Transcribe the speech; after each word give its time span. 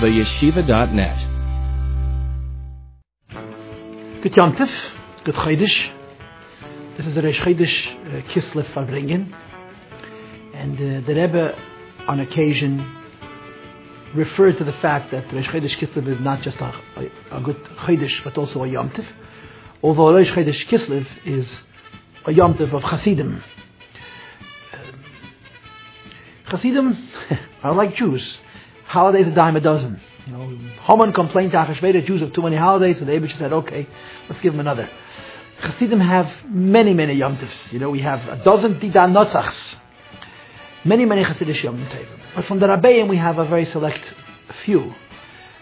theyeshiva.net. 0.00 1.26
Good 4.22 4.32
Yontif, 4.32 4.70
good 5.24 5.34
Chaydish. 5.34 5.90
This 6.96 7.06
is 7.06 7.14
the 7.14 7.20
Reish 7.20 7.36
Chaydish 7.36 7.76
uh, 8.06 8.22
Kislev 8.28 8.64
Farbrengen. 8.72 9.30
And 10.54 10.76
uh, 10.76 11.06
the 11.06 11.14
Rebbe, 11.14 11.58
on 12.08 12.20
occasion, 12.20 12.96
referred 14.14 14.56
to 14.58 14.64
the 14.64 14.72
fact 14.74 15.10
that 15.10 15.28
Reish 15.28 15.44
Chaydish 15.44 15.76
Kislev 15.76 16.08
is 16.08 16.18
not 16.18 16.40
just 16.40 16.58
a, 16.60 16.74
a, 16.96 17.38
a 17.38 17.40
good 17.42 17.62
Chaydish, 17.84 18.24
but 18.24 18.38
also 18.38 18.64
a 18.64 18.68
Yomtiv. 18.68 19.06
Although 19.82 20.14
Reish 20.14 20.32
Chaydish 20.32 20.66
Kislev 20.66 21.06
is 21.26 21.62
a 22.24 22.30
Yomtiv 22.30 22.72
of 22.72 22.82
Chassidim. 22.84 23.42
Um, 24.72 25.04
Chassidim 26.48 27.08
are 27.62 27.74
like 27.74 27.96
Jews. 27.96 28.38
Holidays 28.90 29.28
a 29.28 29.30
dime 29.30 29.54
a 29.54 29.60
dozen. 29.60 30.00
You 30.26 30.32
know, 30.32 30.58
Haman 30.82 31.12
complained 31.12 31.52
to 31.52 31.58
Achashverosh, 31.58 32.06
Jews 32.06 32.22
have 32.22 32.32
too 32.32 32.42
many 32.42 32.56
holidays, 32.56 32.98
so 32.98 33.04
the 33.04 33.12
Abish 33.12 33.38
said, 33.38 33.52
okay, 33.52 33.86
let's 34.28 34.42
give 34.42 34.52
them 34.52 34.58
another. 34.58 34.90
Chassidim 35.62 36.00
have 36.00 36.28
many, 36.48 36.92
many 36.92 37.12
Yom 37.12 37.36
Tovs. 37.36 37.72
You 37.72 37.78
know, 37.78 37.90
we 37.90 38.00
have 38.00 38.26
a 38.26 38.42
dozen 38.42 38.80
Didan 38.80 39.12
Notzachs. 39.14 39.76
Many, 40.84 41.04
many 41.04 41.22
Chassidish 41.22 41.62
Yom. 41.62 41.86
But 42.34 42.46
from 42.46 42.58
the 42.58 42.66
Rabbeim, 42.66 43.08
we 43.08 43.16
have 43.16 43.38
a 43.38 43.44
very 43.44 43.64
select 43.64 44.12
few. 44.64 44.92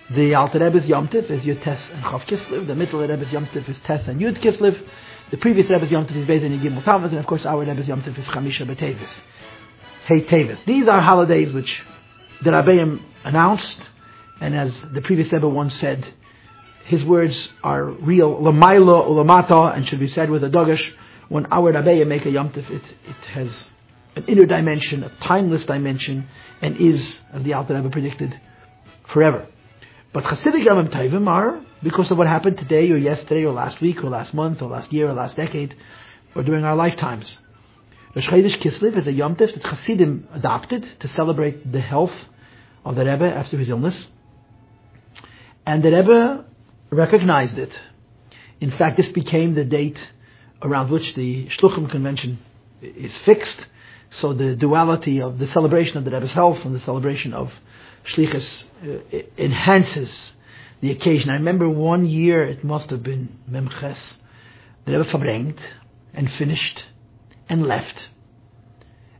The 0.08 0.34
Alter 0.34 0.60
Rebbe's 0.60 0.86
Yom 0.86 1.08
Tov 1.08 1.28
is 1.30 1.42
Yud 1.42 1.60
Tes 1.60 1.90
and 1.90 2.02
Chav 2.04 2.24
Kislev. 2.24 2.66
The 2.66 2.74
Middle 2.74 3.00
Rebbe's 3.00 3.30
Yom 3.30 3.44
Tov 3.48 3.68
is 3.68 3.78
Tes 3.80 4.08
and 4.08 4.18
Yud 4.18 4.38
Kislev. 4.38 4.82
The 5.30 5.36
previous 5.36 5.68
Rebbe's 5.68 5.90
Yom 5.90 6.06
Tov 6.06 6.16
is 6.16 6.26
Beis 6.26 6.42
and 6.46 6.58
Yigim 6.58 6.82
Tavis. 6.82 7.10
And 7.10 7.18
of 7.18 7.26
course, 7.26 7.44
our 7.44 7.62
Rebbe's 7.62 7.88
Yom 7.88 8.00
Tov 8.00 8.16
is 8.16 8.26
Chamisha 8.28 8.66
B'Tevis. 8.66 9.10
Hey 10.06 10.22
Tevis. 10.22 10.64
These 10.64 10.88
are 10.88 11.02
holidays 11.02 11.52
which 11.52 11.84
the 12.42 12.52
Rabbeim 12.52 13.02
announced. 13.28 13.78
And 14.40 14.54
as 14.54 14.80
the 14.92 15.02
previous 15.02 15.32
Rebbe 15.32 15.48
once 15.48 15.74
said, 15.74 16.08
his 16.84 17.04
words 17.04 17.50
are 17.62 17.84
real, 17.84 18.40
lamaila 18.40 19.06
ulamata, 19.06 19.76
and 19.76 19.86
should 19.86 20.00
be 20.00 20.08
said 20.08 20.30
with 20.30 20.42
a 20.42 20.48
dogish. 20.48 20.84
When 21.28 21.46
our 21.52 21.72
Rabbeim 21.72 22.06
make 22.06 22.24
a 22.24 22.30
Yom 22.30 22.50
Tov, 22.50 22.70
it, 22.70 22.82
it 23.06 23.24
has 23.32 23.70
an 24.16 24.24
inner 24.26 24.46
dimension, 24.46 25.04
a 25.04 25.10
timeless 25.20 25.66
dimension, 25.66 26.26
and 26.62 26.76
is, 26.78 27.20
as 27.32 27.42
the 27.42 27.52
Alter 27.52 27.74
Rebbe 27.74 27.90
predicted, 27.90 28.40
forever. 29.08 29.46
But 30.14 30.24
Hasidic 30.24 30.64
Yom 30.64 30.88
Tovim 30.88 31.28
are 31.28 31.60
because 31.82 32.10
of 32.10 32.16
what 32.16 32.26
happened 32.26 32.56
today 32.56 32.90
or 32.90 32.96
yesterday 32.96 33.44
or 33.44 33.52
last 33.52 33.82
week 33.82 34.02
or 34.02 34.08
last 34.08 34.32
month 34.32 34.62
or 34.62 34.70
last 34.70 34.90
year 34.90 35.10
or 35.10 35.12
last 35.12 35.36
decade 35.36 35.76
or 36.34 36.42
during 36.42 36.64
our 36.64 36.74
lifetimes. 36.74 37.38
Rosh 38.14 38.26
Chodesh 38.28 38.56
Kislev 38.58 38.96
is 38.96 39.06
a 39.06 39.12
Yom 39.12 39.36
Tov 39.36 39.52
that 39.52 39.62
Hasidim 39.64 40.28
adopted 40.32 40.82
to 41.00 41.08
celebrate 41.08 41.70
the 41.70 41.80
health 41.80 42.14
of 42.84 42.96
the 42.96 43.04
Rebbe 43.04 43.24
after 43.24 43.58
his 43.58 43.68
illness. 43.68 44.08
And 45.66 45.82
the 45.82 45.90
Rebbe 45.90 46.44
recognized 46.90 47.58
it. 47.58 47.72
In 48.60 48.70
fact, 48.72 48.96
this 48.96 49.08
became 49.08 49.54
the 49.54 49.64
date 49.64 50.12
around 50.62 50.90
which 50.90 51.14
the 51.14 51.46
Shluchim 51.48 51.90
convention 51.90 52.38
is 52.82 53.16
fixed. 53.18 53.68
So 54.10 54.32
the 54.32 54.56
duality 54.56 55.20
of 55.20 55.38
the 55.38 55.46
celebration 55.46 55.98
of 55.98 56.04
the 56.04 56.10
Rebbe's 56.10 56.32
health 56.32 56.64
and 56.64 56.74
the 56.74 56.80
celebration 56.80 57.34
of 57.34 57.52
Shlichus 58.04 58.64
uh, 58.82 59.18
enhances 59.36 60.32
the 60.80 60.90
occasion. 60.90 61.30
I 61.30 61.34
remember 61.34 61.68
one 61.68 62.06
year, 62.06 62.44
it 62.44 62.64
must 62.64 62.90
have 62.90 63.02
been 63.02 63.38
Memches, 63.50 64.16
the 64.86 64.92
Rebbe 64.92 65.04
verbrengt 65.04 65.58
and 66.14 66.30
finished 66.32 66.84
and 67.48 67.66
left. 67.66 68.08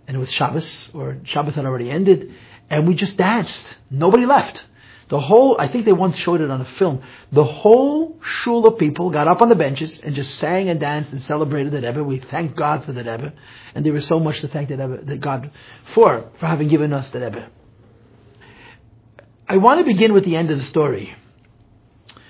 And 0.07 0.17
it 0.17 0.21
was 0.21 0.33
Shabbos, 0.33 0.91
or 0.95 1.19
Shabbos 1.25 1.55
had 1.55 1.67
already 1.67 1.91
ended, 1.91 2.33
and 2.71 2.87
we 2.87 2.95
just 2.95 3.17
danced. 3.17 3.79
Nobody 3.91 4.27
left. 4.27 4.67
The 5.09 5.19
whole, 5.19 5.57
I 5.59 5.69
think 5.69 5.87
they 5.87 5.93
once 5.93 6.19
showed 6.19 6.43
it 6.43 6.51
on 6.51 6.61
a 6.61 6.67
film, 6.67 7.01
the 7.33 7.45
whole 7.45 8.19
shul 8.23 8.67
of 8.67 8.79
people 8.79 9.09
got 9.09 9.27
up 9.27 9.41
on 9.41 9.49
the 9.49 9.55
benches 9.55 9.99
and 10.01 10.15
just 10.15 10.35
sang 10.35 10.69
and 10.69 10.79
danced 10.79 11.13
and 11.13 11.23
celebrated 11.23 11.73
the 11.73 11.81
Rebbe. 11.81 12.05
We 12.05 12.19
thank 12.19 12.55
God 12.55 12.85
for 12.85 12.93
the 12.93 13.03
Rebbe. 13.03 13.33
And 13.75 13.87
there 13.87 13.95
was 13.95 14.07
so 14.07 14.21
much 14.21 14.41
to 14.41 14.49
thank 14.49 14.69
the 14.69 14.77
Rebbe, 14.77 15.05
the 15.05 15.17
God 15.17 15.51
for, 15.95 16.31
for 16.39 16.47
having 16.47 16.69
given 16.69 16.93
us 16.93 17.09
the 17.09 17.21
Rebbe. 17.21 17.49
I 19.49 19.57
want 19.57 19.81
to 19.81 19.85
begin 19.85 20.13
with 20.13 20.25
the 20.25 20.37
end 20.37 20.51
of 20.51 20.59
the 20.59 20.65
story. 20.65 21.15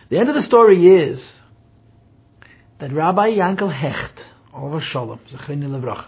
The 0.08 0.18
end 0.18 0.28
of 0.28 0.36
the 0.36 0.42
story 0.42 0.86
is 0.86 1.24
that 2.78 2.92
Rabbi 2.92 3.32
Yankel 3.32 3.72
Hecht, 3.72 4.20
over 4.54 4.80
Shalom, 4.80 5.18
Levrach, 5.28 6.04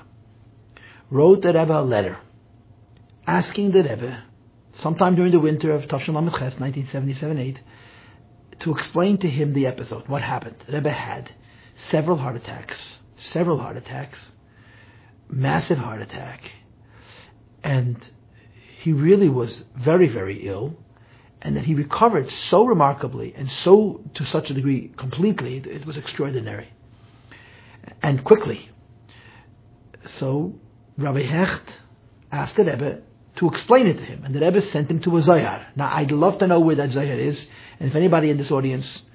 wrote 1.10 1.42
the 1.42 1.48
Rebbe 1.52 1.80
a 1.80 1.82
letter 1.82 2.16
asking 3.30 3.70
the 3.70 3.84
Rebbe 3.84 4.24
sometime 4.72 5.14
during 5.14 5.30
the 5.30 5.38
winter 5.38 5.70
of 5.72 5.86
Tafshim 5.86 6.16
Lamed 6.16 6.34
Ches, 6.36 6.56
1977-8, 6.56 7.58
to 8.58 8.72
explain 8.72 9.18
to 9.18 9.30
him 9.30 9.52
the 9.52 9.68
episode, 9.68 10.08
what 10.08 10.20
happened. 10.20 10.56
Rebbe 10.68 10.91
had 10.91 11.30
several 11.76 12.16
heart 12.16 12.34
attacks, 12.34 12.98
several 13.14 13.58
heart 13.58 13.76
attacks, 13.76 14.32
massive 15.28 15.78
heart 15.78 16.02
attack, 16.02 16.50
and 17.62 17.96
he 18.82 18.92
really 18.92 19.28
was 19.28 19.64
very, 19.76 20.08
very 20.08 20.48
ill, 20.48 20.76
and 21.40 21.56
that 21.56 21.66
he 21.66 21.74
recovered 21.74 22.28
so 22.32 22.64
remarkably 22.64 23.32
and 23.36 23.48
so 23.48 24.00
to 24.14 24.24
such 24.24 24.50
a 24.50 24.54
degree 24.54 24.92
completely, 24.96 25.58
it 25.58 25.86
was 25.86 25.96
extraordinary, 25.96 26.72
and 28.02 28.24
quickly. 28.24 28.70
So 30.19 30.54
Rabbi 30.98 31.22
Hecht 31.22 31.69
asked 32.32 32.56
the 32.56 32.64
Rebbe 32.64 33.02
to 33.36 33.48
explain 33.48 33.86
it 33.86 33.98
to 33.98 34.04
him. 34.04 34.24
And 34.24 34.34
the 34.34 34.41
Rebbe 34.41 34.60
sent 34.62 34.91
him 34.91 35.00
to 35.00 35.16
a 35.16 35.22
Zohar. 35.22 35.66
Now, 35.76 35.94
I'd 35.94 36.12
love 36.12 36.38
to 36.38 36.46
know 36.46 36.60
where 36.60 36.76
that 36.76 36.92
Zohar 36.92 37.18
is, 37.18 37.46
and 37.78 37.88
if 37.88 37.96
anybody 37.96 38.30
in 38.30 38.36
this 38.36 38.50
audience 38.50 39.06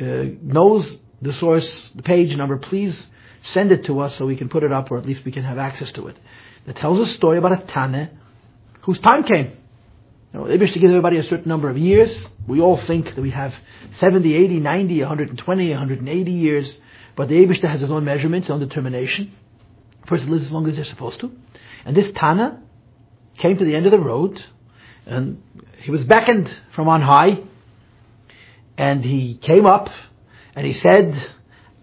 uh, 0.00 0.24
knows 0.42 0.96
the 1.20 1.32
source, 1.32 1.90
the 1.94 2.02
page 2.02 2.36
number, 2.36 2.56
please 2.56 3.06
send 3.42 3.72
it 3.72 3.84
to 3.84 4.00
us 4.00 4.16
so 4.16 4.26
we 4.26 4.36
can 4.36 4.48
put 4.48 4.62
it 4.62 4.72
up, 4.72 4.90
or 4.90 4.98
at 4.98 5.06
least 5.06 5.24
we 5.24 5.32
can 5.32 5.44
have 5.44 5.58
access 5.58 5.90
to 5.92 6.08
it. 6.08 6.18
That 6.66 6.76
tells 6.76 7.00
a 7.00 7.06
story 7.06 7.38
about 7.38 7.52
a 7.52 7.66
Tane 7.66 8.10
whose 8.82 9.00
time 9.00 9.24
came. 9.24 9.58
You 10.32 10.40
know, 10.40 10.48
they 10.48 10.56
wish 10.56 10.72
to 10.72 10.78
give 10.78 10.90
everybody 10.90 11.18
a 11.18 11.22
certain 11.22 11.48
number 11.48 11.68
of 11.68 11.76
years. 11.76 12.26
We 12.46 12.60
all 12.60 12.76
think 12.76 13.14
that 13.14 13.20
we 13.20 13.30
have 13.30 13.54
70, 13.92 14.34
80, 14.34 14.60
90, 14.60 15.00
120, 15.00 15.70
180 15.70 16.32
years, 16.32 16.80
but 17.16 17.28
the 17.28 17.34
Abishta 17.34 17.68
has 17.68 17.80
his 17.80 17.90
own 17.90 18.04
measurements, 18.04 18.46
his 18.46 18.52
own 18.52 18.60
determination. 18.60 19.32
A 20.02 20.06
person 20.06 20.30
lives 20.30 20.46
as 20.46 20.52
long 20.52 20.66
as 20.68 20.76
they're 20.76 20.84
supposed 20.84 21.20
to. 21.20 21.32
And 21.84 21.96
this 21.96 22.10
Tana 22.12 22.62
came 23.36 23.56
to 23.58 23.64
the 23.64 23.74
end 23.74 23.86
of 23.86 23.92
the 23.92 23.98
road, 23.98 24.44
and 25.06 25.42
he 25.78 25.90
was 25.90 26.04
beckoned 26.04 26.48
from 26.72 26.88
on 26.88 27.02
high, 27.02 27.40
and 28.76 29.04
he 29.04 29.34
came 29.34 29.66
up, 29.66 29.90
and 30.54 30.66
he 30.66 30.72
said, 30.72 31.30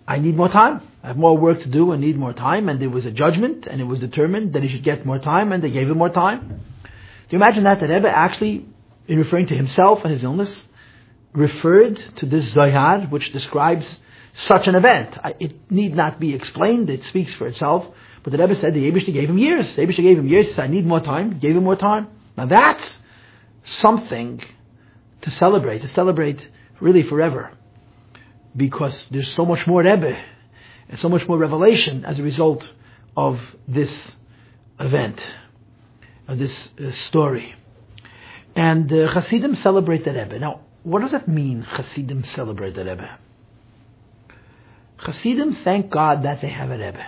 I 0.08 0.18
need 0.18 0.36
more 0.36 0.50
time. 0.50 0.82
I 1.04 1.08
have 1.08 1.18
more 1.18 1.38
work 1.38 1.62
to 1.62 1.70
do 1.70 1.92
and 1.92 2.02
need 2.02 2.18
more 2.18 2.34
time. 2.34 2.68
And 2.68 2.82
there 2.82 2.90
was 2.90 3.06
a 3.06 3.12
judgment, 3.12 3.68
and 3.68 3.80
it 3.80 3.84
was 3.84 4.00
determined 4.00 4.54
that 4.54 4.64
he 4.64 4.70
should 4.70 4.84
get 4.84 5.06
more 5.06 5.20
time, 5.20 5.52
and 5.52 5.64
they 5.64 5.72
gave 5.72 5.90
him 5.90 5.98
more 5.98 6.10
time. 6.10 6.40
Do 6.50 7.36
you 7.36 7.38
imagine 7.38 7.64
that? 7.64 7.80
That 7.80 7.90
Rebbe 7.90 8.10
actually, 8.10 8.66
in 9.08 9.18
referring 9.18 9.48
to 9.48 9.56
himself 9.56 10.04
and 10.04 10.12
his 10.12 10.24
illness, 10.24 10.68
referred 11.34 11.96
to 12.18 12.26
this 12.26 12.50
Zohar, 12.52 13.02
which 13.02 13.32
describes 13.32 14.02
such 14.34 14.68
an 14.68 14.76
event. 14.76 15.18
It 15.40 15.72
need 15.72 15.96
not 15.96 16.20
be 16.20 16.34
explained, 16.34 16.90
it 16.90 17.06
speaks 17.06 17.34
for 17.36 17.48
itself. 17.48 17.88
But 18.24 18.32
the 18.32 18.38
Rebbe 18.38 18.56
said 18.56 18.74
the 18.74 18.92
Abishta 18.92 19.14
gave 19.14 19.30
him 19.30 19.38
years. 19.38 19.76
The 19.76 19.84
Abishta 19.84 20.02
gave 20.02 20.18
him 20.18 20.28
years. 20.28 20.48
He 20.48 20.54
said, 20.54 20.66
I 20.66 20.68
need 20.68 20.86
more 20.86 21.00
time. 21.00 21.40
Gave 21.40 21.56
him 21.56 21.64
more 21.64 21.76
time. 21.76 22.08
Now 22.38 22.46
that's 22.46 23.02
something 23.64 24.42
to 25.22 25.32
celebrate, 25.32 25.82
to 25.82 25.88
celebrate 25.88 26.50
really 26.80 27.04
forever. 27.04 27.52
Because 28.56 29.08
there's 29.08 29.32
so 29.34 29.46
much 29.46 29.66
more 29.68 29.84
Rebbe 29.84 30.20
and 30.90 31.00
so 31.00 31.08
much 31.08 31.28
more 31.28 31.38
revelation 31.38 32.04
as 32.04 32.20
a 32.20 32.24
result 32.24 32.72
of 33.16 33.40
this 33.68 34.16
event, 34.80 35.22
of 36.28 36.40
this 36.40 36.70
uh, 36.84 36.92
story. 36.92 37.56
And 38.56 38.92
uh, 38.92 39.08
Hasidim 39.08 39.56
celebrate 39.56 40.04
the 40.04 40.14
Rebbe. 40.14 40.40
Now, 40.40 40.62
what 40.84 41.02
does 41.02 41.12
that 41.12 41.28
mean, 41.28 41.62
Hasidim 41.62 42.24
celebrate 42.26 42.76
the 42.76 42.84
Rebbe? 42.84 43.18
Hasidim 44.98 45.56
thank 45.64 45.90
God 45.90 46.24
that 46.24 46.42
they 46.42 46.50
have 46.50 46.72
a 46.72 46.78
Rebbe 46.78 47.06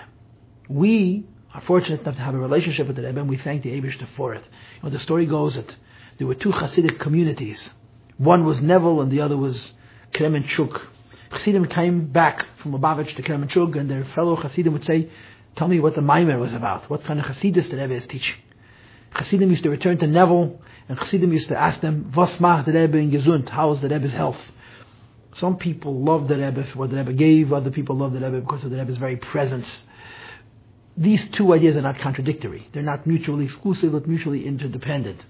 we 0.73 1.25
are 1.53 1.62
fortunate 1.62 2.01
enough 2.01 2.15
to 2.15 2.21
have 2.21 2.33
a 2.33 2.39
relationship 2.39 2.88
with 2.88 2.95
the 2.95 3.03
Rebbe, 3.03 3.19
and 3.19 3.29
we 3.29 3.38
thank 3.38 3.63
the 3.63 3.69
Abishta 3.71 4.07
for 4.15 4.33
it. 4.33 4.44
You 4.77 4.83
know, 4.83 4.89
the 4.89 5.00
story 5.00 5.25
goes 5.25 5.56
that 5.56 5.75
there 6.18 6.27
were 6.27 6.35
two 6.35 6.51
Hasidic 6.51 7.00
communities. 7.00 7.73
One 8.18 8.45
was 8.45 8.62
Nevel, 8.62 9.01
and 9.01 9.12
the 9.12 9.21
other 9.21 9.38
was 9.38 9.73
Kremenchuk. 10.13 10.81
Hasidim 11.31 11.68
came 11.68 12.07
back 12.07 12.45
from 12.57 12.73
Lubavitch 12.73 13.15
to 13.15 13.23
Kremenchuk, 13.23 13.77
and 13.77 13.89
their 13.89 14.03
fellow 14.06 14.35
Hasidim 14.35 14.73
would 14.73 14.83
say, 14.83 15.09
"Tell 15.56 15.68
me 15.68 15.79
what 15.79 15.95
the 15.95 16.01
Maimer 16.01 16.39
was 16.39 16.53
about. 16.53 16.89
What 16.89 17.03
kind 17.03 17.19
of 17.19 17.25
Hasidus 17.25 17.69
the 17.69 17.77
Rebbe 17.77 17.94
is 17.94 18.06
teaching." 18.06 18.38
Hasidim 19.12 19.50
used 19.50 19.63
to 19.63 19.69
return 19.69 19.97
to 19.97 20.07
Nevel, 20.07 20.59
and 20.88 20.97
Hasidim 21.00 21.33
used 21.33 21.50
to 21.50 21.57
ask 21.57 21.81
them, 21.81 22.12
"Was 22.15 22.39
macht 22.39 22.65
the 22.65 22.73
Rebbe 22.73 22.97
in 22.97 23.12
Gesund? 23.12 23.50
How 23.50 23.71
is 23.71 23.81
the 23.81 23.89
Rebbe's 23.89 24.13
health?" 24.13 24.51
Some 25.33 25.57
people 25.57 26.01
love 26.01 26.27
the 26.27 26.38
Rebbe 26.38 26.63
for 26.65 26.79
what 26.79 26.89
the 26.91 26.97
Rebbe 26.97 27.13
gave. 27.13 27.53
Other 27.53 27.71
people 27.71 27.95
love 27.95 28.13
the 28.13 28.19
Rebbe 28.19 28.41
because 28.41 28.63
of 28.65 28.71
the 28.71 28.77
Rebbe's 28.77 28.97
very 28.97 29.15
presence 29.15 29.83
these 31.01 31.27
two 31.31 31.53
ideas 31.53 31.75
are 31.75 31.81
not 31.81 31.98
contradictory. 31.98 32.68
They're 32.71 32.83
not 32.83 33.07
mutually 33.07 33.45
exclusive, 33.45 33.92
but 33.92 34.07
mutually 34.07 34.45
interdependent. 34.45 35.25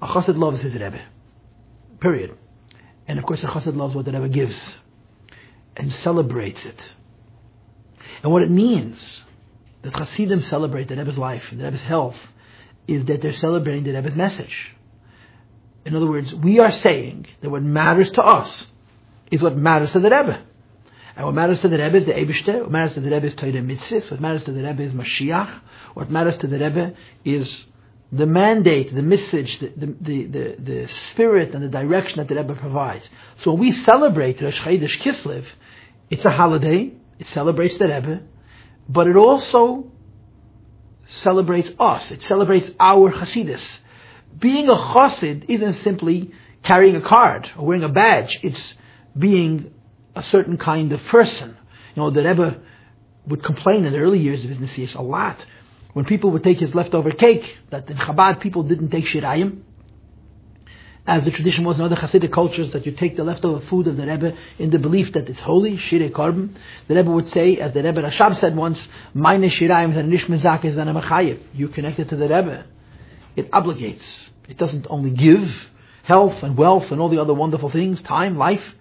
A 0.00 0.06
chassid 0.06 0.36
loves 0.38 0.60
his 0.60 0.74
Rebbe. 0.74 1.00
period. 2.00 2.36
And 3.08 3.18
of 3.18 3.26
course, 3.26 3.42
a 3.42 3.48
chassid 3.48 3.76
loves 3.76 3.94
what 3.94 4.04
the 4.04 4.12
Rebbe 4.12 4.28
gives 4.28 4.58
and 5.76 5.92
celebrates 5.92 6.64
it. 6.64 6.94
And 8.22 8.30
what 8.30 8.42
it 8.42 8.50
means 8.50 9.22
that 9.82 9.94
chassidim 9.94 10.42
celebrate 10.42 10.88
the 10.88 10.96
Rebbe's 10.96 11.18
life 11.18 11.50
and 11.50 11.60
the 11.60 11.64
Rebbe's 11.64 11.82
health 11.82 12.18
is 12.86 13.04
that 13.06 13.22
they're 13.22 13.32
celebrating 13.32 13.84
the 13.84 13.92
Rebbe's 13.92 14.14
message. 14.14 14.72
In 15.84 15.96
other 15.96 16.06
words, 16.06 16.32
we 16.32 16.60
are 16.60 16.70
saying 16.70 17.26
that 17.40 17.50
what 17.50 17.62
matters 17.62 18.10
to 18.12 18.22
us 18.22 18.66
is 19.32 19.42
what 19.42 19.56
matters 19.56 19.92
to 19.92 20.00
the 20.00 20.10
Rebbe. 20.10 20.44
And 21.16 21.26
what 21.26 21.34
matters 21.34 21.60
to 21.60 21.68
the 21.68 21.78
Rebbe 21.78 21.96
is 21.96 22.04
the 22.06 22.12
Eibishter, 22.12 22.62
what 22.62 22.70
matters 22.70 22.94
to 22.94 23.00
the 23.00 23.10
Rebbe 23.10 23.26
is 23.26 23.34
Torah 23.34 23.52
Mitzvahs, 23.52 24.10
what 24.10 24.20
matters 24.20 24.44
to 24.44 24.52
the 24.52 24.62
Rebbe 24.62 24.82
is 24.82 24.92
Mashiach, 24.92 25.60
what 25.94 26.10
matters 26.10 26.36
to 26.38 26.46
the 26.46 26.58
Rebbe 26.58 26.94
is 27.24 27.66
the 28.10 28.26
mandate, 28.26 28.94
the 28.94 29.02
message, 29.02 29.58
the, 29.58 29.72
the, 29.76 29.86
the, 30.00 30.24
the, 30.24 30.56
the 30.58 30.88
spirit 30.88 31.54
and 31.54 31.62
the 31.62 31.68
direction 31.68 32.18
that 32.18 32.28
the 32.28 32.34
Rebbe 32.34 32.54
provides. 32.54 33.08
So 33.42 33.52
when 33.52 33.60
we 33.60 33.72
celebrate 33.72 34.40
Rosh 34.40 34.58
Chodesh 34.60 34.98
Kislev, 35.00 35.44
it's 36.10 36.24
a 36.24 36.30
holiday, 36.30 36.92
it 37.18 37.28
celebrates 37.28 37.76
the 37.76 37.88
Rebbe, 37.88 38.22
but 38.88 39.06
it 39.06 39.16
also 39.16 39.90
celebrates 41.08 41.70
us, 41.78 42.10
it 42.10 42.22
celebrates 42.22 42.70
our 42.80 43.12
Hasidus. 43.12 43.78
Being 44.38 44.68
a 44.68 44.76
Chassid 44.76 45.44
isn't 45.48 45.74
simply 45.74 46.32
carrying 46.62 46.96
a 46.96 47.02
card 47.02 47.50
or 47.58 47.66
wearing 47.66 47.84
a 47.84 47.88
badge, 47.88 48.40
it's 48.42 48.74
being 49.16 49.74
a 50.14 50.22
certain 50.22 50.56
kind 50.56 50.92
of 50.92 51.02
person. 51.04 51.56
You 51.94 52.02
know, 52.02 52.10
the 52.10 52.22
Rebbe 52.22 52.60
would 53.26 53.42
complain 53.42 53.84
in 53.84 53.92
the 53.92 53.98
early 53.98 54.18
years 54.18 54.44
of 54.44 54.50
his 54.50 54.58
Nesias 54.58 54.96
a 54.96 55.02
lot 55.02 55.44
when 55.92 56.04
people 56.04 56.30
would 56.30 56.42
take 56.42 56.58
his 56.58 56.74
leftover 56.74 57.10
cake, 57.10 57.58
that 57.70 57.88
in 57.90 57.96
Chabad 57.96 58.40
people 58.40 58.62
didn't 58.62 58.88
take 58.88 59.04
shirayim, 59.04 59.60
as 61.06 61.24
the 61.24 61.30
tradition 61.30 61.64
was 61.64 61.78
in 61.78 61.84
other 61.84 61.96
Hasidic 61.96 62.32
cultures, 62.32 62.72
that 62.72 62.86
you 62.86 62.92
take 62.92 63.16
the 63.16 63.24
leftover 63.24 63.60
food 63.66 63.88
of 63.88 63.96
the 63.96 64.06
Rebbe 64.06 64.36
in 64.58 64.70
the 64.70 64.78
belief 64.78 65.12
that 65.12 65.28
it's 65.28 65.40
holy, 65.40 65.76
shirei 65.76 66.10
korban. 66.10 66.54
The 66.86 66.94
Rebbe 66.94 67.10
would 67.10 67.28
say, 67.28 67.56
as 67.56 67.72
the 67.72 67.82
Rebbe 67.82 68.00
Rashab 68.02 68.36
said 68.36 68.56
once, 68.56 68.88
"Meine 69.12 69.50
shirayim 69.50 70.06
nish 70.06 70.26
mezak 70.26 70.64
is 70.64 70.76
machayev." 70.76 71.40
You 71.54 71.68
connected 71.68 72.08
to 72.10 72.16
the 72.16 72.28
Rebbe. 72.28 72.64
It 73.34 73.50
obligates. 73.50 74.30
It 74.48 74.58
doesn't 74.58 74.86
only 74.88 75.10
give 75.10 75.68
health 76.04 76.42
and 76.42 76.56
wealth 76.56 76.92
and 76.92 77.00
all 77.00 77.08
the 77.08 77.20
other 77.20 77.34
wonderful 77.34 77.68
things, 77.68 78.00
time, 78.02 78.38
life, 78.38 78.76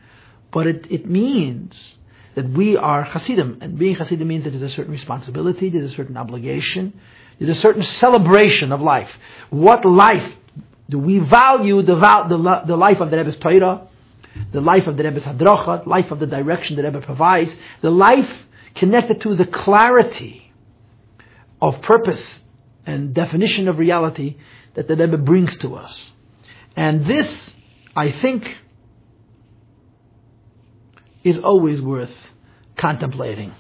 but 0.52 0.68
it, 0.68 0.88
it 0.90 1.10
means 1.10 1.98
that 2.36 2.50
we 2.50 2.78
are 2.78 3.04
Hasidim, 3.04 3.60
and 3.62 3.78
being 3.78 3.96
Hasidim 3.96 4.28
means 4.28 4.44
that 4.46 4.52
there's 4.52 4.62
a 4.62 4.70
certain 4.70 4.92
responsibility, 4.92 5.70
there's 5.70 5.92
a 5.92 5.96
certain 5.96 6.18
obligation, 6.18 6.94
there's 7.40 7.58
a 7.58 7.62
certain 7.62 7.84
celebration 7.84 8.72
of 8.72 8.82
life. 8.82 9.12
What 9.50 9.84
life 9.84 10.32
do 10.90 11.00
we 11.00 11.20
value? 11.20 11.82
The, 11.82 11.96
the, 11.96 12.64
the 12.68 12.78
life 12.78 13.00
of 13.00 13.12
the 13.12 13.18
Rebbe's 13.18 13.38
Torah, 13.38 13.88
the 14.52 14.62
life 14.62 14.88
of 14.88 14.98
the 14.98 15.04
Rebbe's 15.04 15.24
Hadracha, 15.24 15.86
life 15.86 16.12
of 16.12 16.20
the 16.20 16.28
direction 16.28 16.76
the 16.76 16.84
Rebbe 16.84 17.02
provides, 17.02 17.54
the 17.82 17.90
life 17.90 18.32
connected 18.76 19.22
to 19.22 19.36
the 19.36 19.46
clarity 19.46 20.54
of 21.62 21.82
purpose 21.82 22.40
and 22.86 23.14
definition 23.14 23.68
of 23.68 23.78
reality 23.78 24.38
that 24.74 24.88
the 24.88 24.96
Rebbe 24.96 25.18
brings 25.18 25.56
to 25.58 25.76
us. 25.76 26.12
And 26.76 27.06
this, 27.06 27.54
I 27.96 28.12
think, 28.12 28.58
is 31.24 31.38
always 31.38 31.82
worth 31.82 32.32
contemplating. 32.78 33.54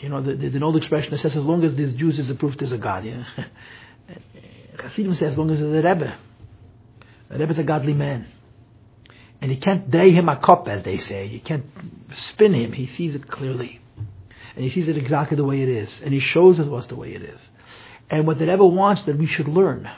You 0.00 0.10
know, 0.10 0.20
there's 0.20 0.54
an 0.54 0.62
old 0.62 0.76
expression 0.76 1.10
that 1.12 1.18
says, 1.18 1.34
as 1.34 1.42
long 1.42 1.64
as 1.64 1.74
there's 1.76 1.94
Jews, 1.94 2.16
there's 2.16 2.28
a 2.28 2.34
proof 2.34 2.58
there's 2.58 2.72
a 2.72 2.78
God. 2.78 3.04
Yeah? 3.04 3.24
Chassidim 4.80 5.14
says, 5.14 5.32
as 5.32 5.38
long 5.38 5.50
as 5.50 5.60
there's 5.60 5.72
a 5.84 5.88
Rebbe. 5.88 6.14
A 7.30 7.38
Rebbe 7.38 7.50
is 7.50 7.58
a 7.58 7.64
godly 7.64 7.94
man. 7.94 8.26
And 9.40 9.50
you 9.50 9.58
can't 9.58 9.90
dray 9.90 10.10
him 10.10 10.28
a 10.28 10.36
cup, 10.36 10.68
as 10.68 10.82
they 10.82 10.98
say. 10.98 11.26
You 11.26 11.40
can't 11.40 11.64
spin 12.12 12.52
him. 12.52 12.72
He 12.72 12.86
sees 12.86 13.14
it 13.14 13.28
clearly. 13.28 13.80
And 14.54 14.62
he 14.62 14.70
sees 14.70 14.88
it 14.88 14.98
exactly 14.98 15.36
the 15.36 15.44
way 15.44 15.62
it 15.62 15.68
is. 15.68 16.00
And 16.02 16.12
he 16.12 16.20
shows 16.20 16.60
us 16.60 16.66
what's 16.66 16.86
the 16.88 16.96
way 16.96 17.14
it 17.14 17.22
is. 17.22 17.40
And 18.10 18.26
what 18.26 18.38
the 18.38 18.46
Rebbe 18.46 18.64
wants 18.64 19.02
that 19.02 19.16
we 19.16 19.26
should 19.26 19.48
learn. 19.48 19.90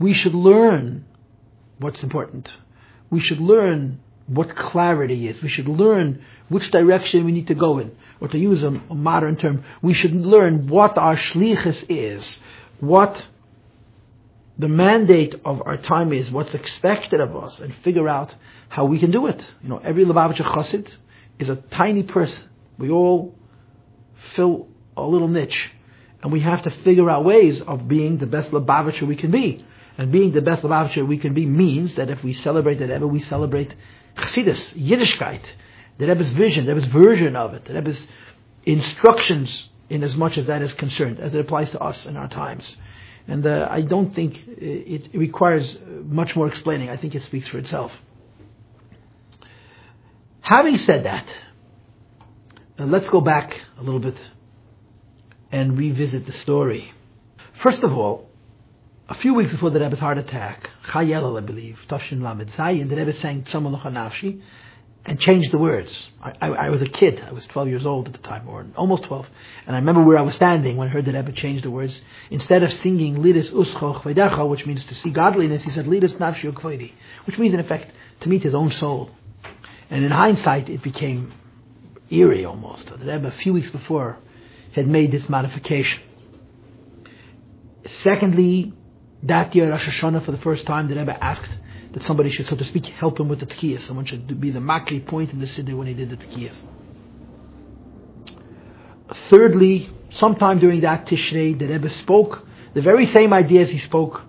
We 0.00 0.14
should 0.14 0.34
learn 0.34 1.04
what's 1.78 2.02
important 2.02 2.56
we 3.10 3.20
should 3.20 3.40
learn 3.40 4.00
what 4.26 4.54
clarity 4.54 5.26
is. 5.26 5.42
We 5.42 5.48
should 5.48 5.68
learn 5.68 6.22
which 6.48 6.70
direction 6.70 7.24
we 7.24 7.32
need 7.32 7.46
to 7.46 7.54
go 7.54 7.78
in. 7.78 7.92
Or 8.20 8.28
to 8.28 8.38
use 8.38 8.62
a, 8.62 8.68
a 8.68 8.94
modern 8.94 9.36
term, 9.36 9.64
we 9.80 9.94
should 9.94 10.14
learn 10.14 10.68
what 10.68 10.98
our 10.98 11.16
shlichus 11.16 11.84
is, 11.88 12.38
what 12.80 13.26
the 14.58 14.68
mandate 14.68 15.34
of 15.44 15.62
our 15.64 15.76
time 15.76 16.12
is, 16.12 16.30
what's 16.30 16.52
expected 16.52 17.20
of 17.20 17.36
us, 17.36 17.60
and 17.60 17.74
figure 17.76 18.08
out 18.08 18.34
how 18.68 18.84
we 18.84 18.98
can 18.98 19.10
do 19.10 19.26
it. 19.26 19.54
You 19.62 19.70
know, 19.70 19.78
every 19.78 20.04
Lubavitcher 20.04 20.44
Chassid 20.44 20.90
is 21.38 21.48
a 21.48 21.56
tiny 21.56 22.02
person. 22.02 22.48
We 22.76 22.90
all 22.90 23.34
fill 24.34 24.68
a 24.96 25.02
little 25.02 25.28
niche. 25.28 25.70
And 26.22 26.32
we 26.32 26.40
have 26.40 26.62
to 26.62 26.70
figure 26.70 27.08
out 27.08 27.24
ways 27.24 27.60
of 27.60 27.86
being 27.86 28.18
the 28.18 28.26
best 28.26 28.50
Lubavitcher 28.50 29.06
we 29.06 29.16
can 29.16 29.30
be. 29.30 29.64
And 29.98 30.12
being 30.12 30.30
the 30.30 30.40
best 30.40 30.62
Lubavitcher 30.62 31.06
we 31.06 31.18
can 31.18 31.34
be 31.34 31.44
means 31.44 31.96
that 31.96 32.08
if 32.08 32.22
we 32.22 32.32
celebrate 32.32 32.78
the 32.78 32.86
Rebbe, 32.86 33.06
we 33.06 33.18
celebrate 33.18 33.74
Chassidus, 34.16 34.74
Yiddishkeit, 34.74 35.42
the 35.98 36.06
Rebbe's 36.06 36.30
vision, 36.30 36.66
the 36.66 36.74
Rebbe's 36.74 36.90
version 36.90 37.34
of 37.34 37.52
it, 37.54 37.64
the 37.64 37.74
Rebbe's 37.74 38.06
instructions 38.64 39.68
in 39.90 40.04
as 40.04 40.16
much 40.16 40.38
as 40.38 40.46
that 40.46 40.62
is 40.62 40.72
concerned, 40.74 41.18
as 41.18 41.34
it 41.34 41.40
applies 41.40 41.72
to 41.72 41.80
us 41.80 42.06
in 42.06 42.16
our 42.16 42.28
times. 42.28 42.76
And 43.26 43.44
uh, 43.44 43.66
I 43.70 43.82
don't 43.82 44.14
think 44.14 44.42
it, 44.46 45.10
requires 45.14 45.76
much 46.04 46.36
more 46.36 46.46
explaining. 46.46 46.90
I 46.90 46.96
think 46.96 47.14
it 47.14 47.22
speaks 47.24 47.48
for 47.48 47.58
itself. 47.58 47.92
Having 50.40 50.78
said 50.78 51.04
that, 51.04 51.26
uh, 52.78 52.84
let's 52.84 53.08
go 53.10 53.20
back 53.20 53.60
a 53.78 53.82
little 53.82 54.00
bit 54.00 54.16
and 55.50 55.76
revisit 55.76 56.24
the 56.24 56.32
story. 56.32 56.92
First 57.62 57.82
of 57.82 57.96
all, 57.96 58.27
a 59.08 59.14
few 59.14 59.32
weeks 59.32 59.52
before 59.52 59.70
the 59.70 59.80
Rebbe's 59.80 60.00
heart 60.00 60.18
attack, 60.18 60.68
Chayel, 60.84 61.38
I 61.38 61.40
believe, 61.40 61.78
Toshin 61.88 62.20
Lamed 62.20 62.50
Zayin, 62.50 62.90
the 62.90 62.96
Rebbe 62.96 63.12
sang 63.14 63.42
Nafshi 63.42 64.42
and 65.06 65.18
changed 65.18 65.50
the 65.50 65.58
words. 65.58 66.08
I, 66.22 66.32
I, 66.42 66.48
I, 66.48 66.70
was 66.70 66.82
a 66.82 66.86
kid. 66.86 67.24
I 67.26 67.32
was 67.32 67.46
12 67.46 67.68
years 67.68 67.86
old 67.86 68.08
at 68.08 68.12
the 68.12 68.18
time, 68.18 68.46
or 68.46 68.66
almost 68.76 69.04
12. 69.04 69.26
And 69.66 69.74
I 69.74 69.78
remember 69.78 70.02
where 70.02 70.18
I 70.18 70.22
was 70.22 70.34
standing 70.34 70.76
when 70.76 70.88
I 70.88 70.90
heard 70.90 71.06
the 71.06 71.14
Rebbe 71.14 71.32
change 71.32 71.62
the 71.62 71.70
words. 71.70 72.02
Instead 72.30 72.62
of 72.62 72.70
singing 72.70 73.16
Lidis 73.16 73.50
Uscho 73.50 74.02
Chveidecha, 74.02 74.46
which 74.46 74.66
means 74.66 74.84
to 74.84 74.94
see 74.94 75.08
godliness, 75.08 75.64
he 75.64 75.70
said 75.70 75.86
Lidis 75.86 76.14
Nafshi 76.18 76.52
Ukvedi, 76.52 76.92
which 77.24 77.38
means 77.38 77.54
in 77.54 77.60
effect 77.60 77.90
to 78.20 78.28
meet 78.28 78.42
his 78.42 78.54
own 78.54 78.70
soul. 78.70 79.10
And 79.88 80.04
in 80.04 80.10
hindsight, 80.10 80.68
it 80.68 80.82
became 80.82 81.32
eerie 82.10 82.44
almost. 82.44 82.88
The 82.88 82.98
Rebbe, 82.98 83.28
a 83.28 83.30
few 83.30 83.54
weeks 83.54 83.70
before, 83.70 84.18
had 84.72 84.86
made 84.86 85.12
this 85.12 85.30
modification. 85.30 86.02
Secondly, 88.02 88.74
that 89.24 89.54
year, 89.54 89.70
Rosh 89.70 89.88
Hashanah, 89.88 90.24
for 90.24 90.32
the 90.32 90.38
first 90.38 90.66
time, 90.66 90.88
the 90.88 90.94
Rebbe 90.94 91.22
asked 91.22 91.50
that 91.92 92.04
somebody 92.04 92.30
should, 92.30 92.46
so 92.46 92.56
to 92.56 92.64
speak, 92.64 92.86
help 92.86 93.18
him 93.18 93.28
with 93.28 93.40
the 93.40 93.46
tkiyas. 93.46 93.82
Someone 93.82 94.04
should 94.04 94.40
be 94.40 94.50
the 94.50 94.60
makri 94.60 95.04
point 95.04 95.32
in 95.32 95.40
the 95.40 95.46
siddur 95.46 95.76
when 95.76 95.86
he 95.86 95.94
did 95.94 96.10
the 96.10 96.16
tkiyas. 96.16 96.62
Thirdly, 99.28 99.90
sometime 100.10 100.58
during 100.58 100.82
that 100.82 101.06
Tishrei, 101.06 101.58
the 101.58 101.66
Rebbe 101.66 101.90
spoke 101.90 102.46
the 102.74 102.82
very 102.82 103.06
same 103.06 103.32
ideas 103.32 103.70
he 103.70 103.78
spoke 103.78 104.22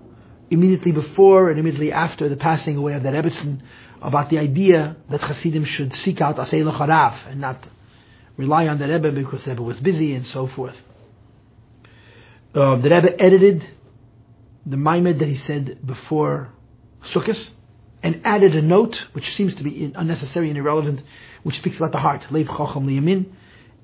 immediately 0.49 0.91
before 0.91 1.49
and 1.49 1.59
immediately 1.59 1.91
after 1.91 2.29
the 2.29 2.35
passing 2.35 2.77
away 2.77 2.93
of 2.93 3.03
the 3.03 3.09
Rebbetzin 3.09 3.61
about 4.01 4.29
the 4.29 4.39
idea 4.39 4.95
that 5.09 5.21
Hasidim 5.21 5.65
should 5.65 5.93
seek 5.93 6.21
out 6.21 6.37
Asay 6.37 6.63
Harav 6.63 7.15
and 7.29 7.41
not 7.41 7.67
rely 8.37 8.67
on 8.67 8.79
the 8.79 8.87
Rebbe 8.87 9.11
because 9.11 9.43
the 9.43 9.51
Rebbe 9.51 9.61
was 9.61 9.79
busy 9.79 10.13
and 10.13 10.25
so 10.25 10.47
forth. 10.47 10.77
Uh, 12.55 12.77
the 12.77 12.89
Rebbe 12.89 13.21
edited 13.21 13.67
the 14.65 14.77
Maimed 14.77 15.19
that 15.19 15.27
he 15.27 15.35
said 15.35 15.85
before 15.85 16.49
Sukkot, 17.03 17.53
and 18.01 18.21
added 18.23 18.55
a 18.55 18.61
note 18.61 19.07
which 19.13 19.35
seems 19.35 19.55
to 19.55 19.63
be 19.63 19.91
unnecessary 19.95 20.49
and 20.49 20.57
irrelevant, 20.57 21.03
which 21.43 21.57
speaks 21.57 21.77
about 21.77 21.91
the 21.91 21.99
heart, 21.99 22.21
Leiv 22.29 22.47
Chacham 22.47 22.87
Liyamin. 22.87 23.25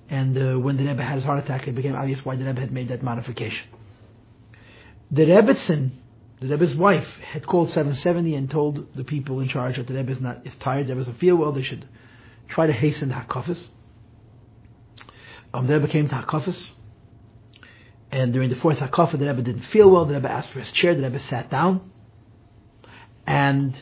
And 0.09 0.37
uh, 0.37 0.59
when 0.59 0.77
the 0.77 0.85
Rebbe 0.85 1.03
had 1.03 1.15
his 1.15 1.23
heart 1.23 1.39
attack, 1.39 1.67
it 1.67 1.75
became 1.75 1.95
obvious 1.95 2.23
why 2.23 2.35
the 2.35 2.45
Rebbe 2.45 2.61
had 2.61 2.71
made 2.71 2.89
that 2.89 3.03
modification. 3.03 3.67
The 5.11 5.23
Rebbetzin, 5.23 5.91
the 6.39 6.47
Rebbe's 6.47 6.75
wife, 6.75 7.07
had 7.31 7.45
called 7.45 7.71
770 7.71 8.35
and 8.35 8.49
told 8.49 8.95
the 8.95 9.03
people 9.03 9.39
in 9.39 9.47
charge 9.47 9.77
that 9.77 9.87
the 9.87 9.95
Rebbe 9.95 10.11
is, 10.11 10.21
not, 10.21 10.45
is 10.45 10.55
tired, 10.55 10.87
the 10.87 10.93
Rebbe 10.93 11.01
doesn't 11.01 11.19
feel 11.19 11.35
well, 11.35 11.51
they 11.51 11.63
should 11.63 11.87
try 12.47 12.67
to 12.67 12.73
hasten 12.73 13.09
the 13.09 13.15
Hakafis. 13.15 13.67
Um, 15.53 15.67
the 15.67 15.73
Rebbe 15.73 15.87
came 15.87 16.07
to 16.09 16.15
Hakafis, 16.15 16.71
and 18.11 18.33
during 18.33 18.49
the 18.49 18.55
fourth 18.55 18.77
hakafa, 18.77 19.19
the 19.19 19.25
Rebbe 19.25 19.41
didn't 19.41 19.63
feel 19.63 19.89
well. 19.89 20.05
The 20.05 20.13
Rebbe 20.13 20.29
asked 20.29 20.51
for 20.51 20.59
his 20.59 20.71
chair. 20.71 20.95
The 20.95 21.03
Rebbe 21.03 21.19
sat 21.19 21.49
down. 21.49 21.91
And 23.27 23.75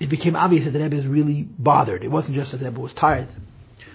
it 0.00 0.08
became 0.08 0.36
obvious 0.36 0.64
that 0.64 0.70
the 0.70 0.80
Rebbe 0.80 0.96
is 0.96 1.06
really 1.06 1.42
bothered. 1.42 2.04
It 2.04 2.10
wasn't 2.10 2.36
just 2.36 2.52
that 2.52 2.58
the 2.58 2.66
Rebbe 2.66 2.80
was 2.80 2.94
tired. 2.94 3.28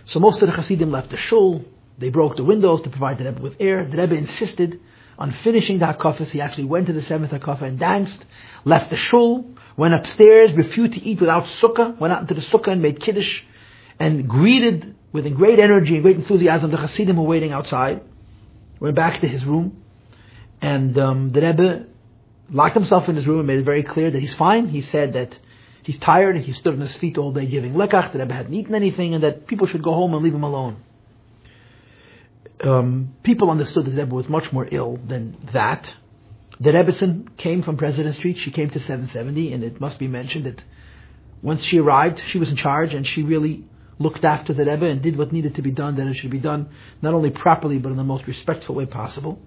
So 0.05 0.19
most 0.19 0.41
of 0.41 0.47
the 0.47 0.53
Hasidim 0.53 0.91
left 0.91 1.09
the 1.09 1.17
shul. 1.17 1.63
They 1.97 2.09
broke 2.09 2.35
the 2.35 2.43
windows 2.43 2.81
to 2.81 2.89
provide 2.89 3.17
the 3.17 3.25
Rebbe 3.25 3.41
with 3.41 3.55
air. 3.59 3.85
The 3.85 3.97
Rebbe 3.97 4.15
insisted 4.15 4.79
on 5.17 5.31
finishing 5.31 5.79
the 5.79 5.85
Hakafas. 5.85 6.29
He 6.29 6.41
actually 6.41 6.65
went 6.65 6.87
to 6.87 6.93
the 6.93 7.01
seventh 7.01 7.31
Hakafa 7.31 7.63
and 7.63 7.79
danced, 7.79 8.25
left 8.65 8.89
the 8.89 8.97
shul, 8.97 9.49
went 9.77 9.93
upstairs, 9.93 10.51
refused 10.53 10.93
to 10.93 11.03
eat 11.03 11.21
without 11.21 11.45
sukkah, 11.45 11.97
went 11.99 12.13
out 12.13 12.21
into 12.21 12.33
the 12.33 12.41
sukkah 12.41 12.73
and 12.73 12.81
made 12.81 12.99
kiddush, 12.99 13.43
and 13.99 14.27
greeted 14.27 14.95
with 15.13 15.31
great 15.35 15.59
energy 15.59 15.93
and 15.93 16.03
great 16.03 16.17
enthusiasm 16.17 16.71
the 16.71 16.77
Hasidim 16.77 17.15
were 17.15 17.23
waiting 17.23 17.51
outside. 17.51 18.01
Went 18.79 18.95
back 18.95 19.21
to 19.21 19.27
his 19.27 19.45
room, 19.45 19.81
and 20.61 20.97
um, 20.97 21.29
the 21.29 21.41
Rebbe 21.41 21.85
locked 22.49 22.73
himself 22.73 23.07
in 23.07 23.15
his 23.15 23.25
room 23.25 23.39
and 23.39 23.47
made 23.47 23.59
it 23.59 23.63
very 23.63 23.83
clear 23.83 24.11
that 24.11 24.19
he's 24.19 24.33
fine. 24.33 24.67
He 24.67 24.81
said 24.81 25.13
that 25.13 25.37
he's 25.83 25.97
tired, 25.99 26.35
and 26.35 26.43
he 26.43 26.51
stood 26.51 26.73
on 26.73 26.81
his 26.81 26.95
feet 26.95 27.17
all 27.17 27.31
day 27.31 27.45
giving 27.45 27.73
lekach, 27.75 28.11
the 28.11 28.19
Rebbe 28.19 28.33
hadn't 28.33 28.53
eaten 28.53 28.75
anything, 28.75 29.13
and 29.13 29.23
that 29.23 29.47
people 29.47 29.67
should 29.67 29.83
go 29.83 29.93
home 29.93 30.13
and 30.13 30.23
leave 30.23 30.33
him 30.33 30.43
alone. 30.43 30.77
Um, 32.61 33.13
people 33.23 33.51
understood 33.51 33.85
that 33.85 33.91
the 33.91 34.03
Rebbe 34.03 34.15
was 34.15 34.27
much 34.27 34.51
more 34.51 34.67
ill 34.69 34.99
than 35.07 35.37
that. 35.53 35.93
The 36.59 36.71
Rebbetzin 36.71 37.37
came 37.37 37.61
from 37.61 37.77
President 37.77 38.15
Street. 38.15 38.37
She 38.37 38.51
came 38.51 38.69
to 38.71 38.79
770, 38.79 39.53
and 39.53 39.63
it 39.63 39.79
must 39.79 39.99
be 39.99 40.07
mentioned 40.07 40.45
that 40.45 40.63
once 41.41 41.63
she 41.63 41.79
arrived, 41.79 42.21
she 42.27 42.39
was 42.39 42.49
in 42.49 42.55
charge, 42.55 42.93
and 42.93 43.05
she 43.05 43.21
really 43.21 43.65
looked 43.99 44.25
after 44.25 44.53
the 44.53 44.65
Rebbe 44.65 44.85
and 44.85 45.01
did 45.01 45.17
what 45.17 45.31
needed 45.31 45.55
to 45.55 45.61
be 45.61 45.71
done, 45.71 45.95
that 45.95 46.07
it 46.07 46.15
should 46.15 46.31
be 46.31 46.39
done 46.39 46.69
not 47.01 47.13
only 47.13 47.29
properly, 47.29 47.77
but 47.77 47.91
in 47.91 47.97
the 47.97 48.03
most 48.03 48.27
respectful 48.27 48.75
way 48.75 48.85
possible. 48.85 49.39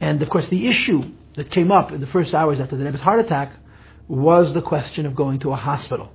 And 0.00 0.20
of 0.22 0.30
course, 0.30 0.48
the 0.48 0.66
issue 0.66 1.02
that 1.36 1.50
came 1.50 1.72
up 1.72 1.92
in 1.92 2.00
the 2.00 2.06
first 2.06 2.34
hours 2.34 2.60
after 2.60 2.76
the 2.76 2.84
Rebbe's 2.84 3.00
heart 3.00 3.20
attack 3.20 3.52
was 4.08 4.52
the 4.52 4.62
question 4.62 5.06
of 5.06 5.14
going 5.14 5.38
to 5.40 5.52
a 5.52 5.56
hospital. 5.56 6.12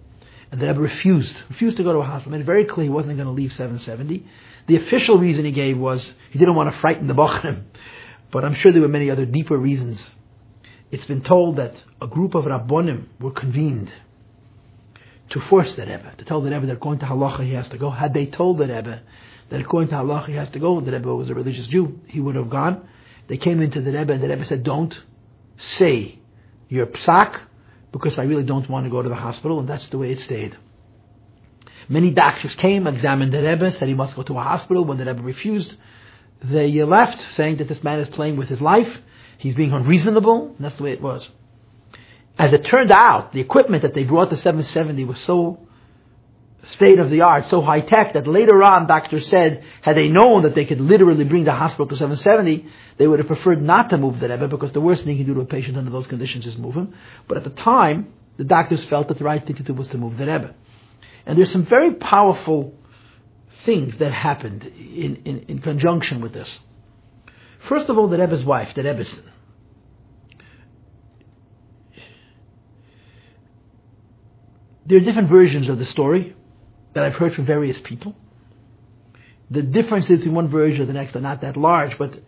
And 0.52 0.60
the 0.60 0.68
Rebbe 0.68 0.80
refused, 0.80 1.36
refused 1.50 1.78
to 1.78 1.84
go 1.84 1.94
to 1.94 2.00
a 2.00 2.04
hospital. 2.04 2.32
Made 2.32 2.42
it 2.42 2.46
very 2.46 2.66
clear 2.66 2.86
he 2.86 2.90
wasn't 2.90 3.18
going 3.18 3.28
to 3.28 3.34
leave 3.34 3.52
770. 3.54 4.26
The 4.68 4.78
official 4.78 5.18
reason 5.18 5.46
he 5.46 5.52
gave 5.52 5.78
was 5.78 6.14
he 6.32 6.40
didn't 6.40 6.56
want 6.56 6.74
to 6.74 6.80
frighten 6.80 7.08
the 7.08 7.14
Bachrim. 7.14 7.66
But 8.32 8.46
I'm 8.46 8.54
sure 8.54 8.72
there 8.72 8.82
were 8.82 8.88
many 8.88 9.10
other 9.10 9.26
deeper 9.26 9.58
reasons. 9.58 10.16
It's 10.92 11.06
been 11.06 11.22
told 11.22 11.58
that 11.58 11.84
a 12.02 12.08
group 12.08 12.34
of 12.36 12.46
Rabbonim 12.46 13.08
were 13.20 13.32
convened 13.32 13.92
to 15.30 15.40
force 15.42 15.74
the 15.74 15.84
Rebbe, 15.84 16.14
to 16.18 16.26
tell 16.26 16.42
the 16.42 16.50
Rebbe 16.50 16.66
that 16.68 16.74
according 16.74 17.00
to 17.00 17.06
halacha 17.06 17.44
he 17.44 17.54
has 17.54 17.70
to 17.70 17.78
go. 17.78 17.90
Had 17.90 18.14
they 18.14 18.26
told 18.26 18.58
the 18.58 18.68
Rebbe 18.68 19.02
that 19.50 19.62
according 19.62 19.90
to 19.90 19.96
halacha 19.96 20.28
he 20.28 20.34
has 20.34 20.50
to 20.52 20.60
go, 20.60 20.80
the 20.82 20.92
Rebbe 20.92 21.14
was 21.14 21.30
a 21.30 21.36
religious 21.36 21.68
Jew, 21.68 22.00
he 22.08 22.20
would 22.20 22.36
have 22.36 22.50
gone. 22.50 22.88
They 23.28 23.38
came 23.38 23.62
into 23.62 23.82
the 23.82 23.92
Rebbe 23.92 24.14
and 24.14 24.24
the 24.24 24.30
Rebbe 24.30 24.46
said, 24.46 24.64
don't 24.64 25.00
say 25.58 26.20
your 26.68 26.88
psak 26.88 27.42
because 27.92 28.18
I 28.18 28.24
really 28.24 28.44
don't 28.44 28.70
want 28.70 28.86
to 28.86 28.90
go 28.90 29.02
to 29.02 29.10
the 29.10 29.16
hospital, 29.16 29.60
and 29.60 29.68
that's 29.68 29.88
the 29.88 29.98
way 29.98 30.12
it 30.12 30.20
stayed. 30.22 30.58
Many 31.88 32.12
doctors 32.12 32.54
came, 32.56 32.86
examined 32.86 33.34
the 33.34 33.42
Rebbe, 33.42 33.72
said 33.72 33.88
he 33.88 33.96
must 33.96 34.16
go 34.16 34.22
to 34.24 34.38
a 34.38 34.44
hospital. 34.44 34.86
When 34.86 34.98
the 34.98 35.06
Rebbe 35.06 35.24
refused, 35.24 35.74
they 36.44 36.72
left, 36.84 37.34
saying 37.34 37.58
that 37.58 37.68
this 37.68 37.84
man 37.84 38.00
is 38.00 38.10
playing 38.10 38.38
with 38.38 38.48
his 38.48 38.62
life. 38.62 39.02
He's 39.40 39.56
being 39.56 39.72
unreasonable. 39.72 40.50
And 40.50 40.58
that's 40.60 40.76
the 40.76 40.84
way 40.84 40.92
it 40.92 41.02
was. 41.02 41.28
As 42.40 42.54
it 42.54 42.64
turned 42.64 42.90
out, 42.90 43.34
the 43.34 43.42
equipment 43.42 43.82
that 43.82 43.94
they 43.94 44.06
brought 44.06 44.30
to 44.30 44.38
770 44.38 45.04
was 45.04 45.20
so 45.20 45.60
state 46.68 46.98
of 46.98 47.10
the 47.10 47.22
art, 47.22 47.50
so 47.50 47.62
high 47.62 47.82
tech 47.82 48.14
that 48.14 48.28
later 48.28 48.64
on 48.64 48.88
doctors 48.88 49.28
said, 49.28 49.64
had 49.82 49.98
they 49.98 50.08
known 50.08 50.44
that 50.44 50.56
they 50.56 50.64
could 50.64 50.80
literally 50.80 51.26
bring 51.26 51.44
the 51.44 51.54
hospital 51.54 51.86
to 51.88 51.96
770, 51.98 52.66
they 52.98 53.08
would 53.08 53.20
have 53.20 53.28
preferred 53.28 53.62
not 53.62 53.90
to 53.90 53.98
move 53.98 54.20
the 54.22 54.30
Rebbe 54.30 54.48
because 54.48 54.72
the 54.72 54.80
worst 54.80 55.04
thing 55.04 55.18
you 55.18 55.26
can 55.26 55.34
do 55.34 55.36
to 55.36 55.42
a 55.42 55.46
patient 55.46 55.78
under 55.78 55.92
those 55.92 56.08
conditions 56.08 56.48
is 56.48 56.58
move 56.58 56.76
him. 56.76 56.94
But 57.28 57.38
at 57.38 57.44
the 57.44 57.50
time, 57.50 58.14
the 58.38 58.46
doctors 58.46 58.84
felt 58.86 59.10
that 59.10 59.18
the 59.18 59.26
right 59.26 59.46
thing 59.46 59.58
to 59.58 59.64
do 59.64 59.74
was 59.74 59.90
to 59.90 59.98
move 59.98 60.18
the 60.18 60.26
Rebbe. 60.26 60.56
And 61.26 61.38
there's 61.38 61.52
some 61.52 61.66
very 61.66 61.94
powerful 61.96 62.74
things 63.66 63.98
that 63.98 64.14
happened 64.14 64.64
in, 64.64 65.18
in, 65.26 65.40
in 65.50 65.60
conjunction 65.60 66.22
with 66.22 66.34
this. 66.34 66.62
First 67.68 67.90
of 67.90 67.98
all, 67.98 68.08
the 68.08 68.18
Rebbe's 68.18 68.46
wife, 68.46 68.74
the 68.76 68.84
Rebbe's. 68.84 69.14
There 74.90 74.98
are 74.98 75.02
different 75.02 75.30
versions 75.30 75.70
of 75.70 75.78
the 75.78 75.86
story 75.86 76.36
that 76.94 77.04
I've 77.04 77.16
heard 77.16 77.36
from 77.36 77.46
various 77.46 77.80
people. 77.80 78.16
The 79.52 79.62
differences 79.62 80.18
between 80.18 80.34
one 80.34 80.48
version 80.48 80.82
and 80.82 80.90
the 80.90 80.94
next 80.94 81.16
are 81.16 81.22
not 81.22 81.42
that 81.42 81.56
large, 81.56 81.96
but 82.00 82.20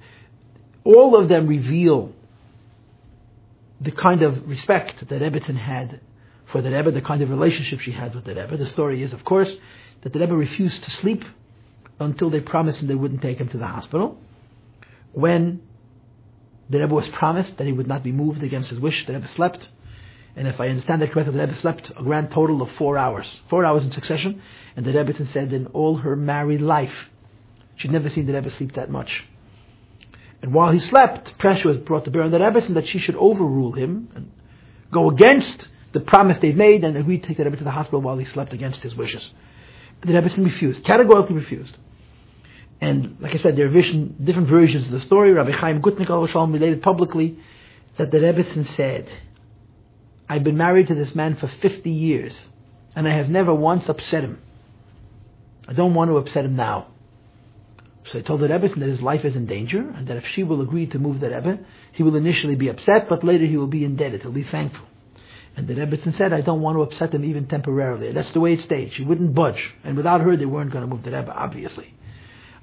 all 0.84 1.16
of 1.16 1.28
them 1.28 1.48
reveal 1.48 2.14
the 3.80 3.92
kind 3.92 4.22
of 4.22 4.48
respect 4.48 5.08
that 5.08 5.22
Rebbetzin 5.22 5.56
had 5.56 6.02
for 6.46 6.62
the 6.62 6.70
Rebbe, 6.70 6.92
the 6.92 7.02
kind 7.02 7.24
of 7.24 7.32
relationship 7.32 7.80
she 7.80 7.94
had 7.94 8.14
with 8.14 8.26
the 8.26 8.36
Rebbe. 8.36 8.56
The 8.58 8.68
story 8.68 9.02
is, 9.02 9.12
of 9.12 9.26
course, 9.26 9.52
that 10.02 10.14
the 10.14 10.20
Rebbe 10.20 10.36
refused 10.36 10.84
to 10.84 10.92
sleep 10.92 11.26
until 12.00 12.30
they 12.30 12.42
promised 12.42 12.80
him 12.82 12.88
they 12.88 12.94
wouldn't 12.94 13.24
take 13.24 13.40
him 13.40 13.50
to 13.50 13.58
the 13.58 13.66
hospital. 13.66 14.20
When 15.14 15.64
the 16.70 16.80
Rebbe 16.80 16.94
was 16.94 17.08
promised 17.10 17.58
that 17.58 17.66
he 17.66 17.74
would 17.74 17.88
not 17.88 18.04
be 18.04 18.12
moved 18.12 18.44
against 18.44 18.70
his 18.70 18.80
wish, 18.80 19.08
the 19.08 19.14
Rebbe 19.14 19.28
slept. 19.30 19.68
And 20.36 20.48
if 20.48 20.60
I 20.62 20.70
understand 20.70 21.02
that 21.02 21.12
correctly, 21.12 21.34
the 21.34 21.40
Rebbe 21.40 21.56
slept 21.56 21.92
a 21.92 22.04
grand 22.04 22.32
total 22.32 22.62
of 22.62 22.72
four 22.72 22.98
hours. 22.98 23.42
Four 23.50 23.66
hours 23.66 23.84
in 23.84 23.92
succession. 23.92 24.42
And 24.76 24.86
the 24.86 24.94
Rebbe 24.94 25.14
said 25.26 25.52
in 25.52 25.68
all 25.68 25.98
her 25.98 26.16
married 26.16 26.62
life, 26.62 27.10
she'd 27.76 27.92
never 27.92 28.10
seen 28.10 28.26
the 28.26 28.34
Rebbe 28.34 28.50
sleep 28.50 28.74
that 28.74 28.90
much. 28.90 29.26
And 30.42 30.54
while 30.54 30.72
he 30.72 30.80
slept, 30.80 31.38
pressure 31.38 31.68
was 31.68 31.78
brought 31.80 32.06
to 32.06 32.12
bear 32.12 32.24
on 32.24 32.32
the 32.32 32.40
Rebbe 32.40 32.62
that 32.74 32.88
she 32.88 32.98
should 32.98 33.16
overrule 33.16 33.74
him 33.74 34.10
and 34.16 34.32
go 34.92 35.10
against 35.10 35.68
the 35.92 36.00
promise 36.00 36.38
they'd 36.38 36.58
made 36.58 36.84
and 36.84 36.96
agreed 36.96 37.24
to 37.24 37.28
take 37.28 37.38
the 37.38 37.44
Rebbe 37.44 37.58
to 37.58 37.64
the 37.64 37.72
hospital 37.72 38.02
while 38.02 38.18
he 38.18 38.26
slept 38.26 38.54
against 38.54 38.82
his 38.82 38.96
wishes. 38.96 39.34
The 40.02 40.14
Rebbe 40.14 40.30
refused, 40.42 40.84
categorically 40.84 41.36
refused. 41.36 41.78
And 42.80 43.18
like 43.20 43.36
I 43.36 43.38
said, 43.38 43.56
there 43.56 43.68
are 43.68 43.70
vision, 43.70 44.16
different 44.24 44.48
versions 44.48 44.86
of 44.86 44.92
the 44.92 45.02
story. 45.02 45.32
Rabbi 45.32 45.52
Chaim 45.52 45.82
Gutnick 45.82 46.08
Shalom 46.30 46.52
related 46.52 46.82
publicly 46.82 47.38
that 47.98 48.10
the 48.10 48.20
Rebbe 48.20 48.44
said, 48.66 49.08
I've 50.32 50.46
been 50.46 50.56
married 50.56 50.88
to 50.88 50.96
this 50.96 51.14
man 51.14 51.36
for 51.36 51.48
50 51.50 51.90
years, 51.90 52.48
and 52.96 53.06
I 53.06 53.12
have 53.12 53.30
never 53.30 53.54
once 53.54 53.90
upset 53.90 54.24
him. 54.24 54.42
I 55.68 55.74
don't 55.74 55.94
want 55.94 56.10
to 56.10 56.16
upset 56.16 56.46
him 56.46 56.56
now. 56.56 56.88
So 58.06 58.20
I 58.20 58.22
told 58.22 58.40
the 58.40 58.48
Rebbe 58.48 58.70
that 58.70 58.88
his 58.88 59.02
life 59.02 59.26
is 59.26 59.36
in 59.36 59.46
danger, 59.46 59.82
and 59.82 60.08
that 60.08 60.16
if 60.16 60.26
she 60.26 60.44
will 60.44 60.62
agree 60.62 60.86
to 60.88 61.00
move 61.00 61.20
the 61.20 61.30
Rebbe, 61.30 61.60
he 61.92 62.04
will 62.04 62.16
initially 62.16 62.56
be 62.56 62.70
upset, 62.70 63.10
but 63.10 63.26
later 63.26 63.46
he 63.46 63.58
will 63.58 63.68
be 63.68 63.84
indebted. 63.84 64.22
He'll 64.22 64.32
be 64.32 64.44
thankful. 64.44 64.88
And 65.58 65.68
the 65.68 65.74
Rebbetzin 65.74 66.16
said, 66.16 66.32
I 66.32 66.40
don't 66.40 66.62
want 66.62 66.78
to 66.78 66.84
upset 66.84 67.14
him 67.14 67.26
even 67.26 67.48
temporarily. 67.48 68.14
That's 68.14 68.32
the 68.32 68.40
way 68.40 68.54
it 68.54 68.62
stayed. 68.62 68.94
She 68.94 69.04
wouldn't 69.04 69.36
budge. 69.36 69.74
And 69.84 69.98
without 69.98 70.22
her, 70.22 70.38
they 70.38 70.46
weren't 70.46 70.72
going 70.72 70.88
to 70.88 70.96
move 70.96 71.04
the 71.04 71.12
Rebbe, 71.12 71.34
obviously. 71.36 71.94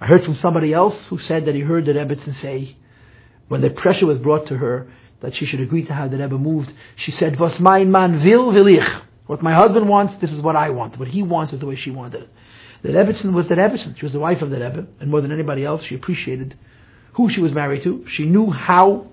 I 0.01 0.07
heard 0.07 0.25
from 0.25 0.37
somebody 0.37 0.73
else 0.73 1.09
who 1.09 1.19
said 1.19 1.45
that 1.45 1.55
he 1.55 1.61
heard 1.61 1.85
the 1.85 1.93
Rebbetzin 1.93 2.35
say, 2.37 2.77
when 3.49 3.61
the 3.61 3.69
pressure 3.69 4.07
was 4.07 4.17
brought 4.17 4.47
to 4.47 4.57
her 4.57 4.91
that 5.21 5.35
she 5.35 5.45
should 5.45 5.61
agree 5.61 5.85
to 5.85 5.93
have 5.93 6.11
the 6.11 6.19
Rebbe 6.19 6.39
moved, 6.39 6.73
she 6.97 7.11
said, 7.11 7.39
Was 7.39 7.59
mein 7.59 7.91
man 7.91 8.23
will, 8.25 8.53
will 8.53 8.69
ich. 8.69 8.89
What 9.27 9.43
my 9.43 9.53
husband 9.53 9.89
wants, 9.89 10.15
this 10.17 10.31
is 10.31 10.41
what 10.41 10.57
I 10.57 10.71
want. 10.71 10.99
What 10.99 11.09
he 11.09 11.23
wants 11.23 11.53
is 11.53 11.61
the 11.61 11.67
way 11.67 11.77
she 11.77 11.91
wanted 11.91 12.23
it. 12.23 12.31
The 12.83 12.91
Rebbetzin 12.91 13.33
was 13.33 13.47
the 13.47 13.57
Rebbetzin. 13.57 13.99
She 13.99 14.05
was 14.05 14.13
the 14.13 14.21
wife 14.21 14.41
of 14.41 14.51
the 14.51 14.61
Rebbe, 14.61 14.87
and 15.01 15.11
more 15.11 15.21
than 15.21 15.33
anybody 15.33 15.65
else, 15.65 15.83
she 15.85 15.95
appreciated 15.95 16.57
who 17.15 17.29
she 17.29 17.41
was 17.41 17.53
married 17.53 17.83
to. 17.83 18.07
She 18.09 18.25
knew 18.25 18.51
how 18.51 19.09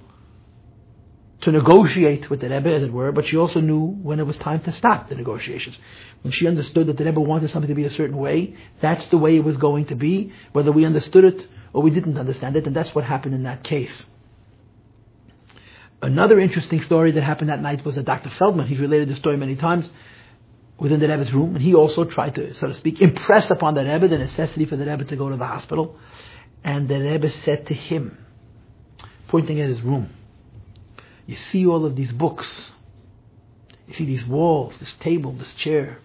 to 1.42 1.52
negotiate 1.52 2.30
with 2.30 2.40
the 2.40 2.50
Rebbe, 2.50 2.74
as 2.74 2.84
it 2.84 2.94
were, 2.94 3.12
but 3.12 3.26
she 3.26 3.36
also 3.36 3.60
knew 3.60 3.86
when 3.86 4.20
it 4.20 4.26
was 4.26 4.38
time 4.38 4.62
to 4.62 4.72
stop 4.72 5.10
the 5.10 5.16
negotiations. 5.16 5.78
When 6.22 6.32
she 6.32 6.48
understood 6.48 6.88
that 6.88 6.98
the 6.98 7.06
Rebbe 7.06 7.20
wanted 7.20 7.50
something 7.50 7.68
to 7.68 7.76
be 7.76 7.86
a 7.86 7.92
certain 7.92 8.18
way, 8.18 8.56
that's 8.80 9.08
the 9.08 9.18
way 9.18 9.36
it 9.36 9.44
was 9.44 9.58
going 9.58 9.86
to 9.88 9.96
be, 9.96 10.32
whether 10.54 10.72
we 10.72 10.86
understood 10.86 11.26
it 11.26 11.48
or 11.74 11.82
we 11.82 11.90
didn't 11.90 12.18
understand 12.18 12.56
it, 12.56 12.66
and 12.68 12.76
that's 12.76 12.96
what 12.96 13.04
happened 13.04 13.36
in 13.36 13.44
that 13.44 13.64
case. 13.64 14.08
Another 16.06 16.40
interesting 16.40 16.84
story 16.84 17.12
that 17.14 17.24
happened 17.24 17.50
that 17.50 17.64
night 17.64 17.84
was 17.84 17.96
that 17.96 18.06
Dr. 18.06 18.30
Feldman, 18.30 18.68
he's 18.68 18.78
related 18.78 19.10
this 19.10 19.18
story 19.18 19.38
many 19.38 19.56
times, 19.56 19.90
was 20.78 20.92
in 20.92 21.00
the 21.00 21.08
Rebbe's 21.08 21.34
room, 21.34 21.56
and 21.56 21.64
he 21.64 21.74
also 21.74 22.04
tried 22.04 22.36
to, 22.36 22.54
so 22.54 22.68
to 22.68 22.76
speak, 22.76 23.02
impress 23.02 23.50
upon 23.50 23.74
the 23.74 23.84
Rebbe 23.84 24.08
the 24.08 24.20
necessity 24.20 24.66
for 24.66 24.76
the 24.76 24.86
Rebbe 24.86 25.06
to 25.06 25.16
go 25.16 25.30
to 25.30 25.36
the 25.36 25.48
hospital. 25.48 25.98
And 26.64 26.88
the 26.88 27.00
Rebbe 27.00 27.32
said 27.32 27.66
to 27.68 27.74
him, 27.74 28.24
pointing 29.30 29.60
at 29.60 29.68
his 29.68 29.82
room, 29.82 30.10
you 31.26 31.36
see 31.36 31.66
all 31.66 31.86
of 31.86 31.96
these 31.96 32.14
books. 32.14 32.70
You 33.88 33.96
see 33.96 34.06
these 34.06 34.26
walls, 34.26 34.78
this 34.78 34.94
table, 35.00 35.32
this 35.32 35.54
chair. 35.54 35.98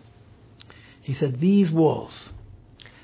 He 1.03 1.13
said, 1.13 1.41
these 1.41 1.71
walls 1.71 2.31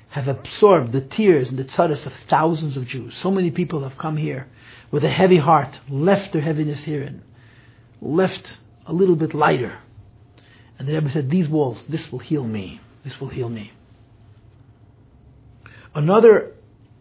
have 0.09 0.27
absorbed 0.27 0.93
the 0.93 1.01
tears 1.01 1.51
and 1.51 1.59
the 1.59 1.65
tzaddis 1.65 2.07
of 2.07 2.13
thousands 2.27 2.75
of 2.75 2.87
Jews. 2.87 3.15
So 3.17 3.29
many 3.29 3.51
people 3.51 3.83
have 3.83 3.99
come 3.99 4.17
here 4.17 4.47
with 4.91 5.03
a 5.03 5.09
heavy 5.09 5.37
heart, 5.37 5.79
left 5.89 6.33
their 6.33 6.41
heaviness 6.41 6.79
here 6.83 7.03
and 7.03 7.21
left 8.01 8.59
a 8.85 8.93
little 8.93 9.15
bit 9.15 9.33
lighter. 9.33 9.79
And 10.79 10.87
the 10.87 10.93
Rebbe 10.93 11.09
said, 11.09 11.29
these 11.29 11.49
walls, 11.49 11.83
this 11.89 12.11
will 12.11 12.19
heal 12.19 12.43
me. 12.43 12.79
This 13.03 13.19
will 13.19 13.29
heal 13.29 13.49
me. 13.49 13.71
Another 15.95 16.53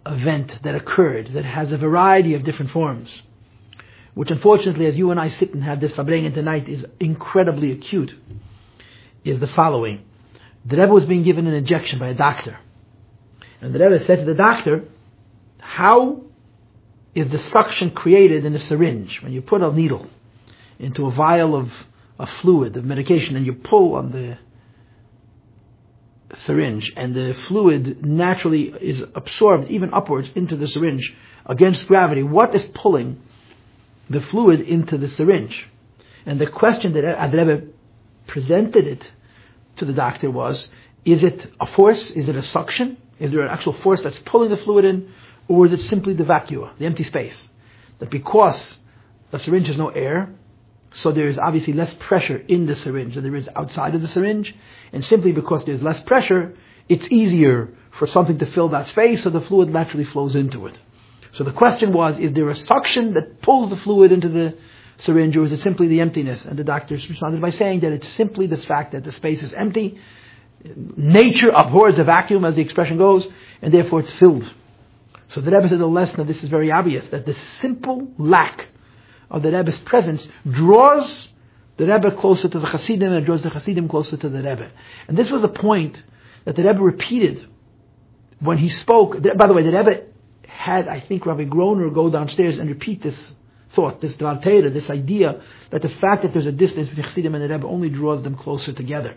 event 0.05 0.61
that 0.63 0.75
occurred 0.75 1.29
that 1.35 1.45
has 1.45 1.73
a 1.73 1.77
variety 1.77 2.35
of 2.35 2.45
different 2.45 2.71
forms 2.71 3.23
which 4.17 4.31
unfortunately, 4.31 4.87
as 4.87 4.97
you 4.97 5.11
and 5.11 5.21
I 5.21 5.29
sit 5.29 5.53
and 5.53 5.63
have 5.63 5.79
this 5.79 5.93
Farbrengen 5.93 6.33
tonight, 6.33 6.71
is 6.71 6.87
incredibly 6.99 7.71
acute, 7.71 8.17
is 9.25 9.39
the 9.41 9.47
following. 9.47 10.07
The 10.65 10.79
Rebbe 10.79 10.91
was 10.91 11.05
being 11.05 11.23
given 11.23 11.47
an 11.47 11.53
injection 11.53 11.99
by 11.99 12.09
a 12.09 12.15
doctor. 12.15 12.59
And 13.61 13.75
the 13.75 13.79
Rebbe 13.79 14.03
said 14.07 14.21
to 14.21 14.25
the 14.25 14.33
doctor, 14.33 14.85
how 15.59 16.23
is 17.17 17.31
the 17.31 17.39
suction 17.39 17.91
created 17.91 18.45
in 18.45 18.55
a 18.55 18.59
syringe 18.59 19.23
when 19.23 19.33
you 19.33 19.41
put 19.41 19.63
a 19.63 19.73
needle 19.73 20.07
into 20.79 21.07
a 21.07 21.11
vial 21.11 21.57
of, 21.57 21.73
a 22.19 22.27
fluid, 22.27 22.77
of 22.77 22.85
medication, 22.85 23.37
and 23.37 23.47
you 23.47 23.55
pull 23.55 23.95
on 23.95 24.13
the 24.13 24.37
syringe 26.35 26.93
and 26.95 27.15
the 27.15 27.33
fluid 27.49 28.05
naturally 28.05 28.65
is 28.81 29.03
absorbed 29.15 29.71
even 29.71 29.95
upwards 29.95 30.31
into 30.35 30.57
the 30.57 30.69
syringe 30.69 31.15
against 31.47 31.87
gravity. 31.87 32.23
What 32.23 32.55
is 32.55 32.65
pulling 32.75 33.23
the 34.11 34.21
fluid 34.21 34.61
into 34.61 34.99
the 34.99 35.09
syringe? 35.09 35.71
And 36.27 36.39
the 36.39 36.49
question 36.49 36.93
that 36.93 37.05
Adrebe 37.05 37.71
presented 38.27 38.87
it 38.87 39.11
to 39.77 39.87
the 39.87 39.95
doctor 39.95 40.31
was, 40.31 40.69
is 41.07 41.25
it 41.25 41.51
a 41.59 41.67
force? 41.67 42.11
Is 42.11 42.29
it 42.29 42.37
a 42.37 42.43
suction? 42.43 42.99
Is 43.19 43.31
there 43.31 43.41
an 43.41 43.49
actual 43.49 43.73
force 43.73 44.03
that's 44.03 44.19
pulling 44.19 44.51
the 44.51 44.59
fluid 44.59 44.85
in? 44.85 45.09
Or 45.49 45.67
is 45.67 45.73
it 45.73 45.81
simply 45.83 46.15
the 46.15 46.25
vacuum, 46.25 46.71
the 46.79 46.87
empty 46.87 47.05
space? 47.05 47.49
That 47.99 48.11
because 48.11 48.79
the 49.31 49.39
syringe 49.39 49.69
has 49.69 49.77
no 49.77 49.89
air, 49.89 50.35
so 50.93 51.13
there 51.13 51.29
is 51.29 51.39
obviously 51.39 51.73
less 51.73 51.95
pressure 51.95 52.37
in 52.37 52.67
the 52.67 52.75
syringe 52.75 53.15
than 53.15 53.25
there 53.25 53.37
is 53.37 53.49
outside 53.55 53.95
of 53.95 54.03
the 54.03 54.09
syringe. 54.09 54.55
And 54.93 55.05
simply 55.05 55.33
because 55.33 55.65
there's 55.65 55.83
less 55.83 56.01
pressure, 56.01 56.55
it's 56.89 57.07
easier 57.11 57.71
for 57.93 58.07
something 58.07 58.39
to 58.39 58.47
fill 58.47 58.69
that 58.71 58.89
space, 58.89 59.23
so 59.23 59.31
the 59.31 59.41
fluid 59.41 59.71
naturally 59.71 60.05
flows 60.05 60.35
into 60.35 60.67
it. 60.67 60.79
So 61.33 61.45
the 61.45 61.53
question 61.53 61.93
was, 61.93 62.19
is 62.19 62.33
there 62.33 62.49
a 62.49 62.57
suction 62.57 63.15
that 63.15 63.43
pulls 63.43 63.71
the 63.71 63.77
fluid 63.77 64.11
into 64.13 64.29
the 64.29 64.57
syringe, 64.99 65.37
or 65.37 65.45
is 65.45 65.53
it 65.53 65.61
simply 65.61 65.87
the 65.89 66.01
emptiness? 66.01 66.45
And 66.45 66.59
the 66.59 66.65
doctors 66.65 67.09
responded 67.09 67.41
by 67.41 67.51
saying 67.51 67.81
that 67.81 67.93
it's 67.93 68.09
simply 68.09 68.47
the 68.47 68.57
fact 68.57 68.93
that 68.93 69.05
the 69.05 69.13
space 69.13 69.43
is 69.43 69.53
empty. 69.53 69.99
Nature 70.65 71.51
abhors 71.51 71.99
a 71.99 72.05
vacuum, 72.05 72.45
as 72.45 72.55
the 72.55 72.63
expression 72.63 72.97
goes, 72.97 73.29
and 73.61 73.73
therefore 73.73 74.01
it's 74.01 74.13
filled. 74.13 74.51
So 75.29 75.41
the 75.41 75.51
Rebbe 75.51 75.69
said 75.69 75.79
the 75.79 75.87
lesson 75.87 76.21
of 76.21 76.27
this 76.27 76.43
is 76.43 76.49
very 76.49 76.71
obvious, 76.71 77.09
that 77.09 77.27
the 77.27 77.35
simple 77.61 78.09
lack 78.19 78.69
of 79.31 79.43
the 79.43 79.51
Rebbe's 79.51 79.79
presence 79.79 80.29
draws 80.49 81.31
the 81.77 81.87
Rebbe 81.87 82.13
closer 82.13 82.49
to 82.49 82.59
the 82.59 82.67
Hasidim 82.67 83.13
and 83.13 83.27
draws 83.27 83.43
the 83.43 83.51
Hasidim 83.51 83.89
closer 83.89 84.17
to 84.17 84.29
the 84.29 84.39
Rebbe. 84.39 84.71
And 85.09 85.17
this 85.17 85.31
was 85.31 85.43
a 85.43 85.49
point 85.49 86.03
that 86.45 86.57
the 86.57 86.63
Rebbe 86.63 86.81
repeated 86.81 87.47
when 88.39 88.59
he 88.59 88.69
spoke. 88.69 89.21
By 89.37 89.47
the 89.47 89.53
way, 89.53 89.63
the 89.63 89.77
Rebbe 89.77 90.05
had, 90.47 90.89
I 90.89 91.01
think, 91.01 91.27
Rabbi 91.27 91.45
Groner 91.45 91.91
go 91.91 92.09
downstairs 92.09 92.59
and 92.59 92.69
repeat 92.69 93.03
this 93.03 93.33
thought, 93.71 94.01
this 94.01 94.17
Dvar 94.17 94.43
Torah, 94.43 94.71
this 94.71 94.89
idea 94.89 95.43
that 95.71 95.83
the 95.83 95.89
fact 95.89 96.23
that 96.23 96.33
there's 96.33 96.47
a 96.47 96.53
distance 96.53 96.89
between 96.89 97.05
Chassidim 97.05 97.35
and 97.35 97.45
the 97.45 97.49
Rebbe 97.49 97.67
only 97.67 97.91
draws 97.91 98.23
them 98.23 98.37
closer 98.37 98.73
together. 98.73 99.17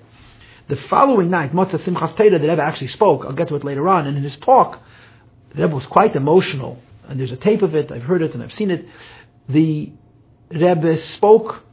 The 0.67 0.75
following 0.75 1.29
night, 1.29 1.53
Motzai 1.53 1.79
Simchas 1.79 2.15
Torah, 2.15 2.39
the 2.39 2.49
Rebbe 2.49 2.61
actually 2.61 2.87
spoke. 2.87 3.25
I'll 3.25 3.33
get 3.33 3.47
to 3.49 3.55
it 3.55 3.63
later 3.63 3.87
on. 3.87 4.05
And 4.05 4.17
in 4.17 4.23
his 4.23 4.37
talk, 4.37 4.81
the 5.55 5.63
Rebbe 5.63 5.75
was 5.75 5.85
quite 5.85 6.15
emotional. 6.15 6.81
And 7.07 7.19
there's 7.19 7.31
a 7.31 7.37
tape 7.37 7.61
of 7.61 7.73
it. 7.75 7.91
I've 7.91 8.03
heard 8.03 8.21
it 8.21 8.33
and 8.33 8.43
I've 8.43 8.53
seen 8.53 8.71
it. 8.71 8.85
The 9.47 9.91
Rebbe 10.51 11.01
spoke 11.13 11.63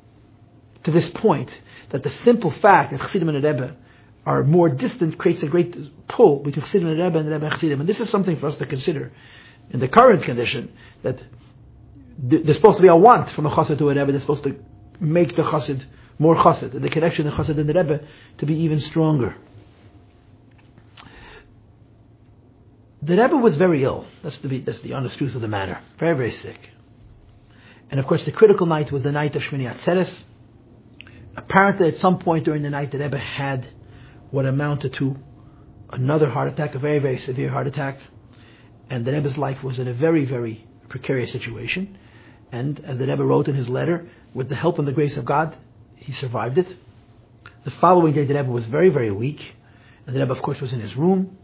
to 0.85 0.91
this 0.91 1.09
point 1.11 1.51
that 1.91 2.03
the 2.03 2.11
simple 2.11 2.51
fact 2.51 2.93
that 2.93 3.01
Chassidim 3.01 3.29
and 3.29 3.43
the 3.43 3.53
Rebbe 3.53 3.77
are 4.25 4.43
more 4.43 4.69
distant 4.69 5.19
creates 5.19 5.43
a 5.43 5.47
great 5.47 5.77
pull 6.09 6.41
between 6.41 6.65
Chassidim 6.65 6.89
and 6.89 6.99
the 6.99 7.05
Rebbe 7.05 7.19
and 7.19 7.29
the 7.29 7.33
Rebbe 7.33 7.47
and 7.47 7.55
Chassidim. 7.55 7.81
And 7.81 7.89
this 7.89 8.01
is 8.01 8.09
something 8.11 8.37
for 8.39 8.47
us 8.47 8.57
to 8.57 8.67
consider 8.67 9.13
in 9.71 9.81
the 9.81 9.89
current 9.89 10.23
condition 10.23 10.73
that 11.03 11.23
there's 12.19 12.57
supposed 12.57 12.79
to 12.79 12.83
be 12.83 12.89
a 12.89 12.97
want 12.97 13.31
from 13.31 13.47
a 13.47 13.51
chassid 13.51 13.79
to 13.79 13.91
a 13.91 13.95
rebbe. 13.95 14.11
They're 14.11 14.21
supposed 14.21 14.45
to 14.45 14.57
make 15.01 15.37
the 15.37 15.43
chassid 15.43 15.85
more 16.19 16.35
chassid, 16.35 16.75
and 16.75 16.83
the 16.83 16.89
connection 16.89 17.27
of 17.27 17.35
chassid 17.35 17.59
and 17.59 17.69
the 17.69 17.75
rebbe 17.75 18.01
to 18.39 18.47
be 18.47 18.55
even 18.63 18.81
stronger. 18.81 19.37
The 23.03 23.17
rebbe 23.17 23.37
was 23.37 23.57
very 23.57 23.85
ill. 23.85 24.07
That's 24.23 24.39
the 24.39 24.61
that's 24.61 24.81
the 24.81 24.95
honest 24.95 25.19
truth 25.19 25.35
of 25.35 25.41
the 25.41 25.49
matter. 25.49 25.79
Very 25.99 26.17
very 26.17 26.31
sick. 26.31 26.71
And 27.91 28.01
of 28.01 28.07
course, 28.07 28.25
the 28.25 28.33
critical 28.33 28.67
night 28.67 28.91
was 28.91 29.03
the 29.03 29.13
night 29.13 29.37
of 29.37 29.43
Shmini 29.43 29.73
Atzeres. 29.73 30.25
Apparently, 31.37 31.89
at 31.89 31.99
some 31.99 32.19
point 32.19 32.45
during 32.45 32.63
the 32.63 32.71
night, 32.71 32.91
the 32.91 32.99
rebbe 32.99 33.19
had 33.19 33.69
what 34.31 34.47
amounted 34.47 34.95
to 34.95 35.17
another 35.91 36.29
heart 36.31 36.49
attack, 36.49 36.75
a 36.75 36.79
very 36.79 36.99
very 36.99 37.19
severe 37.19 37.51
heart 37.51 37.67
attack, 37.67 37.99
and 38.91 39.05
the 39.05 39.13
rebbe's 39.13 39.37
life 39.37 39.63
was 39.63 39.79
in 39.79 39.87
a 39.87 39.95
very 39.95 40.25
very 40.25 40.67
precarious 40.89 41.31
situation. 41.33 41.99
And 42.53 42.81
as 42.85 42.99
the 42.99 43.07
Rebbe 43.07 43.25
wrote 43.25 43.49
in 43.49 43.55
his 43.55 43.69
letter, 43.69 44.07
with 44.35 44.49
the 44.49 44.55
help 44.55 44.79
and 44.79 44.87
the 44.87 44.93
grace 44.93 45.17
of 45.17 45.25
God, 45.25 45.57
he 45.97 46.13
survived 46.13 46.59
it. 46.59 46.77
The 47.65 47.71
following 47.73 48.15
day, 48.15 48.25
the 48.25 48.35
Rebbe 48.35 48.51
was 48.51 48.67
very, 48.67 48.89
very 48.89 49.11
weak. 49.11 49.57
And 50.07 50.15
the 50.15 50.21
Rebbe, 50.21 50.33
of 50.33 50.43
course, 50.43 50.61
was 50.61 50.73
in 50.73 50.81
his 50.81 50.97
room. 50.97 51.37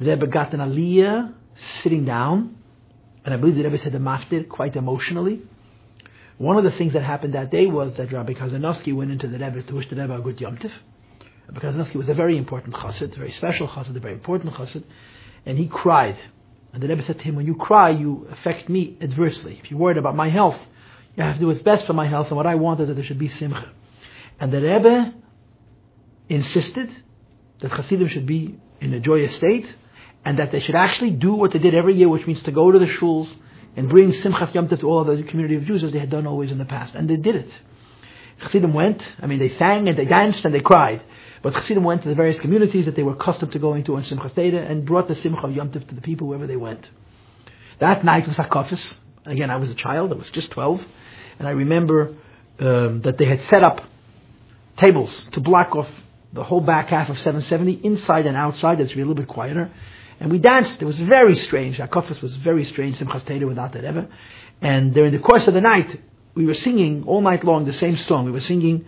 The 0.00 0.10
Rebbe 0.10 0.26
got 0.26 0.52
an 0.54 0.60
aliyah 0.60 1.34
sitting 1.82 2.04
down. 2.04 2.56
And 3.24 3.32
I 3.32 3.36
believe 3.36 3.56
the 3.56 3.64
Rebbe 3.64 3.78
said 3.78 3.92
the 3.92 3.98
maftir 3.98 4.48
quite 4.48 4.76
emotionally. 4.76 5.42
One 6.36 6.58
of 6.58 6.64
the 6.64 6.72
things 6.72 6.92
that 6.94 7.02
happened 7.02 7.34
that 7.34 7.50
day 7.50 7.66
was 7.66 7.94
that 7.94 8.12
Rabbi 8.12 8.34
Kazanovsky 8.34 8.94
went 8.94 9.10
into 9.12 9.28
the 9.28 9.38
Rebbe 9.38 9.62
to 9.62 9.74
wish 9.74 9.88
the 9.88 9.96
Rebbe 9.96 10.14
a 10.14 10.20
good 10.20 10.40
Yom 10.40 10.56
Tif. 10.56 10.72
Rabbi 11.48 11.60
Kazanovsky 11.60 11.94
was 11.94 12.08
a 12.08 12.14
very 12.14 12.36
important 12.36 12.74
chassid, 12.74 13.14
a 13.14 13.16
very 13.16 13.30
special 13.30 13.68
chassid, 13.68 13.96
a 13.96 14.00
very 14.00 14.14
important 14.14 14.52
chassid. 14.54 14.84
And 15.46 15.56
he 15.58 15.68
cried 15.68 16.16
and 16.74 16.82
the 16.82 16.88
Rebbe 16.88 17.02
said 17.02 17.20
to 17.20 17.24
him, 17.24 17.36
when 17.36 17.46
you 17.46 17.54
cry, 17.54 17.90
you 17.90 18.26
affect 18.32 18.68
me 18.68 18.98
adversely. 19.00 19.60
If 19.62 19.70
you're 19.70 19.78
worried 19.78 19.96
about 19.96 20.16
my 20.16 20.28
health, 20.28 20.58
you 21.14 21.22
have 21.22 21.34
to 21.34 21.40
do 21.40 21.46
what's 21.46 21.62
best 21.62 21.86
for 21.86 21.92
my 21.92 22.08
health, 22.08 22.26
and 22.26 22.36
what 22.36 22.48
I 22.48 22.56
wanted 22.56 22.82
is 22.82 22.88
that 22.88 22.94
there 22.94 23.04
should 23.04 23.18
be 23.18 23.28
simcha. 23.28 23.70
And 24.40 24.50
the 24.50 24.60
Rebbe 24.60 25.14
insisted 26.28 26.90
that 27.60 27.70
Hasidim 27.70 28.08
should 28.08 28.26
be 28.26 28.58
in 28.80 28.92
a 28.92 28.98
joyous 28.98 29.36
state, 29.36 29.76
and 30.24 30.38
that 30.38 30.50
they 30.52 30.60
should 30.60 30.74
actually 30.74 31.10
do 31.10 31.34
what 31.34 31.52
they 31.52 31.58
did 31.58 31.74
every 31.74 31.94
year, 31.94 32.08
which 32.08 32.26
means 32.26 32.42
to 32.42 32.52
go 32.52 32.70
to 32.70 32.78
the 32.78 32.86
shuls 32.86 33.34
and 33.76 33.88
bring 33.88 34.12
Simchas 34.12 34.54
Yom 34.54 34.68
Tov 34.68 34.80
to 34.80 34.86
all 34.88 35.08
of 35.08 35.16
the 35.16 35.22
community 35.24 35.56
of 35.56 35.64
Jews 35.64 35.84
as 35.84 35.92
they 35.92 35.98
had 35.98 36.10
done 36.10 36.26
always 36.26 36.50
in 36.50 36.58
the 36.58 36.64
past. 36.64 36.94
And 36.94 37.08
they 37.08 37.16
did 37.16 37.36
it. 37.36 37.50
Chassidim 38.40 38.72
went, 38.72 39.16
I 39.20 39.26
mean, 39.26 39.38
they 39.38 39.48
sang 39.50 39.88
and 39.88 39.98
they 39.98 40.04
danced 40.04 40.44
and 40.44 40.54
they 40.54 40.60
cried. 40.60 41.02
But 41.42 41.54
Chassidim 41.54 41.84
went 41.84 42.02
to 42.02 42.08
the 42.08 42.14
various 42.14 42.40
communities 42.40 42.86
that 42.86 42.96
they 42.96 43.02
were 43.02 43.12
accustomed 43.12 43.52
to 43.52 43.58
going 43.58 43.84
to 43.84 43.96
on 43.96 44.02
Simchas 44.04 44.34
Torah 44.34 44.64
and 44.64 44.84
brought 44.84 45.08
the 45.08 45.14
Simcha 45.14 45.46
of 45.46 45.54
Yom 45.54 45.70
Tov 45.70 45.86
to 45.88 45.94
the 45.94 46.00
people 46.00 46.28
wherever 46.28 46.46
they 46.46 46.56
went. 46.56 46.90
That 47.80 48.04
night 48.04 48.26
was 48.26 48.36
Hakafis. 48.36 48.98
Again, 49.26 49.50
I 49.50 49.56
was 49.56 49.70
a 49.70 49.74
child, 49.74 50.12
I 50.12 50.16
was 50.16 50.30
just 50.30 50.50
12. 50.52 50.84
And 51.38 51.48
I 51.48 51.52
remember 51.52 52.14
um, 52.60 53.02
that 53.02 53.18
they 53.18 53.24
had 53.24 53.42
set 53.42 53.62
up 53.62 53.82
tables 54.76 55.28
to 55.32 55.40
block 55.40 55.74
off 55.74 55.88
the 56.32 56.42
whole 56.42 56.60
back 56.60 56.88
half 56.88 57.08
of 57.08 57.18
770, 57.18 57.86
inside 57.86 58.26
and 58.26 58.36
outside, 58.36 58.78
that's 58.78 58.90
to 58.90 58.96
be 58.96 59.02
a 59.02 59.04
little 59.04 59.14
bit 59.14 59.28
quieter. 59.28 59.70
And 60.20 60.30
we 60.30 60.38
danced. 60.38 60.80
It 60.80 60.84
was 60.84 60.98
very 60.98 61.36
strange. 61.36 61.78
Hakafis 61.78 62.20
was 62.22 62.34
very 62.36 62.64
strange, 62.64 62.98
Simchas 62.98 63.24
Torah 63.24 63.46
without 63.46 63.72
that 63.72 63.84
ever. 63.84 64.08
And 64.60 64.94
during 64.94 65.12
the 65.12 65.18
course 65.18 65.46
of 65.48 65.54
the 65.54 65.60
night, 65.60 66.00
we 66.34 66.46
were 66.46 66.54
singing 66.54 67.04
all 67.06 67.20
night 67.20 67.44
long 67.44 67.64
the 67.64 67.72
same 67.72 67.96
song. 67.96 68.24
We 68.24 68.30
were 68.30 68.40
singing 68.40 68.84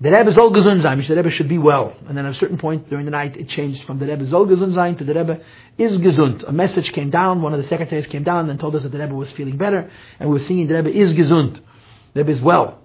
the 0.00 0.10
Rebbe 0.10 0.32
Zol 0.32 0.50
Gesund 0.54 0.82
sein, 0.82 1.06
the 1.06 1.14
Rebbe 1.14 1.30
should 1.30 1.48
be 1.48 1.58
well. 1.58 1.94
And 2.08 2.16
then 2.16 2.24
at 2.24 2.32
a 2.32 2.34
certain 2.34 2.56
point 2.56 2.88
during 2.88 3.04
the 3.04 3.10
night, 3.10 3.36
it 3.36 3.48
changed 3.48 3.84
from 3.84 3.98
the 3.98 4.06
Rebbe 4.06 4.24
Zol 4.24 4.46
Gesund 4.48 4.96
to 4.96 5.04
the 5.04 5.14
Rebbe 5.14 5.40
is 5.76 5.98
gesund. 5.98 6.42
A 6.48 6.52
message 6.52 6.92
came 6.92 7.10
down, 7.10 7.42
one 7.42 7.52
of 7.52 7.62
the 7.62 7.68
secretaries 7.68 8.06
came 8.06 8.22
down 8.22 8.48
and 8.48 8.58
told 8.58 8.74
us 8.74 8.82
that 8.82 8.92
the 8.92 8.98
Rebbe 8.98 9.14
was 9.14 9.30
feeling 9.32 9.58
better, 9.58 9.90
and 10.18 10.30
we 10.30 10.34
were 10.34 10.40
singing 10.40 10.68
the 10.68 10.74
Rebbe 10.74 10.90
is 10.90 11.12
gesund. 11.12 11.60
The 12.14 12.20
Rebbe 12.20 12.30
is 12.30 12.40
well. 12.40 12.78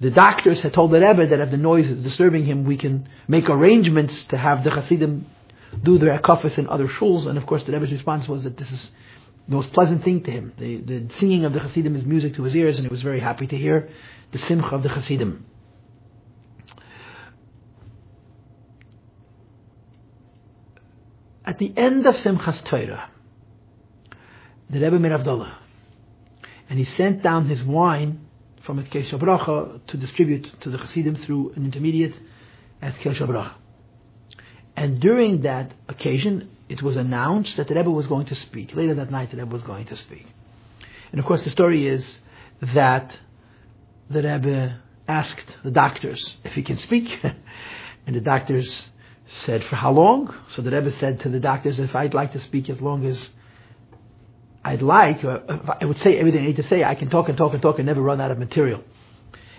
The 0.00 0.10
doctors 0.10 0.62
had 0.62 0.72
told 0.72 0.92
the 0.92 1.00
Rebbe 1.00 1.26
that 1.26 1.40
if 1.40 1.50
the 1.50 1.58
noise 1.58 1.90
is 1.90 2.02
disturbing 2.02 2.46
him, 2.46 2.64
we 2.64 2.78
can 2.78 3.06
make 3.28 3.50
arrangements 3.50 4.24
to 4.26 4.38
have 4.38 4.64
the 4.64 4.70
Hasidim 4.70 5.26
do 5.82 5.98
their 5.98 6.18
akafis 6.18 6.58
in 6.58 6.68
other 6.68 6.88
shuls, 6.88 7.26
and 7.26 7.38
of 7.38 7.46
course 7.46 7.64
the 7.64 7.72
Rebbe's 7.72 7.92
response 7.92 8.28
was 8.28 8.44
that 8.44 8.56
this 8.56 8.70
is 8.70 8.90
the 9.48 9.56
most 9.56 9.72
pleasant 9.72 10.04
thing 10.04 10.22
to 10.22 10.30
him. 10.30 10.52
The, 10.58 10.76
the 10.76 11.10
singing 11.18 11.44
of 11.44 11.52
the 11.52 11.60
Hasidim 11.60 11.96
is 11.96 12.04
music 12.04 12.34
to 12.34 12.42
his 12.44 12.54
ears, 12.54 12.78
and 12.78 12.86
he 12.86 12.90
was 12.90 13.02
very 13.02 13.20
happy 13.20 13.46
to 13.46 13.56
hear 13.56 13.88
the 14.30 14.38
simcha 14.38 14.74
of 14.74 14.82
the 14.82 14.88
Hasidim. 14.88 15.46
At 21.44 21.58
the 21.58 21.72
end 21.76 22.06
of 22.06 22.16
Simchas 22.16 22.62
Torah, 22.64 23.10
the 24.70 24.78
Rebbe 24.78 24.98
made 24.98 25.10
Avdallah, 25.10 25.52
and 26.70 26.78
he 26.78 26.84
sent 26.84 27.22
down 27.22 27.46
his 27.46 27.62
wine 27.64 28.20
from 28.62 28.78
his 28.78 28.86
Kesha 28.86 29.18
Bracha 29.18 29.80
to 29.88 29.96
distribute 29.96 30.60
to 30.60 30.70
the 30.70 30.78
Hasidim 30.78 31.16
through 31.16 31.52
an 31.56 31.64
intermediate 31.64 32.14
as 32.80 32.94
Kesha 32.94 33.26
Bracha. 33.26 33.54
And 34.76 35.00
during 35.00 35.42
that 35.42 35.74
occasion, 35.88 36.50
it 36.68 36.82
was 36.82 36.96
announced 36.96 37.56
that 37.56 37.68
the 37.68 37.74
Rebbe 37.74 37.90
was 37.90 38.06
going 38.06 38.26
to 38.26 38.34
speak. 38.34 38.74
Later 38.74 38.94
that 38.94 39.10
night, 39.10 39.30
the 39.30 39.36
Rebbe 39.36 39.52
was 39.52 39.62
going 39.62 39.86
to 39.86 39.96
speak. 39.96 40.26
And 41.10 41.18
of 41.18 41.26
course, 41.26 41.42
the 41.42 41.50
story 41.50 41.86
is 41.86 42.16
that 42.60 43.16
the 44.08 44.22
Rebbe 44.22 44.80
asked 45.06 45.56
the 45.62 45.70
doctors 45.70 46.36
if 46.44 46.54
he 46.54 46.62
can 46.62 46.78
speak, 46.78 47.22
and 48.06 48.16
the 48.16 48.20
doctors 48.20 48.88
said, 49.26 49.64
For 49.64 49.76
how 49.76 49.92
long? 49.92 50.34
So 50.50 50.62
the 50.62 50.70
Rebbe 50.70 50.90
said 50.90 51.20
to 51.20 51.28
the 51.28 51.40
doctors, 51.40 51.78
If 51.78 51.94
I'd 51.94 52.14
like 52.14 52.32
to 52.32 52.40
speak 52.40 52.70
as 52.70 52.80
long 52.80 53.04
as 53.04 53.28
I'd 54.64 54.82
like, 54.82 55.24
I 55.24 55.84
would 55.84 55.98
say 55.98 56.18
everything 56.18 56.42
I 56.42 56.46
need 56.46 56.56
to 56.56 56.62
say, 56.62 56.84
I 56.84 56.94
can 56.94 57.10
talk 57.10 57.28
and 57.28 57.36
talk 57.36 57.52
and 57.52 57.60
talk 57.60 57.78
and 57.78 57.86
never 57.86 58.00
run 58.00 58.20
out 58.20 58.30
of 58.30 58.38
material. 58.38 58.82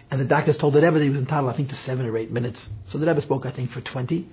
And 0.09 0.21
the 0.21 0.25
doctors 0.25 0.57
told 0.57 0.73
the 0.73 0.81
Rebbe 0.81 0.97
that 0.97 1.03
he 1.03 1.09
was 1.09 1.21
entitled, 1.21 1.53
I 1.53 1.57
think, 1.57 1.69
to 1.69 1.75
seven 1.75 2.05
or 2.05 2.17
eight 2.17 2.31
minutes. 2.31 2.69
So 2.87 2.97
the 2.97 3.05
Rebbe 3.05 3.21
spoke, 3.21 3.45
I 3.45 3.51
think, 3.51 3.71
for 3.71 3.81
20. 3.81 4.27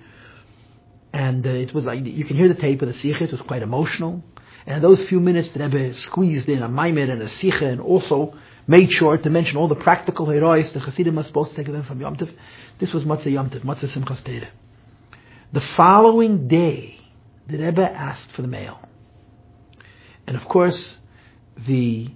And 1.13 1.45
uh, 1.45 1.49
it 1.49 1.73
was 1.73 1.85
like, 1.85 2.05
you 2.05 2.23
can 2.23 2.37
hear 2.37 2.47
the 2.47 2.55
tape 2.55 2.81
of 2.81 2.87
the 2.87 2.93
Sicha, 2.93 3.21
it 3.21 3.31
was 3.31 3.41
quite 3.41 3.61
emotional. 3.61 4.23
And 4.65 4.83
those 4.83 5.03
few 5.05 5.19
minutes, 5.19 5.49
the 5.49 5.59
Rebbe 5.59 5.93
squeezed 5.95 6.47
in 6.47 6.61
a 6.61 6.69
Maimed 6.69 7.09
and 7.09 7.21
a 7.21 7.25
Sicha 7.25 7.63
and 7.63 7.81
also 7.81 8.33
made 8.67 8.91
sure 8.91 9.17
to 9.17 9.29
mention 9.29 9.57
all 9.57 9.67
the 9.67 9.75
practical 9.75 10.25
horaos 10.27 10.71
the 10.71 10.79
Hasidim 10.79 11.17
are 11.17 11.23
supposed 11.23 11.51
to 11.51 11.55
take 11.55 11.65
them 11.67 11.83
from 11.83 11.99
Yom 11.99 12.15
Tov. 12.15 12.31
This 12.79 12.93
was 12.93 13.03
Motzai 13.03 13.31
Yom 13.31 13.49
Tov, 13.49 13.61
Motzai 13.61 13.89
Simchas 13.89 14.23
Torah. 14.23 14.49
The 15.51 15.61
following 15.61 16.47
day, 16.47 16.97
the 17.47 17.57
Rebbe 17.57 17.91
asked 17.91 18.31
for 18.31 18.41
the 18.43 18.47
mail. 18.47 18.79
And 20.27 20.37
of 20.37 20.45
course, 20.45 20.95
the 21.57 22.09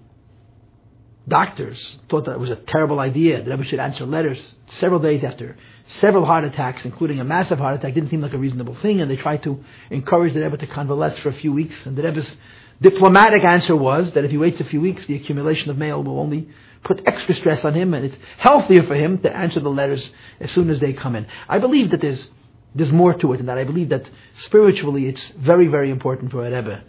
doctors 1.27 1.97
thought 2.09 2.25
that 2.25 2.33
it 2.33 2.39
was 2.39 2.51
a 2.51 2.55
terrible 2.55 2.99
idea. 2.99 3.41
The 3.41 3.51
Rebbe 3.51 3.63
should 3.63 3.79
answer 3.79 4.05
letters 4.05 4.55
several 4.67 4.99
days 4.99 5.23
after 5.23 5.57
several 5.87 6.25
heart 6.25 6.43
attacks, 6.43 6.85
including 6.85 7.19
a 7.19 7.23
massive 7.23 7.59
heart 7.59 7.75
attack, 7.75 7.93
didn't 7.93 8.09
seem 8.09 8.21
like 8.21 8.33
a 8.33 8.37
reasonable 8.37 8.75
thing, 8.75 9.01
and 9.01 9.09
they 9.09 9.15
tried 9.15 9.43
to 9.43 9.63
encourage 9.89 10.33
the 10.33 10.41
Rebbe 10.41 10.57
to 10.57 10.67
convalesce 10.67 11.19
for 11.19 11.29
a 11.29 11.33
few 11.33 11.51
weeks. 11.53 11.85
And 11.85 11.95
the 11.95 12.03
Rebbe's 12.03 12.35
diplomatic 12.81 13.43
answer 13.43 13.75
was 13.75 14.11
that 14.13 14.25
if 14.25 14.31
he 14.31 14.37
waits 14.37 14.61
a 14.61 14.65
few 14.65 14.81
weeks, 14.81 15.05
the 15.05 15.15
accumulation 15.15 15.71
of 15.71 15.77
mail 15.77 16.03
will 16.03 16.19
only 16.19 16.49
put 16.83 17.01
extra 17.07 17.33
stress 17.35 17.65
on 17.65 17.73
him, 17.73 17.93
and 17.93 18.05
it's 18.05 18.17
healthier 18.37 18.83
for 18.83 18.95
him 18.95 19.19
to 19.19 19.35
answer 19.35 19.59
the 19.59 19.69
letters 19.69 20.09
as 20.39 20.51
soon 20.51 20.69
as 20.69 20.79
they 20.79 20.93
come 20.93 21.15
in. 21.15 21.25
I 21.49 21.59
believe 21.59 21.91
that 21.91 22.01
there's 22.01 22.29
there's 22.75 22.91
more 22.91 23.13
to 23.13 23.31
it 23.31 23.37
than 23.37 23.45
that. 23.45 23.57
I 23.57 23.63
believe 23.63 23.89
that 23.89 24.09
spiritually, 24.39 25.07
it's 25.07 25.29
very, 25.29 25.67
very 25.67 25.89
important 25.89 26.31
for 26.31 26.45
a 26.45 26.51
Rebbe 26.51 26.83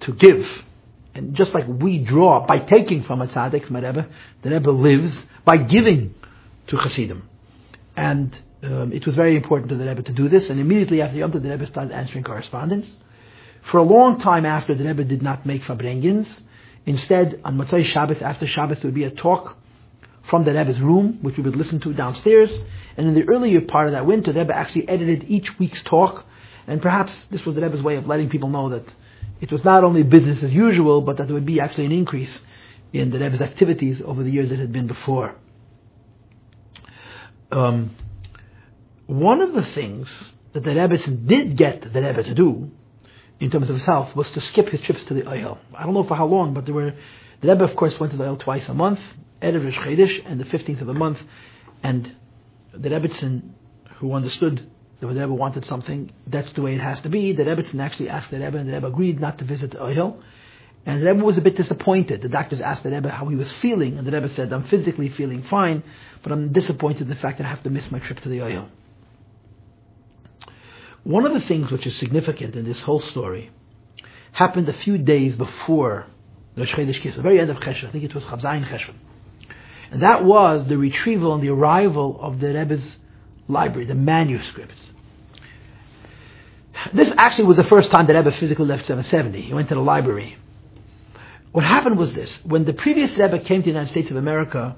to 0.00 0.12
give 0.12 0.64
and 1.14 1.34
just 1.34 1.54
like 1.54 1.66
we 1.66 1.98
draw 1.98 2.46
by 2.46 2.58
taking 2.58 3.02
from 3.02 3.20
a 3.20 3.26
tzaddik, 3.26 3.66
from 3.66 3.76
a 3.76 3.80
Rebbe, 3.80 4.08
the 4.42 4.50
Rebbe 4.50 4.70
lives 4.70 5.26
by 5.44 5.56
giving 5.56 6.14
to 6.68 6.76
Hasidim. 6.76 7.28
And 7.96 8.36
um, 8.62 8.92
it 8.92 9.06
was 9.06 9.14
very 9.16 9.36
important 9.36 9.70
to 9.70 9.76
the 9.76 9.86
Rebbe 9.86 10.02
to 10.02 10.12
do 10.12 10.28
this. 10.28 10.48
And 10.50 10.60
immediately 10.60 11.02
after 11.02 11.16
Yom 11.16 11.32
Tov, 11.32 11.42
the 11.42 11.50
Rebbe 11.50 11.66
started 11.66 11.92
answering 11.92 12.24
correspondence. 12.24 12.98
For 13.62 13.78
a 13.78 13.82
long 13.82 14.18
time 14.18 14.46
after, 14.46 14.74
the 14.74 14.84
Rebbe 14.84 15.04
did 15.04 15.22
not 15.22 15.44
make 15.44 15.62
Farbrengens. 15.62 16.42
Instead, 16.86 17.40
on 17.44 17.58
Motzai 17.58 17.84
Shabbos, 17.84 18.22
after 18.22 18.46
Shabbos, 18.46 18.80
there 18.80 18.88
would 18.88 18.94
be 18.94 19.04
a 19.04 19.10
talk 19.10 19.56
from 20.24 20.44
the 20.44 20.54
Rebbe's 20.54 20.80
room, 20.80 21.18
which 21.22 21.36
we 21.36 21.42
would 21.42 21.56
listen 21.56 21.80
to 21.80 21.92
downstairs. 21.92 22.64
And 22.96 23.08
in 23.08 23.14
the 23.14 23.28
earlier 23.28 23.60
part 23.60 23.86
of 23.88 23.92
that 23.92 24.06
winter, 24.06 24.32
the 24.32 24.40
Rebbe 24.40 24.56
actually 24.56 24.88
edited 24.88 25.24
each 25.28 25.58
week's 25.58 25.82
talk. 25.82 26.24
And 26.66 26.80
perhaps 26.80 27.24
this 27.24 27.44
was 27.44 27.56
the 27.56 27.62
Rebbe's 27.62 27.82
way 27.82 27.96
of 27.96 28.06
letting 28.06 28.30
people 28.30 28.48
know 28.48 28.68
that 28.70 28.84
it 29.40 29.50
was 29.50 29.64
not 29.64 29.84
only 29.84 30.02
business 30.02 30.42
as 30.42 30.52
usual, 30.52 31.00
but 31.00 31.16
that 31.16 31.26
there 31.26 31.34
would 31.34 31.46
be 31.46 31.60
actually 31.60 31.86
an 31.86 31.92
increase 31.92 32.40
in 32.92 33.10
the 33.10 33.18
Rebbe's 33.18 33.40
activities 33.40 34.02
over 34.02 34.22
the 34.22 34.30
years 34.30 34.50
that 34.50 34.58
had 34.58 34.72
been 34.72 34.86
before. 34.86 35.34
Um, 37.50 37.96
one 39.06 39.40
of 39.40 39.54
the 39.54 39.64
things 39.64 40.32
that 40.52 40.62
the 40.64 40.74
Rebbe 40.74 40.98
did 40.98 41.56
get 41.56 41.92
the 41.92 42.02
Rebbe 42.02 42.22
to 42.22 42.34
do, 42.34 42.70
in 43.38 43.50
terms 43.50 43.64
of 43.64 43.76
himself, 43.76 44.14
was 44.14 44.30
to 44.32 44.40
skip 44.40 44.68
his 44.68 44.80
trips 44.80 45.04
to 45.04 45.14
the 45.14 45.22
Ohel. 45.22 45.58
I 45.74 45.84
don't 45.84 45.94
know 45.94 46.04
for 46.04 46.16
how 46.16 46.26
long, 46.26 46.52
but 46.54 46.66
there 46.66 46.74
were 46.74 46.94
the 47.40 47.48
Rebbe, 47.48 47.64
of 47.64 47.74
course, 47.76 47.98
went 47.98 48.12
to 48.12 48.18
the 48.18 48.24
Ohel 48.24 48.38
twice 48.38 48.68
a 48.68 48.74
month, 48.74 49.00
Erev 49.40 49.64
Rosh 49.64 50.20
and 50.26 50.38
the 50.38 50.44
15th 50.44 50.80
of 50.82 50.86
the 50.86 50.94
month, 50.94 51.22
and 51.82 52.14
the 52.72 52.90
Rebbetzin, 52.90 53.50
who 53.96 54.12
understood 54.12 54.70
the 55.00 55.06
Rebbe 55.20 55.32
wanted 55.32 55.64
something, 55.64 56.10
that's 56.26 56.52
the 56.52 56.62
way 56.62 56.74
it 56.74 56.80
has 56.80 57.00
to 57.02 57.08
be. 57.08 57.32
The 57.32 57.44
Rebbetzin 57.44 57.80
actually 57.80 58.10
asked 58.10 58.30
the 58.30 58.38
Rebbe, 58.38 58.58
and 58.58 58.68
the 58.68 58.74
Rebbe 58.74 58.86
agreed 58.86 59.18
not 59.18 59.38
to 59.38 59.44
visit 59.44 59.70
the 59.72 59.78
Ohel. 59.78 60.22
And 60.84 61.02
the 61.02 61.06
Rebbe 61.06 61.24
was 61.24 61.38
a 61.38 61.40
bit 61.40 61.56
disappointed. 61.56 62.22
The 62.22 62.28
doctors 62.28 62.60
asked 62.60 62.82
the 62.82 62.90
Rebbe 62.90 63.08
how 63.08 63.26
he 63.26 63.36
was 63.36 63.50
feeling, 63.50 63.98
and 63.98 64.06
the 64.06 64.12
Rebbe 64.12 64.28
said, 64.28 64.52
I'm 64.52 64.64
physically 64.64 65.08
feeling 65.08 65.42
fine, 65.42 65.82
but 66.22 66.32
I'm 66.32 66.52
disappointed 66.52 67.02
in 67.02 67.08
the 67.08 67.16
fact 67.16 67.38
that 67.38 67.46
I 67.46 67.50
have 67.50 67.62
to 67.62 67.70
miss 67.70 67.90
my 67.90 67.98
trip 67.98 68.20
to 68.20 68.28
the 68.28 68.38
Ohel. 68.38 68.68
One 71.02 71.24
of 71.24 71.32
the 71.32 71.40
things 71.40 71.70
which 71.70 71.86
is 71.86 71.96
significant 71.96 72.56
in 72.56 72.64
this 72.64 72.80
whole 72.80 73.00
story 73.00 73.50
happened 74.32 74.68
a 74.68 74.74
few 74.74 74.98
days 74.98 75.34
before 75.34 76.06
the 76.56 76.64
Chodesh 76.64 77.00
Kislev, 77.00 77.16
the 77.16 77.22
very 77.22 77.40
end 77.40 77.50
of 77.50 77.58
Cheshvan. 77.58 77.88
I 77.88 77.92
think 77.92 78.04
it 78.04 78.14
was 78.14 78.24
Chavzayin 78.24 78.66
Cheshvan. 78.66 78.96
And 79.90 80.02
that 80.02 80.24
was 80.24 80.66
the 80.66 80.76
retrieval 80.76 81.34
and 81.34 81.42
the 81.42 81.48
arrival 81.48 82.20
of 82.20 82.38
the 82.38 82.52
Rebbe's 82.54 82.98
library, 83.50 83.86
the 83.86 83.94
manuscripts. 83.94 84.92
This 86.92 87.12
actually 87.16 87.44
was 87.44 87.56
the 87.56 87.64
first 87.64 87.90
time 87.90 88.06
that 88.06 88.14
Rebbe 88.14 88.32
physically 88.32 88.66
left 88.66 88.86
770. 88.86 89.42
He 89.42 89.52
went 89.52 89.68
to 89.68 89.74
the 89.74 89.80
library. 89.80 90.36
What 91.52 91.64
happened 91.64 91.98
was 91.98 92.14
this. 92.14 92.38
When 92.44 92.64
the 92.64 92.72
previous 92.72 93.10
Rebbe 93.16 93.40
came 93.40 93.62
to 93.62 93.64
the 93.64 93.70
United 93.70 93.90
States 93.90 94.10
of 94.10 94.16
America, 94.16 94.76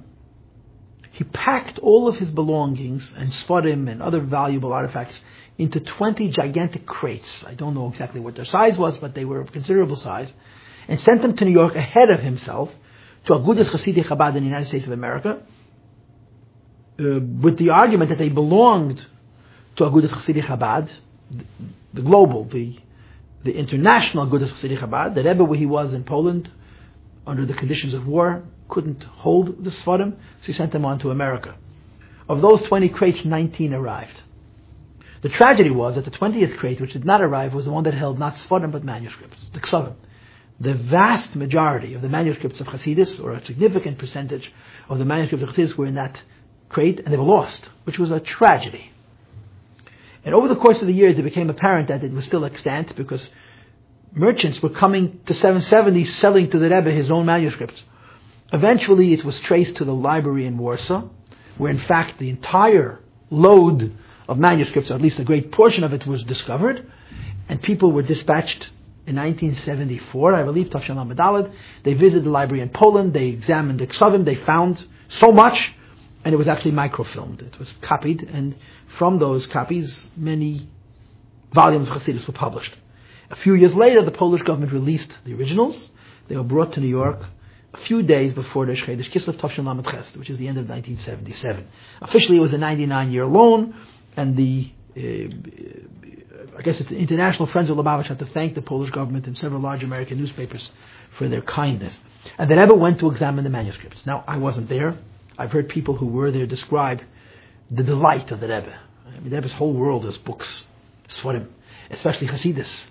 he 1.13 1.25
packed 1.25 1.79
all 1.81 2.09
of 2.09 2.17
his 2.17 2.31
belongings 2.31 3.15
and 3.17 3.29
Sfarim 3.29 3.91
and 3.91 4.03
other 4.03 4.21
valuable 4.21 4.73
artifacts 4.73 5.21
into 5.59 5.79
20 5.79 6.31
gigantic 6.31 6.87
crates. 6.87 7.45
I 7.47 7.55
don't 7.55 7.75
know 7.75 7.89
exactly 7.89 8.21
what 8.21 8.35
their 8.35 8.47
size 8.47 8.79
was, 8.79 8.97
but 8.97 9.15
they 9.15 9.27
were 9.27 9.41
of 9.41 9.53
considerable 9.53 9.97
size, 9.97 10.33
and 10.89 10.99
sent 10.99 11.21
them 11.21 11.37
to 11.37 11.45
New 11.45 11.53
York 11.53 11.77
ahead 11.77 12.11
of 12.11 12.21
himself 12.21 12.71
to 13.27 13.35
Agudas 13.35 13.69
Chassidei 13.69 14.05
Chabad 14.05 14.35
in 14.37 14.43
the 14.43 14.49
United 14.49 14.67
States 14.67 14.87
of 14.87 14.93
America, 14.93 15.43
uh, 16.99 17.21
with 17.41 17.59
the 17.59 17.71
argument 17.71 18.11
that 18.11 18.19
they 18.19 18.29
belonged 18.29 19.07
to 19.77 19.85
Agudas 19.85 20.11
Chassidei 20.11 20.43
Chabad, 20.43 20.93
the, 21.31 21.45
the 21.95 22.03
global, 22.03 22.45
the 22.45 22.79
the 23.45 23.55
international 23.57 24.27
Agudas 24.27 24.53
Chassidei 24.53 24.79
Chabad. 24.79 25.15
The 25.15 25.25
Rebbe, 25.25 25.45
where 25.45 25.59
he 25.59 25.67
was 25.67 25.93
in 25.93 26.05
Poland, 26.05 26.51
under 27.27 27.45
the 27.45 27.55
conditions 27.55 27.95
of 27.95 28.07
war, 28.07 28.45
couldn't 28.69 29.03
hold 29.03 29.65
the 29.65 29.71
Sfarim, 29.71 30.13
so 30.13 30.47
he 30.47 30.53
sent 30.53 30.73
them 30.73 30.85
on 30.85 30.99
to 31.01 31.11
America. 31.11 31.57
Of 32.29 32.41
those 32.41 32.63
20 32.63 32.89
crates, 32.91 33.25
19 33.25 33.75
arrived. 33.75 34.23
The 35.23 35.29
tragedy 35.29 35.71
was 35.71 35.97
that 35.97 36.05
the 36.05 36.11
20th 36.11 36.57
crate, 36.57 36.81
which 36.81 36.93
did 36.93 37.05
not 37.05 37.21
arrive, 37.21 37.55
was 37.55 37.65
the 37.65 37.71
one 37.71 37.85
that 37.85 37.95
held 37.95 38.19
not 38.19 38.37
Sfarim 38.37 38.73
but 38.73 38.85
manuscripts, 38.85 39.51
the 39.53 39.61
Ksavim. 39.61 39.95
The 40.61 40.75
vast 40.75 41.35
majority 41.35 41.95
of 41.95 42.03
the 42.03 42.09
manuscripts 42.09 42.61
of 42.61 42.69
Hasidus, 42.69 43.23
or 43.23 43.33
a 43.33 43.45
significant 43.45 43.99
percentage 43.99 44.53
of 44.89 44.99
the 44.99 45.05
manuscripts 45.05 45.43
of 45.43 45.51
Hasidus, 45.51 45.77
were 45.77 45.87
in 45.87 45.95
that 45.95 46.23
crate, 46.73 47.01
and 47.01 47.13
they 47.13 47.17
were 47.17 47.25
lost, 47.25 47.69
which 47.85 47.99
was 47.99 48.11
a 48.11 48.21
tragedy. 48.21 48.91
And 50.25 50.35
over 50.35 50.49
the 50.49 50.57
course 50.57 50.81
of 50.81 50.87
the 50.87 50.95
years, 50.95 51.19
it 51.19 51.23
became 51.23 51.51
apparent 51.51 51.89
that 51.89 52.05
it 52.05 52.13
was 52.13 52.25
still 52.25 52.45
extant 52.45 52.95
because 52.97 53.29
merchants 54.13 54.63
were 54.63 54.71
coming 54.71 55.21
to 55.27 55.35
770 55.35 56.05
selling 56.05 56.51
to 56.51 56.59
the 56.59 56.69
Rebbe 56.69 56.91
his 56.91 57.11
own 57.11 57.27
manuscripts. 57.27 57.83
Eventually, 58.53 59.13
it 59.13 59.25
was 59.25 59.41
traced 59.41 59.77
to 59.77 59.85
the 59.85 59.95
library 59.95 60.47
in 60.47 60.59
Warsaw, 60.59 61.09
where 61.59 61.71
in 61.71 61.79
fact 61.79 62.19
the 62.19 62.29
entire 62.29 63.01
load 63.31 63.97
of 64.29 64.39
manuscripts, 64.39 64.91
or 64.91 64.95
at 64.95 65.03
least 65.03 65.19
a 65.19 65.25
great 65.25 65.51
portion 65.51 65.85
of 65.85 65.93
it, 65.93 66.07
was 66.07 66.23
discovered, 66.25 66.91
and 67.49 67.63
people 67.63 67.93
were 67.93 68.03
dispatched 68.03 68.71
in 69.07 69.17
1974, 69.17 70.35
I 70.35 70.43
believe, 70.45 70.69
Tafshan 70.69 70.97
Medalad. 70.97 71.53
They 71.83 71.95
visited 71.95 72.25
the 72.25 72.31
library 72.31 72.63
in 72.63 72.69
Poland, 72.69 73.13
they 73.15 73.29
examined 73.29 73.81
the 73.81 73.87
Ksavim, 73.89 74.25
they 74.25 74.37
found 74.37 74.85
so 75.09 75.33
much, 75.33 75.75
and 76.25 76.35
it 76.35 76.37
was 76.37 76.49
actually 76.49 76.73
microfilmed. 76.73 77.43
It 77.43 77.59
was 77.59 77.73
copied, 77.81 78.23
and 78.23 78.55
from 78.99 79.19
those 79.19 79.47
copies, 79.47 80.11
many 80.17 80.69
volumes 81.53 81.89
of 81.89 81.97
Hasidus 81.97 82.27
were 82.27 82.33
published. 82.33 82.75
A 83.31 83.37
few 83.37 83.55
years 83.55 83.75
later, 83.75 84.05
the 84.05 84.11
Polish 84.11 84.43
government 84.43 84.73
released 84.73 85.19
the 85.25 85.35
originals. 85.35 85.91
They 86.29 86.37
were 86.37 86.45
brought 86.45 86.75
to 86.75 86.81
New 86.81 86.89
York 86.89 87.21
a 87.75 87.79
few 87.79 88.03
days 88.03 88.35
before 88.35 88.67
the 88.67 88.73
Shchedesh 88.73 89.11
Kislev 89.11 89.37
Tavshin 89.37 89.67
Lamed 89.67 89.87
Ches, 89.87 90.17
which 90.17 90.29
is 90.29 90.39
the 90.39 90.47
end 90.47 90.59
of 90.59 90.69
1977. 90.69 91.67
Officially, 92.03 92.39
it 92.39 92.41
was 92.41 92.53
a 92.53 92.59
99-year 92.59 93.25
loan, 93.27 93.75
and 94.17 94.37
the 94.37 94.71
uh, 94.97 95.01
I 96.59 96.61
guess 96.63 96.79
it's 96.81 96.91
the 96.91 96.99
International 96.99 97.47
Friends 97.47 97.71
of 97.71 97.77
Lubavitch 97.77 98.07
had 98.07 98.19
to 98.19 98.27
thank 98.27 98.55
the 98.55 98.63
Polish 98.63 98.91
government 98.91 99.27
and 99.27 99.37
several 99.39 99.61
large 99.61 99.83
American 99.83 100.19
newspapers 100.19 100.71
for 101.17 101.29
their 101.29 101.41
kindness. 101.41 101.99
And 102.37 102.51
the 102.51 102.57
Rebbe 102.57 102.75
went 102.75 102.99
to 103.01 103.11
examine 103.11 103.45
the 103.45 103.51
manuscripts. 103.51 104.05
Now, 104.05 104.25
I 104.27 104.37
wasn't 104.37 104.69
there. 104.69 104.99
I've 105.39 105.53
heard 105.53 105.69
people 105.69 105.97
who 105.97 106.07
were 106.07 106.31
there 106.31 106.47
describe 106.47 107.03
the 107.71 107.83
delight 107.83 108.31
of 108.31 108.41
the 108.41 108.49
Rebbe. 108.49 108.73
I 109.07 109.21
mean, 109.21 109.31
the 109.31 109.37
Rebbe's 109.37 109.53
whole 109.53 109.73
world 109.73 110.05
is 110.05 110.19
books, 110.19 110.65
Sfarim, 111.09 111.49
especially 111.91 112.29
Hasidus. 112.29 112.87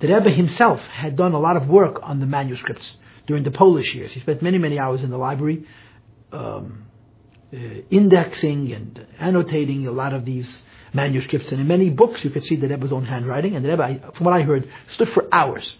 The 0.00 0.08
Rebbe 0.08 0.30
himself 0.30 0.80
had 0.86 1.16
done 1.16 1.32
a 1.32 1.38
lot 1.38 1.56
of 1.56 1.68
work 1.68 2.00
on 2.02 2.18
the 2.18 2.26
manuscripts 2.26 2.98
during 3.26 3.44
the 3.44 3.50
Polish 3.52 3.94
years. 3.94 4.12
He 4.12 4.20
spent 4.20 4.42
many, 4.42 4.58
many 4.58 4.78
hours 4.78 5.02
in 5.02 5.10
the 5.10 5.18
library 5.18 5.64
um, 6.32 6.86
uh, 7.52 7.56
indexing 7.90 8.72
and 8.72 9.06
annotating 9.20 9.86
a 9.86 9.92
lot 9.92 10.12
of 10.12 10.24
these 10.24 10.62
manuscripts. 10.92 11.52
And 11.52 11.60
in 11.60 11.68
many 11.68 11.90
books, 11.90 12.24
you 12.24 12.30
could 12.30 12.44
see 12.44 12.56
the 12.56 12.68
Rebbe's 12.68 12.92
own 12.92 13.04
handwriting. 13.04 13.54
And 13.54 13.64
the 13.64 13.70
Rebbe, 13.70 14.12
from 14.14 14.26
what 14.26 14.34
I 14.34 14.42
heard, 14.42 14.68
stood 14.94 15.10
for 15.10 15.28
hours, 15.30 15.78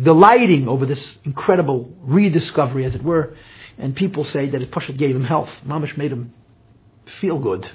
delighting 0.00 0.66
over 0.66 0.86
this 0.86 1.18
incredible 1.24 1.94
rediscovery, 2.00 2.84
as 2.84 2.94
it 2.94 3.04
were. 3.04 3.36
And 3.80 3.96
people 3.96 4.24
say 4.24 4.48
that 4.50 4.60
it 4.60 4.70
Pashat 4.70 4.98
gave 4.98 5.16
him 5.16 5.24
health. 5.24 5.50
Mamish 5.66 5.96
made 5.96 6.12
him 6.12 6.34
feel 7.20 7.38
good 7.38 7.70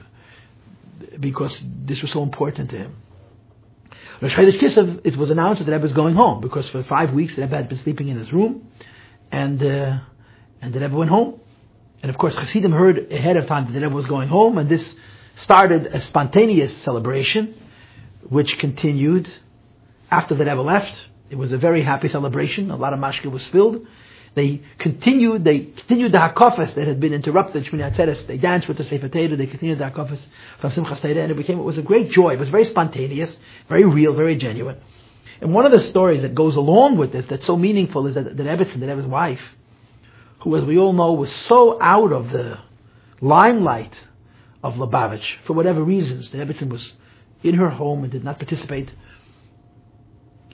because 1.19 1.63
this 1.83 2.01
was 2.01 2.11
so 2.11 2.23
important 2.23 2.69
to 2.69 2.77
him. 2.77 2.95
Rosh 4.21 4.35
Chodesh 4.35 4.59
Kislev, 4.59 5.01
it 5.03 5.17
was 5.17 5.29
announced 5.29 5.59
that 5.59 5.65
the 5.65 5.71
Rebbe 5.71 5.83
was 5.83 5.93
going 5.93 6.15
home 6.15 6.41
because 6.41 6.69
for 6.69 6.83
five 6.83 7.11
weeks 7.11 7.35
the 7.35 7.41
Rebbe 7.41 7.55
had 7.55 7.67
been 7.67 7.77
sleeping 7.77 8.07
in 8.07 8.17
his 8.17 8.31
room, 8.31 8.67
and 9.31 9.61
uh, 9.61 9.99
and 10.61 10.73
the 10.73 10.79
Rebbe 10.79 10.95
went 10.95 11.09
home. 11.09 11.39
And 12.01 12.09
of 12.09 12.17
course, 12.17 12.35
Hasidim 12.35 12.71
heard 12.71 13.11
ahead 13.11 13.35
of 13.35 13.47
time 13.47 13.65
that 13.65 13.73
the 13.73 13.81
Rebbe 13.81 13.95
was 13.95 14.05
going 14.05 14.29
home, 14.29 14.57
and 14.57 14.69
this 14.69 14.95
started 15.37 15.87
a 15.87 16.01
spontaneous 16.01 16.75
celebration, 16.83 17.55
which 18.29 18.57
continued 18.59 19.29
after 20.11 20.35
the 20.35 20.45
Rebbe 20.45 20.61
left. 20.61 21.09
It 21.29 21.35
was 21.35 21.51
a 21.51 21.57
very 21.57 21.81
happy 21.81 22.09
celebration. 22.09 22.71
A 22.71 22.75
lot 22.75 22.93
of 22.93 22.99
mashke 22.99 23.29
was 23.29 23.43
spilled. 23.43 23.85
They 24.35 24.61
continued. 24.77 25.45
They 25.45 25.59
continued 25.59 26.11
the 26.11 26.17
hakafas 26.17 26.75
that 26.75 26.87
had 26.87 26.99
been 26.99 27.13
interrupted. 27.13 27.65
Shmini 27.65 27.91
Atzeres. 27.91 28.27
They 28.27 28.37
danced 28.37 28.67
with 28.67 28.77
the 28.77 28.83
Sefer 28.83 29.07
Torah. 29.07 29.35
They 29.35 29.47
continued 29.47 29.79
the 29.79 29.85
hakafas 29.85 30.21
from 30.59 30.71
Simchas 30.71 31.01
Torah, 31.01 31.21
and 31.21 31.31
it 31.31 31.37
became. 31.37 31.57
It 31.57 31.63
was 31.63 31.77
a 31.77 31.81
great 31.81 32.11
joy. 32.11 32.33
It 32.33 32.39
was 32.39 32.49
very 32.49 32.65
spontaneous, 32.65 33.35
very 33.69 33.85
real, 33.85 34.13
very 34.13 34.35
genuine. 34.35 34.77
And 35.41 35.53
one 35.53 35.65
of 35.65 35.71
the 35.71 35.79
stories 35.79 36.21
that 36.21 36.35
goes 36.35 36.57
along 36.57 36.97
with 36.97 37.11
this, 37.11 37.25
that's 37.27 37.45
so 37.45 37.57
meaningful, 37.57 38.07
is 38.07 38.15
that, 38.15 38.37
that 38.37 38.45
Ebbetson, 38.45 38.81
that 38.81 38.89
Ebbet's 38.89 39.07
wife, 39.07 39.41
who, 40.39 40.55
as 40.55 40.65
we 40.65 40.77
all 40.77 40.93
know, 40.93 41.13
was 41.13 41.31
so 41.31 41.81
out 41.81 42.11
of 42.11 42.31
the 42.31 42.59
limelight 43.21 43.93
of 44.63 44.75
Lubavitch 44.75 45.37
for 45.45 45.53
whatever 45.53 45.81
reasons, 45.81 46.29
that 46.29 46.45
Ebbetson 46.45 46.69
was 46.69 46.93
in 47.41 47.55
her 47.55 47.69
home 47.69 48.03
and 48.03 48.11
did 48.11 48.23
not 48.23 48.37
participate 48.37 48.93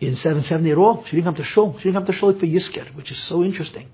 in 0.01 0.15
770 0.15 0.71
at 0.71 0.77
all. 0.77 1.05
She 1.05 1.11
didn't 1.11 1.25
come 1.25 1.35
to 1.35 1.43
shul. 1.43 1.77
She 1.77 1.83
didn't 1.83 1.95
come 1.95 2.05
to 2.07 2.13
shul 2.13 2.33
for 2.33 2.45
Yisker, 2.45 2.93
which 2.95 3.11
is 3.11 3.19
so 3.19 3.43
interesting. 3.43 3.87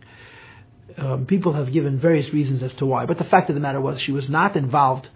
Um, 0.98 1.26
people 1.26 1.54
have 1.54 1.72
given 1.72 2.00
various 2.00 2.34
reasons 2.34 2.64
as 2.64 2.74
to 2.76 2.86
why, 2.86 3.06
but 3.06 3.18
the 3.18 3.26
fact 3.26 3.50
of 3.50 3.56
the 3.56 3.62
matter 3.62 3.82
was 3.82 4.00
she 4.00 4.14
was 4.14 4.30
not 4.30 4.56
involved 4.56 5.10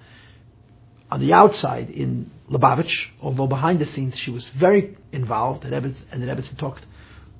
on 1.09 1.21
the 1.21 1.33
outside 1.33 1.89
in 1.89 2.29
Lubavitch, 2.49 3.07
although 3.21 3.47
behind 3.47 3.79
the 3.79 3.85
scenes 3.85 4.17
she 4.17 4.31
was 4.31 4.47
very 4.49 4.97
involved, 5.11 5.65
and 5.65 5.73
that 5.73 6.37
Ebbetson 6.37 6.57
talked 6.57 6.85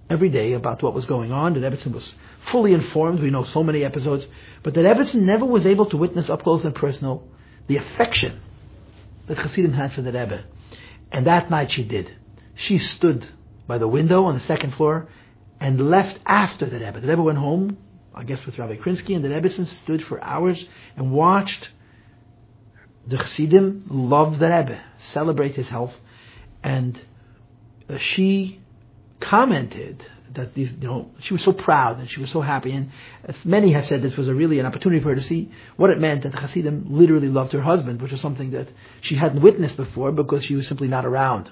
every 0.09 0.29
day 0.29 0.53
about 0.53 0.81
what 0.81 0.93
was 0.93 1.05
going 1.05 1.31
on, 1.31 1.53
that 1.53 1.63
Ebbetson 1.71 1.91
was 1.93 2.15
fully 2.47 2.73
informed. 2.73 3.21
We 3.21 3.29
know 3.29 3.43
so 3.43 3.63
many 3.63 3.83
episodes, 3.83 4.25
but 4.63 4.73
that 4.73 4.85
Ebbetson 4.85 5.21
never 5.21 5.45
was 5.45 5.65
able 5.65 5.85
to 5.87 5.97
witness 5.97 6.29
up 6.29 6.43
close 6.43 6.63
and 6.63 6.73
personal 6.73 7.27
the 7.67 7.77
affection 7.77 8.41
that 9.27 9.37
Hasidim 9.37 9.73
had 9.73 9.93
for 9.93 10.01
the 10.01 10.11
Rebbe. 10.11 10.45
And 11.11 11.27
that 11.27 11.49
night 11.49 11.71
she 11.71 11.83
did. 11.83 12.15
She 12.55 12.77
stood 12.77 13.27
by 13.71 13.77
the 13.77 13.87
window 13.87 14.25
on 14.25 14.33
the 14.33 14.41
second 14.41 14.71
floor 14.73 15.07
and 15.61 15.89
left 15.89 16.19
after 16.25 16.65
the 16.65 16.77
Rebbe. 16.77 16.99
The 16.99 17.07
Rebbe 17.07 17.21
went 17.21 17.37
home, 17.37 17.77
I 18.13 18.25
guess 18.25 18.45
with 18.45 18.59
Rabbi 18.59 18.75
Krinsky, 18.75 19.15
and 19.15 19.23
the 19.23 19.29
Rebbe 19.29 19.49
stood 19.65 20.03
for 20.03 20.21
hours 20.21 20.59
and 20.97 21.13
watched 21.13 21.69
the 23.07 23.17
Chassidim 23.17 23.85
love 23.89 24.39
the 24.39 24.49
Rebbe, 24.49 24.77
celebrate 24.99 25.55
his 25.55 25.69
health, 25.69 25.93
and 26.61 26.99
uh, 27.89 27.97
she 27.97 28.59
commented 29.21 30.05
that 30.33 30.53
these, 30.53 30.71
you 30.81 30.87
know, 30.89 31.09
she 31.19 31.31
was 31.33 31.41
so 31.41 31.53
proud 31.53 31.97
and 31.97 32.09
she 32.09 32.19
was 32.19 32.29
so 32.29 32.41
happy. 32.41 32.73
And 32.73 32.91
as 33.23 33.37
many 33.45 33.71
have 33.71 33.87
said, 33.87 34.01
this 34.01 34.17
was 34.17 34.27
a 34.27 34.35
really 34.35 34.59
an 34.59 34.65
opportunity 34.65 35.01
for 35.01 35.09
her 35.09 35.15
to 35.15 35.23
see 35.23 35.49
what 35.77 35.89
it 35.91 35.97
meant 35.97 36.23
that 36.23 36.33
the 36.33 36.39
Hasidim 36.39 36.87
literally 36.89 37.29
loved 37.29 37.53
her 37.53 37.61
husband, 37.61 38.01
which 38.01 38.11
was 38.11 38.19
something 38.19 38.51
that 38.51 38.67
she 38.99 39.15
hadn't 39.15 39.41
witnessed 39.41 39.77
before 39.77 40.11
because 40.11 40.43
she 40.43 40.55
was 40.55 40.67
simply 40.67 40.89
not 40.89 41.05
around. 41.05 41.49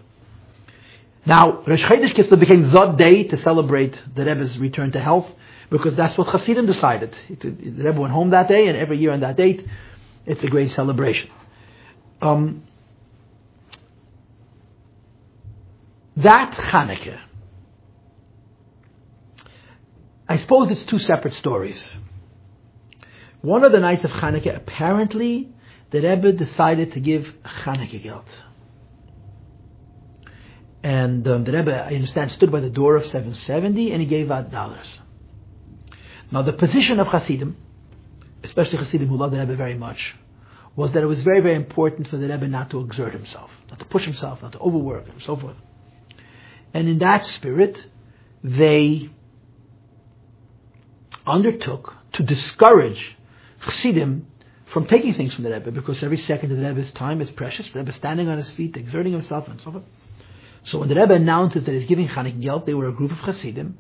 Now, 1.30 1.62
Rosh 1.68 1.84
Chodesh 1.84 2.16
Kislev 2.16 2.40
became 2.40 2.72
the 2.72 2.86
day 2.88 3.24
to 3.26 3.38
celebrate 3.38 4.02
the 4.16 4.26
Rebbe's 4.26 4.58
return 4.58 4.90
to 4.94 5.00
health 5.00 5.28
because 5.70 5.94
that's 5.94 6.18
what 6.18 6.28
Hasidim 6.30 6.66
decided. 6.66 7.16
The 7.30 7.52
Rebbe 7.52 8.02
went 8.02 8.12
home 8.12 8.32
that 8.32 8.48
day, 8.48 8.68
and 8.68 8.76
every 8.76 8.98
year 8.98 9.12
on 9.12 9.20
that 9.20 9.36
date, 9.36 9.64
it's 10.26 10.44
a 10.44 10.48
great 10.48 10.72
celebration. 10.72 11.30
Um, 12.20 12.64
that 16.18 16.54
Hanukkah, 16.54 17.20
I 20.28 20.38
suppose 20.38 20.72
it's 20.72 20.86
two 20.86 20.98
separate 20.98 21.36
stories. 21.36 21.92
One 23.42 23.64
of 23.64 23.72
the 23.72 23.80
nights 23.80 24.04
of 24.04 24.10
Hanukkah, 24.14 24.56
apparently, 24.56 25.54
the 25.92 26.02
Rebbe 26.02 26.32
decided 26.32 26.94
to 26.94 27.00
give 27.00 27.32
Hanukkah 27.46 28.02
geld. 28.02 28.26
And 30.84 31.28
um, 31.28 31.44
the 31.44 31.52
Rebbe, 31.52 31.76
I 31.76 31.94
understand, 31.96 32.32
stood 32.32 32.52
by 32.52 32.62
the 32.62 32.70
door 32.70 32.96
of 32.96 33.06
770 33.06 33.92
and 33.92 34.02
he 34.02 34.08
gave 34.08 34.32
out 34.32 34.52
dollars. 34.52 35.00
Now, 36.32 36.42
the 36.42 36.54
position 36.54 37.00
of 37.00 37.08
Hasidim, 37.08 37.58
especially 38.44 38.78
Hasidim 38.78 39.08
who 39.08 39.18
loved 39.18 39.34
the 39.34 39.40
Rebbe 39.40 39.56
very 39.56 39.76
much, 39.76 40.16
was 40.76 40.92
that 40.94 41.04
it 41.04 41.08
was 41.08 41.24
very, 41.24 41.42
very 41.42 41.56
important 41.56 42.08
for 42.08 42.18
the 42.18 42.28
Rebbe 42.28 42.48
not 42.48 42.70
to 42.70 42.80
exert 42.82 43.14
himself, 43.14 43.52
not 43.70 43.80
to 43.80 43.86
push 43.86 44.06
himself, 44.06 44.42
not 44.42 44.54
to 44.54 44.60
overwork, 44.60 45.10
and 45.10 45.22
so 45.22 45.36
forth. 45.36 45.58
And 46.74 46.88
in 46.88 47.00
that 47.00 47.26
spirit, 47.26 47.88
they 48.44 49.10
undertook 51.26 51.96
to 52.14 52.24
discourage 52.24 53.18
Chassidim 53.62 54.28
from 54.68 54.86
taking 54.86 55.16
things 55.16 55.34
from 55.34 55.44
the 55.44 55.52
Rebbe 55.52 55.72
because 55.72 56.02
every 56.04 56.18
second 56.18 56.52
of 56.52 56.58
the 56.58 56.64
Rebbe's 56.64 56.92
time 56.92 57.22
is 57.22 57.30
precious. 57.32 57.70
The 57.72 57.80
Rebbe 57.80 57.92
standing 57.92 58.30
on 58.30 58.38
his 58.38 58.52
feet, 58.52 58.78
exerting 58.78 59.14
himself, 59.14 59.48
and 59.48 59.60
so 59.60 59.72
forth. 59.72 59.84
So 60.70 60.78
when 60.78 60.88
the 60.88 60.96
Rebbe 60.96 61.16
announces 61.16 61.64
that 61.64 61.74
he's 61.74 61.86
giving 61.86 62.08
Chanukah 62.08 62.42
Geld, 62.42 62.66
they 62.68 62.76
were 62.76 62.88
a 62.88 62.92
group 62.92 63.12
of 63.12 63.20
Chassidim 63.22 63.76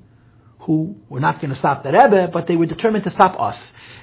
who 0.62 0.98
were 1.08 1.20
not 1.20 1.40
going 1.40 1.52
to 1.52 1.56
stop 1.56 1.84
the 1.84 1.92
Rebbe, 1.92 2.30
but 2.34 2.48
they 2.48 2.56
were 2.56 2.66
determined 2.66 3.04
to 3.04 3.12
stop 3.12 3.40
us. 3.40 3.58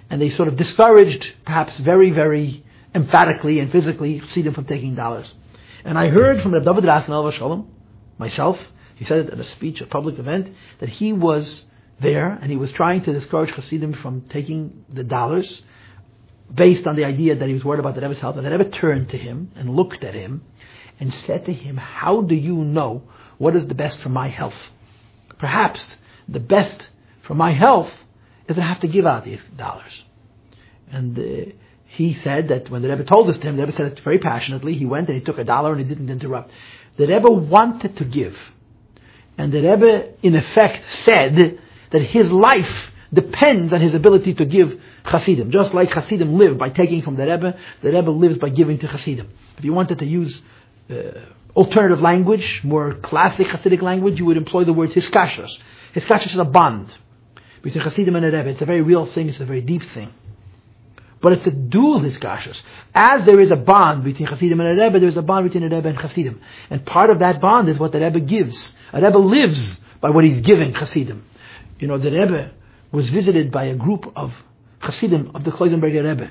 And 0.08 0.22
they 0.22 0.30
sort 0.30 0.48
of 0.48 0.56
discouraged, 0.56 1.34
perhaps 1.44 1.76
very, 1.78 2.10
very 2.10 2.64
emphatically 2.94 3.58
and 3.58 3.72
physically, 3.72 4.20
Chassidim 4.20 4.54
from 4.54 4.66
taking 4.66 4.94
dollars. 4.94 5.30
And 5.84 5.98
I 5.98 6.08
heard 6.08 6.40
from 6.40 6.52
Rebbe 6.54 6.64
David 6.64 6.84
Raskin 6.84 7.32
Shalom, 7.32 7.68
myself, 8.18 8.58
he 8.94 9.04
said 9.04 9.26
it 9.26 9.30
at 9.30 9.40
a 9.40 9.44
speech, 9.44 9.80
a 9.80 9.86
public 9.86 10.18
event, 10.18 10.54
that 10.78 10.88
he 10.88 11.12
was 11.12 11.64
there, 12.00 12.38
and 12.40 12.50
he 12.50 12.56
was 12.56 12.70
trying 12.72 13.02
to 13.02 13.12
discourage 13.12 13.50
Hasidim 13.50 13.94
from 13.94 14.22
taking 14.22 14.84
the 14.88 15.02
dollars 15.02 15.62
based 16.54 16.86
on 16.86 16.94
the 16.94 17.04
idea 17.04 17.34
that 17.34 17.48
he 17.48 17.54
was 17.54 17.64
worried 17.64 17.80
about 17.80 17.96
the 17.96 18.00
Rebbe's 18.00 18.20
health. 18.20 18.36
And 18.36 18.46
the 18.46 18.50
Rebbe 18.50 18.70
turned 18.70 19.10
to 19.10 19.18
him 19.18 19.50
and 19.56 19.70
looked 19.70 20.04
at 20.04 20.14
him 20.14 20.44
and 20.98 21.12
said 21.12 21.44
to 21.46 21.52
him, 21.52 21.76
How 21.76 22.22
do 22.22 22.34
you 22.34 22.56
know 22.56 23.02
what 23.38 23.56
is 23.56 23.66
the 23.66 23.74
best 23.74 24.00
for 24.00 24.08
my 24.08 24.28
health? 24.28 24.56
Perhaps 25.38 25.96
the 26.28 26.40
best 26.40 26.88
for 27.22 27.34
my 27.34 27.52
health 27.52 27.92
is 28.48 28.56
that 28.56 28.62
I 28.62 28.66
have 28.66 28.80
to 28.80 28.88
give 28.88 29.06
out 29.06 29.24
these 29.24 29.42
dollars. 29.56 30.04
And 30.90 31.18
uh, 31.18 31.52
he 31.86 32.14
said 32.14 32.48
that 32.48 32.70
when 32.70 32.82
the 32.82 32.88
Rebbe 32.88 33.04
told 33.04 33.28
this 33.28 33.38
to 33.38 33.48
him, 33.48 33.56
the 33.56 33.62
Rebbe 33.62 33.76
said 33.76 33.92
it 33.92 34.00
very 34.00 34.18
passionately. 34.18 34.74
He 34.74 34.86
went 34.86 35.08
and 35.08 35.18
he 35.18 35.24
took 35.24 35.38
a 35.38 35.44
dollar 35.44 35.72
and 35.72 35.80
he 35.80 35.86
didn't 35.86 36.10
interrupt. 36.10 36.50
The 36.96 37.06
Rebbe 37.06 37.30
wanted 37.30 37.96
to 37.96 38.04
give. 38.04 38.36
And 39.38 39.52
the 39.52 39.60
Rebbe, 39.60 40.14
in 40.22 40.34
effect, 40.34 40.82
said 41.04 41.58
that 41.90 42.02
his 42.02 42.30
life 42.32 42.92
depends 43.12 43.72
on 43.72 43.80
his 43.80 43.94
ability 43.94 44.34
to 44.34 44.44
give 44.44 44.80
Hasidim. 45.04 45.50
Just 45.50 45.74
like 45.74 45.92
Hasidim 45.92 46.36
live 46.36 46.58
by 46.58 46.70
taking 46.70 47.02
from 47.02 47.16
the 47.16 47.26
Rebbe, 47.26 47.58
the 47.82 47.92
Rebbe 47.92 48.10
lives 48.10 48.38
by 48.38 48.48
giving 48.48 48.78
to 48.78 48.86
Hasidim. 48.86 49.28
If 49.58 49.64
you 49.64 49.72
wanted 49.72 49.98
to 50.00 50.06
use 50.06 50.42
Uh, 50.90 51.20
alternative 51.54 52.00
language, 52.00 52.60
more 52.64 52.94
classic 52.94 53.46
Hasidic 53.48 53.82
language, 53.82 54.18
you 54.18 54.26
would 54.26 54.36
employ 54.36 54.64
the 54.64 54.72
word 54.72 54.90
hiskashrus. 54.90 55.56
Hiskashrus 55.94 56.32
is 56.32 56.38
a 56.38 56.44
bond 56.44 56.96
between 57.62 57.82
Hasidim 57.82 58.14
and 58.14 58.26
a 58.26 58.30
Rebbe. 58.30 58.50
It's 58.50 58.62
a 58.62 58.66
very 58.66 58.82
real 58.82 59.06
thing, 59.06 59.28
it's 59.28 59.40
a 59.40 59.46
very 59.46 59.62
deep 59.62 59.82
thing. 59.82 60.12
But 61.20 61.32
it's 61.32 61.46
a 61.46 61.50
dual 61.50 62.00
hiskashrus. 62.00 62.60
As 62.94 63.24
there 63.24 63.40
is 63.40 63.50
a 63.50 63.56
bond 63.56 64.04
between 64.04 64.28
Hasidim 64.28 64.60
and 64.60 64.78
a 64.78 64.84
Rebbe, 64.84 65.00
there 65.00 65.08
is 65.08 65.16
a 65.16 65.22
bond 65.22 65.50
between 65.50 65.70
a 65.70 65.74
Rebbe 65.74 65.88
and 65.88 65.98
Hasidim. 65.98 66.40
And 66.68 66.84
part 66.84 67.10
of 67.10 67.20
that 67.20 67.40
bond 67.40 67.68
is 67.68 67.78
what 67.78 67.92
the 67.92 68.00
Rebbe 68.00 68.20
gives. 68.20 68.76
A 68.92 69.00
Rebbe 69.00 69.18
lives 69.18 69.80
by 70.00 70.10
what 70.10 70.24
he's 70.24 70.42
giving 70.42 70.74
Hasidim 70.74 71.24
you 71.78 71.88
know, 71.88 71.98
the 71.98 72.10
Rebbe 72.10 72.52
was 72.92 73.10
visited 73.10 73.50
by 73.50 73.64
a 73.64 73.74
group 73.74 74.10
of 74.16 74.32
Hasidim 74.80 75.32
of 75.34 75.44
the 75.44 75.50
Kloisenberger 75.50 76.08
Rebbe. 76.08 76.30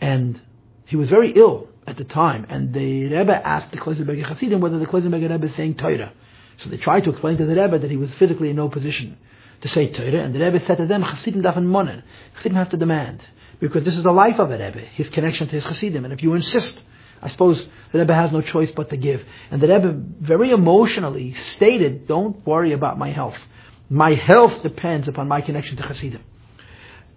And 0.00 0.40
he 0.86 0.96
was 0.96 1.08
very 1.08 1.30
ill 1.30 1.68
at 1.86 1.96
the 1.96 2.04
time. 2.04 2.46
And 2.48 2.72
the 2.72 3.04
Rebbe 3.04 3.46
asked 3.46 3.70
the 3.70 3.78
Kloisenberger 3.78 4.24
Hasidim 4.24 4.60
whether 4.60 4.78
the 4.78 4.86
Kloisenberger 4.86 5.30
Rebbe 5.30 5.46
is 5.46 5.54
saying 5.54 5.76
Torah. 5.76 6.12
So 6.58 6.70
they 6.70 6.78
tried 6.78 7.04
to 7.04 7.10
explain 7.10 7.36
to 7.36 7.46
the 7.46 7.54
Rebbe 7.54 7.78
that 7.78 7.90
he 7.90 7.96
was 7.96 8.14
physically 8.14 8.50
in 8.50 8.56
no 8.56 8.68
position 8.68 9.18
to 9.60 9.68
say 9.68 9.90
Torah. 9.90 10.22
And 10.22 10.34
the 10.34 10.40
Rebbe 10.40 10.60
said 10.60 10.78
to 10.78 10.86
them, 10.86 11.02
Hasidim 11.02 11.42
dafen 11.42 11.66
monen. 11.66 12.02
Hasidim 12.34 12.56
have 12.56 12.70
to 12.70 12.76
demand. 12.76 13.26
Because 13.60 13.84
this 13.84 13.96
is 13.96 14.02
the 14.02 14.12
life 14.12 14.38
of 14.38 14.48
the 14.48 14.58
Rebbe, 14.58 14.80
his 14.80 15.08
connection 15.10 15.48
to 15.48 15.54
his 15.54 15.64
Hasidim. 15.64 16.04
And 16.04 16.12
if 16.12 16.22
you 16.22 16.34
insist, 16.34 16.82
I 17.22 17.28
suppose 17.28 17.66
the 17.92 17.98
Rebbe 17.98 18.14
has 18.14 18.32
no 18.32 18.40
choice 18.40 18.70
but 18.72 18.90
to 18.90 18.96
give. 18.96 19.24
And 19.50 19.60
the 19.60 19.68
Rebbe 19.68 19.92
very 20.20 20.50
emotionally 20.50 21.34
stated, 21.34 22.06
don't 22.06 22.44
worry 22.46 22.72
about 22.72 22.98
my 22.98 23.10
health. 23.10 23.38
My 23.88 24.14
health 24.14 24.62
depends 24.62 25.08
upon 25.08 25.28
my 25.28 25.40
connection 25.40 25.76
to 25.76 25.82
Hasidim. 25.84 26.22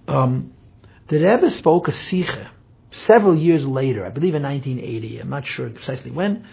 Um, 0.07 0.53
the 1.07 1.17
Rebbe 1.17 1.49
spoke 1.51 1.87
a 1.87 1.93
Sikha 1.93 2.51
several 2.91 3.35
years 3.35 3.65
later, 3.65 4.05
I 4.05 4.09
believe 4.09 4.35
in 4.35 4.43
1980, 4.43 5.19
I'm 5.19 5.29
not 5.29 5.45
sure 5.45 5.69
precisely 5.69 6.11
when. 6.11 6.45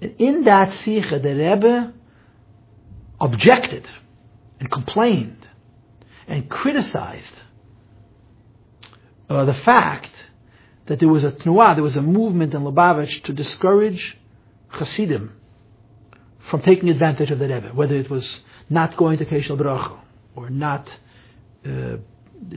In 0.00 0.44
that 0.44 0.72
Sikha, 0.72 1.18
the 1.18 1.34
Rebbe 1.34 1.92
objected 3.20 3.86
and 4.60 4.70
complained 4.70 5.46
and 6.26 6.48
criticized 6.48 7.34
uh, 9.28 9.44
the 9.44 9.54
fact 9.54 10.10
that 10.86 10.98
there 11.00 11.08
was 11.08 11.24
a 11.24 11.32
tnuah, 11.32 11.74
there 11.74 11.84
was 11.84 11.96
a 11.96 12.02
movement 12.02 12.54
in 12.54 12.62
Lubavitch 12.62 13.22
to 13.24 13.32
discourage 13.32 14.16
Hasidim 14.68 15.32
from 16.48 16.62
taking 16.62 16.88
advantage 16.88 17.30
of 17.30 17.38
the 17.38 17.48
Rebbe, 17.48 17.68
whether 17.74 17.94
it 17.94 18.08
was 18.08 18.40
not 18.70 18.96
going 18.96 19.18
to 19.18 19.24
Keshel 19.24 19.58
Bracha, 19.58 19.98
or 20.34 20.48
not 20.48 20.88
uh, 21.66 21.96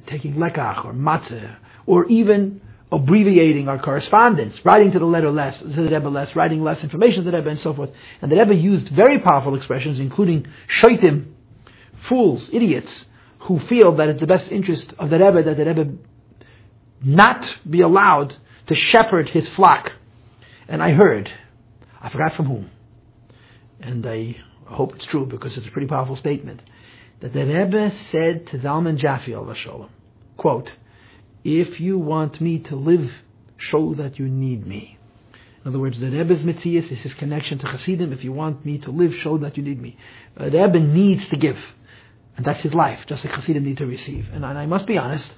taking 0.06 0.36
lekach 0.36 0.86
or 0.86 0.94
matzah, 0.94 1.58
or 1.86 2.06
even 2.06 2.62
abbreviating 2.92 3.70
our 3.70 3.80
correspondence, 3.80 4.64
writing 4.66 4.92
to 4.92 5.00
the 5.00 5.06
letter 5.06 5.32
less, 5.32 5.60
to 5.60 5.68
the 5.68 5.84
Rebbe 5.84 6.10
less, 6.10 6.36
writing 6.36 6.62
less 6.62 6.84
information 6.84 7.24
to 7.24 7.32
the 7.32 7.38
Rebbe, 7.38 7.50
and 7.50 7.60
so 7.60 7.74
forth. 7.74 7.92
And 8.22 8.32
the 8.32 8.36
Rebbe 8.36 8.56
used 8.56 8.90
very 8.90 9.20
powerful 9.20 9.56
expressions, 9.56 10.00
including 10.00 10.48
shaitim, 10.68 11.32
fools, 12.02 12.50
idiots, 12.52 13.06
who 13.40 13.60
feel 13.60 13.94
that 13.94 14.10
it's 14.10 14.20
the 14.20 14.28
best 14.28 14.52
interest 14.52 14.94
of 15.00 15.10
the 15.10 15.18
Rebbe 15.18 15.44
that 15.44 15.58
the 15.58 15.66
Rebbe 15.66 15.94
not 17.04 17.58
be 17.68 17.82
allowed 17.82 18.36
to 18.68 18.76
shepherd 18.76 19.30
his 19.30 19.48
flock. 19.50 19.94
And 20.68 20.84
I 20.84 20.92
heard, 20.92 21.32
I 22.02 22.10
forgot 22.10 22.34
from 22.34 22.46
whom, 22.46 22.70
and 23.80 24.06
I 24.06 24.36
hope 24.66 24.96
it's 24.96 25.06
true 25.06 25.26
because 25.26 25.58
it's 25.58 25.68
a 25.68 25.72
pretty 25.72 25.88
powerful 25.88 26.16
statement, 26.16 26.62
that 27.22 27.34
the 27.34 27.46
Rebbe 27.46 27.92
said 28.12 28.48
to 28.48 28.58
Zalman 28.60 28.98
Jaffe 28.98 29.34
quote, 30.38 30.74
if 31.44 31.80
you 31.80 31.98
want 31.98 32.42
me 32.42 32.60
to 32.60 32.76
live, 32.76 33.12
show 33.58 33.94
that 33.96 34.20
you 34.20 34.28
need 34.28 34.66
me. 34.66 34.98
In 35.64 35.70
other 35.70 35.80
words, 35.80 36.00
the 36.00 36.10
Rebbe's 36.10 36.44
mitzias 36.44 36.92
is 36.92 37.02
his 37.02 37.14
connection 37.14 37.60
to 37.60 37.68
Hasidim. 37.68 38.12
If 38.12 38.24
you 38.24 38.32
want 38.32 38.66
me 38.66 38.80
to 38.80 38.92
live, 38.92 39.14
show 39.16 39.38
that 39.40 39.58
you 39.58 39.64
need 39.64 39.80
me. 39.80 39.96
The 40.36 40.46
Rebbe 40.46 40.80
needs 40.80 41.28
to 41.30 41.38
give. 41.38 41.60
And 42.36 42.46
that's 42.46 42.62
his 42.62 42.74
life, 42.74 43.06
just 43.06 43.24
like 43.24 43.34
Hasidim 43.36 43.64
need 43.64 43.78
to 43.78 43.86
receive. 43.86 44.30
And, 44.34 44.44
and 44.44 44.58
I 44.58 44.66
must 44.66 44.88
be 44.88 44.98
honest, 44.98 45.32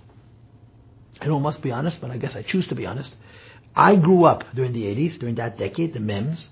I 1.20 1.26
don't 1.26 1.42
must 1.42 1.62
be 1.62 1.72
honest, 1.72 2.00
but 2.00 2.12
I 2.12 2.18
guess 2.18 2.36
I 2.36 2.42
choose 2.42 2.68
to 2.68 2.76
be 2.76 2.86
honest. 2.86 3.14
I 3.76 3.96
grew 3.96 4.24
up 4.26 4.46
during 4.54 4.72
the 4.72 4.84
80s, 4.84 5.20
during 5.20 5.36
that 5.36 5.58
decade, 5.58 5.94
the 5.94 6.00
MEMS, 6.00 6.50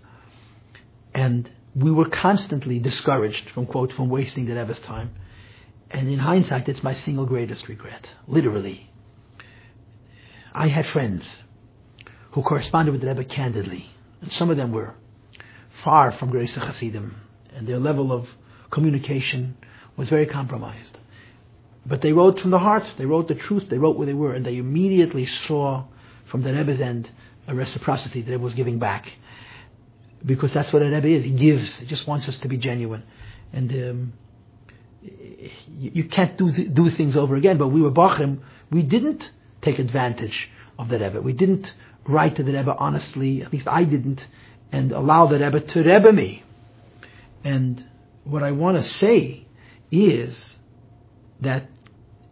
and 1.13 1.49
we 1.75 1.91
were 1.91 2.09
constantly 2.09 2.79
discouraged 2.79 3.49
from, 3.51 3.65
quote, 3.65 3.93
from 3.93 4.09
wasting 4.09 4.45
the 4.45 4.55
Rebbe's 4.55 4.79
time. 4.79 5.11
And 5.89 6.09
in 6.09 6.19
hindsight, 6.19 6.67
it's 6.67 6.83
my 6.83 6.93
single 6.93 7.25
greatest 7.25 7.67
regret, 7.67 8.15
literally. 8.27 8.90
I 10.53 10.67
had 10.67 10.85
friends 10.87 11.43
who 12.31 12.41
corresponded 12.41 12.93
with 12.93 13.01
the 13.01 13.07
Rebbe 13.07 13.23
candidly, 13.25 13.89
and 14.21 14.31
some 14.31 14.49
of 14.49 14.57
them 14.57 14.71
were 14.71 14.95
far 15.83 16.11
from 16.11 16.29
Grace 16.29 16.55
Hasidim, 16.55 17.15
and 17.53 17.67
their 17.67 17.79
level 17.79 18.11
of 18.11 18.27
communication 18.69 19.57
was 19.97 20.09
very 20.09 20.25
compromised. 20.25 20.97
But 21.85 22.01
they 22.01 22.13
wrote 22.13 22.39
from 22.39 22.51
the 22.51 22.59
heart, 22.59 22.93
they 22.97 23.05
wrote 23.05 23.27
the 23.27 23.35
truth, 23.35 23.69
they 23.69 23.77
wrote 23.77 23.97
where 23.97 24.05
they 24.05 24.13
were, 24.13 24.33
and 24.33 24.45
they 24.45 24.57
immediately 24.57 25.25
saw 25.25 25.85
from 26.25 26.43
the 26.43 26.53
Rebbe's 26.53 26.79
end 26.79 27.09
a 27.47 27.55
reciprocity 27.55 28.21
that 28.21 28.31
Rebbe 28.31 28.43
was 28.43 28.53
giving 28.53 28.79
back. 28.79 29.11
Because 30.23 30.53
that's 30.53 30.71
what 30.71 30.83
a 30.83 30.85
Rebbe 30.85 31.07
is. 31.07 31.23
He 31.23 31.31
gives. 31.31 31.77
He 31.77 31.85
just 31.87 32.07
wants 32.07 32.27
us 32.27 32.37
to 32.39 32.47
be 32.47 32.57
genuine. 32.57 33.03
And 33.51 33.71
um, 33.71 34.13
you, 35.01 35.91
you, 35.95 36.03
can't 36.03 36.37
do, 36.37 36.51
th- 36.51 36.71
do 36.73 36.89
things 36.91 37.15
over 37.15 37.35
again, 37.35 37.57
but 37.57 37.69
we 37.69 37.81
were 37.81 37.91
Bachrim. 37.91 38.39
We 38.69 38.83
didn't 38.83 39.31
take 39.61 39.79
advantage 39.79 40.49
of 40.77 40.89
the 40.89 40.99
Rebbe. 40.99 41.21
We 41.21 41.33
didn't 41.33 41.73
write 42.07 42.35
to 42.37 42.43
the 42.43 42.53
Rebbe 42.53 42.75
honestly, 42.77 43.41
at 43.41 43.53
least 43.53 43.67
I 43.67 43.83
didn't, 43.83 44.25
and 44.71 44.91
allow 44.91 45.27
the 45.27 45.39
Rebbe 45.39 45.59
to 45.59 45.83
Rebbe 45.83 46.11
me. 46.11 46.43
And 47.43 47.83
what 48.23 48.43
I 48.43 48.51
want 48.51 48.77
to 48.77 48.83
say 48.83 49.45
is 49.91 50.57
that 51.41 51.65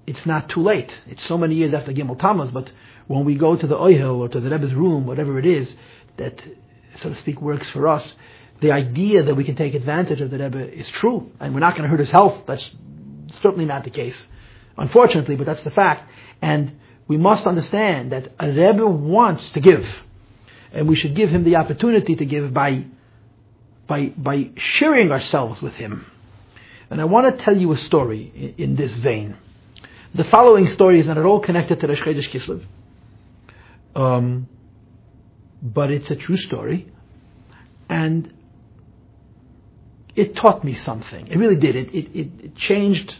it's 0.07 0.25
not 0.25 0.49
too 0.49 0.61
late. 0.61 0.99
It's 1.07 1.25
so 1.25 1.37
many 1.37 1.55
years 1.55 1.73
after 1.73 1.93
Gimel 1.93 2.19
Tammuz, 2.19 2.51
but 2.51 2.71
when 3.07 3.25
we 3.25 3.35
go 3.35 3.55
to 3.55 3.67
the 3.67 3.75
Ohel 3.75 4.17
or 4.17 4.29
to 4.29 4.39
the 4.39 4.49
Rebbe's 4.49 4.73
room, 4.73 5.05
whatever 5.05 5.37
it 5.39 5.45
is, 5.45 5.75
that, 6.17 6.41
so 6.95 7.09
to 7.09 7.15
speak, 7.15 7.41
works 7.41 7.69
for 7.69 7.87
us, 7.87 8.15
the 8.61 8.71
idea 8.71 9.23
that 9.23 9.35
we 9.35 9.43
can 9.43 9.55
take 9.55 9.73
advantage 9.73 10.21
of 10.21 10.31
the 10.31 10.37
Rebbe 10.37 10.73
is 10.77 10.89
true, 10.89 11.31
and 11.39 11.53
we're 11.53 11.59
not 11.59 11.75
going 11.75 11.83
to 11.83 11.89
hurt 11.89 11.99
his 11.99 12.11
health. 12.11 12.43
That's 12.45 12.75
certainly 13.41 13.65
not 13.65 13.83
the 13.83 13.89
case, 13.89 14.27
unfortunately, 14.77 15.35
but 15.35 15.45
that's 15.45 15.63
the 15.63 15.71
fact. 15.71 16.09
And 16.41 16.77
we 17.09 17.17
must 17.17 17.47
understand 17.47 18.11
that 18.11 18.31
a 18.39 18.47
Rebbe 18.47 18.85
wants 18.85 19.49
to 19.49 19.59
give, 19.59 19.85
and 20.71 20.87
we 20.87 20.95
should 20.95 21.15
give 21.15 21.31
him 21.31 21.43
the 21.43 21.55
opportunity 21.55 22.15
to 22.15 22.23
give 22.23 22.53
by, 22.53 22.85
by, 23.87 24.13
by 24.15 24.51
sharing 24.55 25.11
ourselves 25.11 25.59
with 25.59 25.73
him. 25.73 26.05
And 26.91 27.01
I 27.01 27.05
want 27.05 27.25
to 27.35 27.43
tell 27.43 27.57
you 27.57 27.71
a 27.71 27.77
story 27.77 28.31
in, 28.35 28.63
in 28.63 28.75
this 28.75 28.93
vein. 28.93 29.35
The 30.13 30.23
following 30.23 30.67
story 30.67 30.99
is 30.99 31.07
not 31.07 31.17
at 31.17 31.25
all 31.25 31.39
connected 31.39 31.79
to 31.79 31.87
the 31.87 31.95
Chodesh 31.95 32.29
Kislev, 32.29 32.63
um, 33.95 34.47
but 35.63 35.89
it's 35.89 36.11
a 36.11 36.15
true 36.15 36.37
story, 36.37 36.91
and 37.89 38.31
it 40.15 40.35
taught 40.35 40.63
me 40.63 40.75
something. 40.75 41.25
It 41.25 41.37
really 41.37 41.55
did. 41.55 41.75
It, 41.75 41.95
it, 41.95 42.15
it 42.15 42.55
changed 42.55 43.15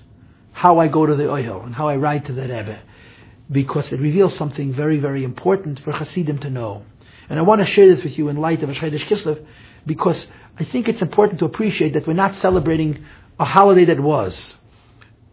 how 0.52 0.78
I 0.78 0.90
go 0.90 1.08
to 1.08 1.16
the 1.16 1.24
Ohel 1.24 1.66
and 1.66 1.74
how 1.74 1.88
I 1.88 1.96
write 1.96 2.26
to 2.26 2.34
the 2.34 2.44
Rebbe 2.44 2.82
because 3.52 3.92
it 3.92 4.00
reveals 4.00 4.36
something 4.36 4.74
very, 4.74 5.00
very 5.00 5.24
important 5.24 5.80
for 5.80 5.92
Hasidim 5.92 6.40
to 6.40 6.50
know. 6.50 6.84
And 7.30 7.40
I 7.40 7.42
want 7.44 7.62
to 7.62 7.66
share 7.66 7.88
this 7.88 8.04
with 8.04 8.18
you 8.18 8.30
in 8.30 8.38
light 8.38 8.62
of 8.64 8.70
Chodesh 8.70 9.06
Kislev 9.06 9.44
because 9.86 10.32
I 10.60 10.64
think 10.66 10.88
it's 10.88 11.02
important 11.02 11.40
to 11.40 11.46
appreciate 11.46 11.94
that 11.94 12.08
we're 12.08 12.14
not 12.14 12.36
celebrating 12.36 13.04
a 13.40 13.46
holiday 13.46 13.86
that 13.86 14.00
was. 14.00 14.56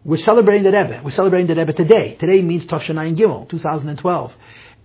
We're 0.03 0.17
celebrating 0.17 0.63
the 0.63 0.71
Rebbe. 0.71 1.01
We're 1.03 1.11
celebrating 1.11 1.47
the 1.47 1.55
Rebbe 1.55 1.73
today. 1.73 2.15
Today 2.15 2.41
means 2.41 2.65
Tafshanayin 2.65 3.17
Gimel, 3.17 3.49
2012. 3.49 4.33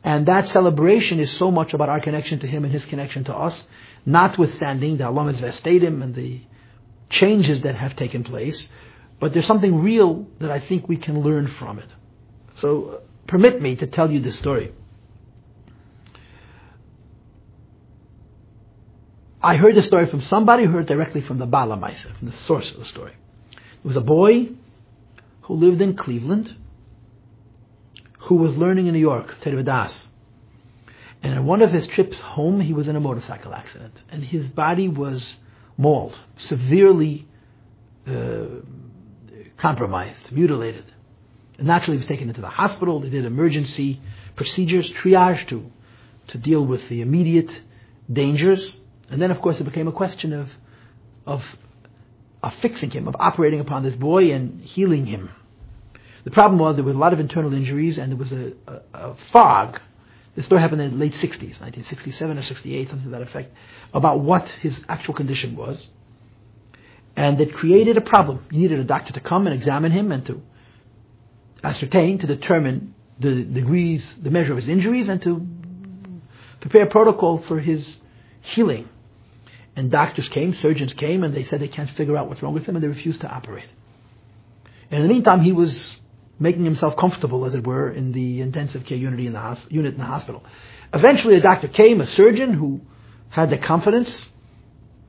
And 0.05 0.27
that 0.27 0.49
celebration 0.49 1.21
is 1.21 1.31
so 1.31 1.51
much 1.51 1.75
about 1.75 1.89
our 1.89 2.01
connection 2.01 2.41
to 2.41 2.47
him 2.49 2.65
and 2.65 2.73
his 2.73 2.85
connection 2.87 3.23
to 3.25 3.35
us, 3.35 3.69
notwithstanding 4.05 4.97
the 4.97 5.09
Alamas 5.09 5.41
Vestadim 5.41 6.03
and 6.03 6.15
the 6.15 6.41
changes 7.09 7.61
that 7.61 7.77
have 7.77 7.95
taken 7.95 8.25
place. 8.25 8.69
But 9.21 9.33
there's 9.33 9.47
something 9.47 9.81
real 9.81 10.27
that 10.41 10.51
I 10.51 10.59
think 10.59 10.89
we 10.89 10.97
can 10.97 11.23
learn 11.23 11.47
from 11.47 11.79
it. 11.79 11.89
So 12.57 13.03
permit 13.27 13.61
me 13.61 13.77
to 13.77 13.87
tell 13.87 14.11
you 14.11 14.21
this 14.21 14.39
story. 14.39 14.73
I 19.43 19.57
heard 19.57 19.75
the 19.75 19.83
story 19.83 20.07
from 20.07 20.23
somebody 20.23 20.65
who 20.65 20.71
heard 20.71 20.87
directly 20.87 21.21
from 21.21 21.39
the 21.39 21.47
Baal 21.47 21.69
Maaseh, 21.69 22.17
from 22.17 22.31
the 22.31 22.37
source 22.39 22.71
of 22.71 22.79
the 22.79 22.85
story. 22.85 23.15
It 23.53 23.87
was 23.87 23.97
a 23.97 24.01
boy 24.01 24.51
who 25.43 25.55
lived 25.55 25.81
in 25.81 25.97
Cleveland 25.97 26.57
who 28.21 28.37
was 28.37 28.57
learning 28.57 28.87
in 28.87 28.95
New 28.95 29.01
York, 29.01 29.35
Torah 29.41 29.57
Vodaas. 29.57 29.93
And 31.23 31.35
on 31.39 31.45
one 31.45 31.61
of 31.61 31.73
his 31.73 31.87
trips 31.89 32.19
home, 32.21 32.61
he 32.61 32.73
was 32.73 32.87
in 32.87 32.95
a 32.95 33.01
motorcycle 33.01 33.53
accident. 33.53 34.03
And 34.09 34.25
his 34.25 34.49
body 34.49 34.89
was 34.89 35.37
mauled, 35.77 36.19
severely 36.37 37.27
uh, 38.07 38.45
compromised, 39.57 40.31
mutilated. 40.31 40.92
Naturally, 41.63 41.97
he 41.97 42.01
was 42.01 42.09
taken 42.09 42.29
into 42.29 42.41
the 42.41 42.49
hospital. 42.49 43.01
They 43.01 43.11
did 43.11 43.25
emergency 43.25 44.01
procedures, 44.37 44.91
triage 44.91 45.47
to, 45.49 45.71
to 46.29 46.39
deal 46.39 46.65
with 46.65 46.89
the 46.89 47.01
immediate 47.01 47.63
dangers. 48.13 48.77
And 49.11 49.21
then, 49.21 49.31
of 49.31 49.41
course, 49.41 49.61
it 49.61 49.65
became 49.65 49.89
a 49.89 49.93
question 49.93 50.33
of, 50.33 50.51
of, 51.27 51.45
of 52.43 52.55
fixing 52.57 52.91
him, 52.91 53.09
of 53.09 53.17
operating 53.19 53.61
upon 53.61 53.83
this 53.83 53.97
boy 53.97 54.33
and 54.33 54.63
healing 54.63 55.07
him. 55.07 55.31
The 56.25 56.31
problem 56.31 56.59
was 56.59 56.77
there 56.77 56.85
was 56.85 56.97
a 56.97 56.99
lot 56.99 57.13
of 57.13 57.21
internal 57.21 57.53
injuries 57.53 57.99
and 57.99 58.13
there 58.13 58.19
was 58.19 58.33
a, 58.33 58.53
a, 58.67 58.81
a 58.95 59.17
fog. 59.33 59.81
This 60.35 60.47
story 60.47 60.61
happened 60.61 60.81
in 60.81 60.93
the 60.93 60.97
late 60.97 61.15
60s, 61.15 61.61
1967 61.61 62.39
or 62.39 62.43
68, 62.43 62.89
something 62.89 63.05
to 63.07 63.11
that 63.11 63.23
effect, 63.23 63.55
about 63.93 64.21
what 64.21 64.49
his 64.49 64.83
actual 64.89 65.15
condition 65.15 65.57
was. 65.57 65.89
And 67.17 67.41
it 67.41 67.53
created 67.55 67.97
a 67.97 68.01
problem. 68.01 68.45
You 68.51 68.61
needed 68.61 68.81
a 68.81 68.85
doctor 68.85 69.13
to 69.13 69.21
come 69.21 69.47
and 69.47 69.55
examine 69.55 69.93
him 69.93 70.13
and 70.13 70.25
to 70.27 70.43
ascertain, 71.63 72.19
to 72.19 72.27
determine 72.27 72.95
the 73.19 73.45
degrees, 73.45 74.17
the 74.23 74.31
measure 74.31 74.53
of 74.53 74.59
his 74.59 74.69
injuries, 74.69 75.09
and 75.09 75.23
to 75.23 75.47
prepare 76.61 76.83
a 76.83 76.87
protocol 76.87 77.39
for 77.39 77.61
his 77.61 77.97
healing. 78.41 78.89
And 79.75 79.91
doctors 79.91 80.29
came, 80.29 80.55
surgeons 80.55 80.93
came, 80.95 81.25
and 81.25 81.35
they 81.35 81.45
said 81.45 81.61
they 81.61 81.69
can't 81.69 81.91
figure 81.91 82.17
out 82.17 82.29
what's 82.29 82.43
wrong 82.43 82.55
with 82.55 82.67
him, 82.67 82.77
and 82.77 82.83
they 82.83 82.89
refused 82.89 83.21
to 83.23 83.29
operate. 83.29 83.69
And 84.91 85.01
in 85.01 85.09
the 85.09 85.13
meantime, 85.13 85.41
he 85.41 85.53
was 85.53 85.99
making 86.39 86.65
himself 86.65 86.97
comfortable, 86.97 87.45
as 87.47 87.55
it 87.55 87.67
were, 87.67 87.91
in 87.91 88.13
the 88.13 88.41
intensive 88.41 88.85
care 88.85 88.99
unit 88.99 89.21
in 89.21 89.33
the, 89.33 89.63
unit 89.71 89.95
in 89.95 90.01
the 90.01 90.07
hospital. 90.07 90.45
Eventually, 90.93 91.37
a 91.37 91.41
doctor 91.41 91.69
came, 91.69 92.01
a 92.01 92.07
surgeon 92.07 92.53
who 92.53 92.81
had 93.31 93.49
the 93.49 93.59
confidence 93.59 94.29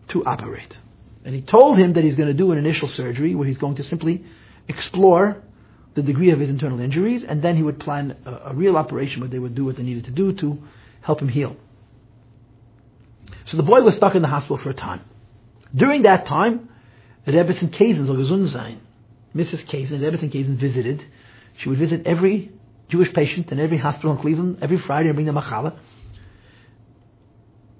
to 0.09 0.23
operate. 0.23 0.77
And 1.25 1.33
he 1.33 1.41
told 1.41 1.77
him 1.77 1.93
that 1.93 2.03
he's 2.03 2.15
going 2.15 2.29
to 2.29 2.33
do 2.33 2.51
an 2.51 2.57
initial 2.57 2.87
surgery 2.87 3.35
where 3.35 3.47
he's 3.47 3.57
going 3.57 3.75
to 3.75 3.83
simply 3.83 4.23
explore 4.67 5.41
the 5.95 6.01
degree 6.01 6.31
of 6.31 6.39
his 6.39 6.49
internal 6.49 6.79
injuries, 6.79 7.23
and 7.23 7.41
then 7.41 7.55
he 7.55 7.63
would 7.63 7.79
plan 7.79 8.15
a, 8.25 8.51
a 8.51 8.53
real 8.53 8.77
operation 8.77 9.21
where 9.21 9.29
they 9.29 9.39
would 9.39 9.55
do 9.55 9.65
what 9.65 9.75
they 9.75 9.83
needed 9.83 10.05
to 10.05 10.11
do 10.11 10.33
to 10.33 10.57
help 11.01 11.21
him 11.21 11.29
heal. 11.29 11.55
So 13.45 13.57
the 13.57 13.63
boy 13.63 13.81
was 13.81 13.95
stuck 13.95 14.15
in 14.15 14.21
the 14.21 14.27
hospital 14.27 14.57
for 14.57 14.69
a 14.69 14.73
time. 14.73 15.01
During 15.75 16.03
that 16.03 16.25
time, 16.25 16.69
Kazen 17.27 18.05
soll 18.05 18.15
gesund 18.15 18.49
sein. 18.49 18.79
Mrs. 19.35 19.65
Kazen, 19.65 19.99
Rebbetzin 19.99 20.31
Kazen 20.31 20.55
visited. 20.55 21.03
She 21.57 21.69
would 21.69 21.77
visit 21.77 22.05
every 22.05 22.51
Jewish 22.89 23.11
patient 23.13 23.51
in 23.51 23.59
every 23.59 23.77
hospital 23.77 24.11
in 24.11 24.17
Cleveland 24.17 24.59
every 24.61 24.77
Friday 24.77 25.09
and 25.09 25.15
bring 25.15 25.25
them 25.25 25.37
a 25.37 25.41
challah. 25.41 25.75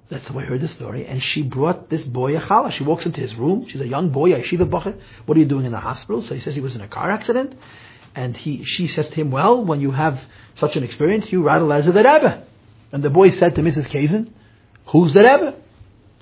That's 0.10 0.28
how 0.28 0.38
I 0.38 0.44
heard 0.44 0.62
the 0.62 0.68
story. 0.68 1.06
And 1.06 1.22
she 1.22 1.42
brought 1.42 1.90
this 1.90 2.04
boy 2.04 2.38
a 2.38 2.42
challah. 2.42 2.72
She 2.72 2.84
walks 2.84 3.06
into 3.06 3.22
his 3.22 3.36
room. 3.36 3.68
She's 3.68 3.82
a 3.82 3.88
young 3.88 4.10
boy, 4.10 4.34
a 4.34 4.42
yeshiva 4.42 4.70
bacher. 4.70 5.00
What 5.26 5.38
are 5.38 5.40
you 5.40 5.46
doing 5.46 5.66
in 5.66 5.72
the 5.72 5.80
hospital? 5.80 6.22
So 6.22 6.34
he 6.34 6.40
says 6.40 6.56
he 6.56 6.62
was 6.62 6.76
in 6.76 6.82
a 6.82 6.88
car 6.88 7.12
accident. 7.12 7.56
And 8.16 8.38
he, 8.38 8.64
she 8.64 8.88
says 8.88 9.08
to 9.10 9.16
him, 9.16 9.32
well, 9.32 9.64
when 9.64 9.82
you 9.82 9.92
have 9.92 10.22
such 10.56 10.76
an 10.76 10.84
experience, 10.84 11.32
you 11.32 11.44
letter 11.44 11.84
to 11.84 11.92
the 11.92 12.04
Rebbe. 12.04 12.44
And 12.92 13.04
the 13.04 13.10
boy 13.10 13.32
said 13.32 13.56
to 13.56 13.62
Mrs. 13.62 13.88
Kazen, 13.88 14.30
who's 14.88 15.14
the 15.14 15.22
Rebbe? 15.22 15.56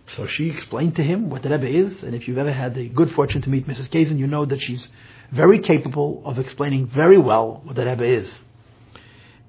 So 0.07 0.25
she 0.25 0.49
explained 0.49 0.95
to 0.95 1.03
him 1.03 1.29
what 1.29 1.43
the 1.43 1.49
Rebbe 1.49 1.67
is, 1.67 2.03
and 2.03 2.15
if 2.15 2.27
you've 2.27 2.37
ever 2.37 2.51
had 2.51 2.75
the 2.75 2.87
good 2.87 3.11
fortune 3.11 3.41
to 3.43 3.49
meet 3.49 3.67
Mrs. 3.67 3.89
Kazen, 3.89 4.17
you 4.17 4.27
know 4.27 4.45
that 4.45 4.61
she's 4.61 4.87
very 5.31 5.59
capable 5.59 6.21
of 6.25 6.39
explaining 6.39 6.87
very 6.87 7.17
well 7.17 7.61
what 7.63 7.75
the 7.75 7.85
Rebbe 7.85 8.03
is. 8.03 8.39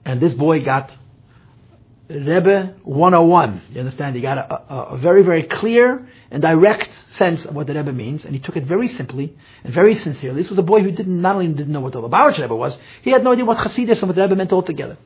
And 0.04 0.20
this 0.20 0.34
boy 0.34 0.64
got 0.64 0.90
Rebbe 2.08 2.74
101. 2.82 3.62
You 3.72 3.80
understand? 3.80 4.16
He 4.16 4.22
got 4.22 4.38
a, 4.38 4.54
a, 4.54 4.82
a, 4.94 4.98
very, 4.98 5.22
very 5.22 5.44
clear 5.44 6.06
and 6.30 6.42
direct 6.42 6.90
sense 7.12 7.44
of 7.44 7.54
what 7.54 7.66
the 7.66 7.74
Rebbe 7.74 7.92
means, 7.92 8.24
and 8.24 8.34
he 8.34 8.40
took 8.40 8.56
it 8.56 8.64
very 8.64 8.88
simply 8.88 9.36
and 9.64 9.72
very 9.72 9.94
sincerely. 9.94 10.42
This 10.42 10.50
was 10.50 10.58
a 10.58 10.62
boy 10.62 10.82
who 10.82 10.90
didn't 10.90 11.20
not 11.20 11.36
only 11.36 11.48
didn't 11.48 11.72
know 11.72 11.80
what 11.80 11.92
the 11.92 12.00
Lubavitch 12.00 12.38
Rebbe 12.38 12.54
was, 12.54 12.76
he 13.02 13.10
had 13.10 13.22
no 13.22 13.32
idea 13.32 13.44
what 13.44 13.58
Chassidus 13.58 14.00
and 14.00 14.08
what 14.08 14.16
the 14.16 14.22
Rebbe 14.22 14.36
meant 14.36 14.52
altogether. 14.52 14.98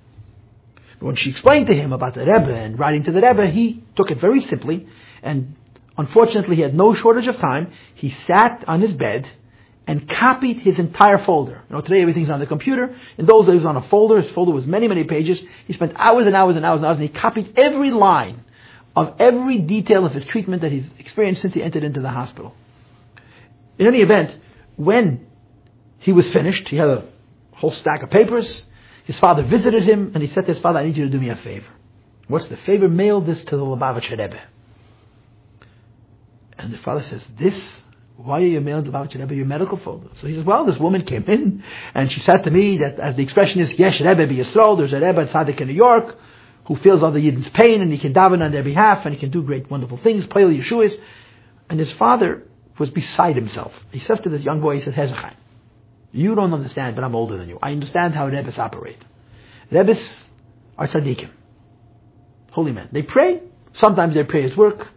But 0.98 1.06
when 1.06 1.16
she 1.16 1.30
explained 1.30 1.66
to 1.66 1.74
him 1.74 1.92
about 1.92 2.14
the 2.14 2.20
Rebbe 2.20 2.54
and 2.54 2.78
writing 2.78 3.02
to 3.04 3.12
the 3.12 3.20
Rebbe, 3.20 3.46
he 3.46 3.84
took 3.94 4.10
it 4.10 4.18
very 4.18 4.40
simply, 4.40 4.86
and 5.22 5.54
unfortunately 5.98 6.56
he 6.56 6.62
had 6.62 6.74
no 6.74 6.94
shortage 6.94 7.26
of 7.26 7.36
time. 7.36 7.72
He 7.94 8.10
sat 8.10 8.64
on 8.66 8.80
his 8.80 8.94
bed 8.94 9.28
and 9.86 10.08
copied 10.08 10.58
his 10.58 10.78
entire 10.78 11.18
folder. 11.18 11.62
You 11.68 11.76
know, 11.76 11.80
today 11.80 12.00
everything's 12.02 12.30
on 12.30 12.40
the 12.40 12.46
computer. 12.46 12.94
In 13.18 13.26
those 13.26 13.46
days, 13.46 13.54
it 13.54 13.58
was 13.58 13.66
on 13.66 13.76
a 13.76 13.82
folder. 13.88 14.20
His 14.20 14.30
folder 14.32 14.52
was 14.52 14.66
many, 14.66 14.88
many 14.88 15.04
pages. 15.04 15.42
He 15.66 15.72
spent 15.72 15.92
hours 15.96 16.26
and 16.26 16.34
hours 16.34 16.56
and 16.56 16.64
hours 16.64 16.78
and 16.78 16.86
hours, 16.86 16.96
and 16.96 17.02
he 17.02 17.08
copied 17.08 17.56
every 17.56 17.92
line 17.92 18.44
of 18.96 19.14
every 19.20 19.58
detail 19.58 20.04
of 20.04 20.12
his 20.12 20.24
treatment 20.24 20.62
that 20.62 20.72
he's 20.72 20.88
experienced 20.98 21.42
since 21.42 21.54
he 21.54 21.62
entered 21.62 21.84
into 21.84 22.00
the 22.00 22.10
hospital. 22.10 22.54
In 23.78 23.86
any 23.86 24.00
event, 24.00 24.36
when 24.76 25.26
he 25.98 26.12
was 26.12 26.28
finished, 26.30 26.68
he 26.68 26.76
had 26.76 26.88
a 26.88 27.04
whole 27.52 27.70
stack 27.70 28.02
of 28.02 28.10
papers. 28.10 28.66
His 29.04 29.18
father 29.18 29.42
visited 29.42 29.84
him, 29.84 30.12
and 30.14 30.22
he 30.22 30.28
said 30.28 30.46
to 30.46 30.52
his 30.52 30.58
father, 30.58 30.80
I 30.80 30.84
need 30.84 30.96
you 30.96 31.04
to 31.04 31.10
do 31.10 31.20
me 31.20 31.28
a 31.28 31.36
favor. 31.36 31.68
What's 32.26 32.46
the 32.46 32.56
favor? 32.56 32.88
Mail 32.88 33.20
this 33.20 33.44
to 33.44 33.56
the 33.56 33.62
Lubavitcher 33.64 34.18
Rebbe. 34.18 34.40
And 36.58 36.72
the 36.72 36.78
father 36.78 37.02
says, 37.02 37.24
this 37.38 37.84
why 38.16 38.40
are 38.40 38.46
you 38.46 38.60
mailing 38.60 38.84
the 38.84 38.90
Lubavitcher 38.90 39.18
Rebbe 39.18 39.34
your 39.34 39.46
medical 39.46 39.76
folder? 39.78 40.08
So 40.20 40.26
he 40.26 40.34
says, 40.34 40.44
well, 40.44 40.64
this 40.64 40.78
woman 40.78 41.04
came 41.04 41.24
in 41.24 41.62
and 41.94 42.10
she 42.10 42.20
said 42.20 42.44
to 42.44 42.50
me 42.50 42.78
that, 42.78 42.98
as 42.98 43.14
the 43.16 43.22
expression 43.22 43.60
is, 43.60 43.72
Yesh 43.74 44.00
Rebbe 44.00 44.26
be 44.26 44.36
Yisrael, 44.36 44.78
there's 44.78 44.92
a 44.94 45.00
Rebbe 45.00 45.22
at 45.22 45.30
Tzaddik 45.30 45.60
in 45.60 45.68
New 45.68 45.74
York 45.74 46.16
who 46.64 46.76
feels 46.76 47.02
all 47.02 47.12
the 47.12 47.20
Yidden's 47.20 47.50
pain 47.50 47.82
and 47.82 47.92
he 47.92 47.98
can 47.98 48.14
daven 48.14 48.42
on 48.42 48.52
their 48.52 48.62
behalf 48.62 49.04
and 49.04 49.14
he 49.14 49.20
can 49.20 49.30
do 49.30 49.42
great, 49.42 49.70
wonderful 49.70 49.98
things, 49.98 50.26
Pale 50.26 50.50
Yeshuas. 50.50 50.98
And 51.68 51.78
his 51.78 51.92
father 51.92 52.44
was 52.78 52.90
beside 52.90 53.36
himself. 53.36 53.72
He 53.92 53.98
says 53.98 54.20
to 54.20 54.28
this 54.28 54.42
young 54.42 54.60
boy, 54.60 54.76
he 54.76 54.80
says, 54.80 54.94
Hezekiah, 54.94 55.34
you 56.12 56.34
don't 56.34 56.54
understand, 56.54 56.96
but 56.96 57.04
I'm 57.04 57.14
older 57.14 57.36
than 57.36 57.48
you. 57.48 57.58
I 57.60 57.72
understand 57.72 58.14
how 58.14 58.28
Rebbes 58.28 58.58
operate. 58.58 59.04
Rebbes 59.70 60.26
are 60.78 60.86
tzaddikim, 60.86 61.30
holy 62.52 62.72
men. 62.72 62.88
They 62.92 63.02
pray. 63.02 63.42
Sometimes 63.74 64.14
their 64.14 64.24
prayers 64.24 64.56
work. 64.56 64.88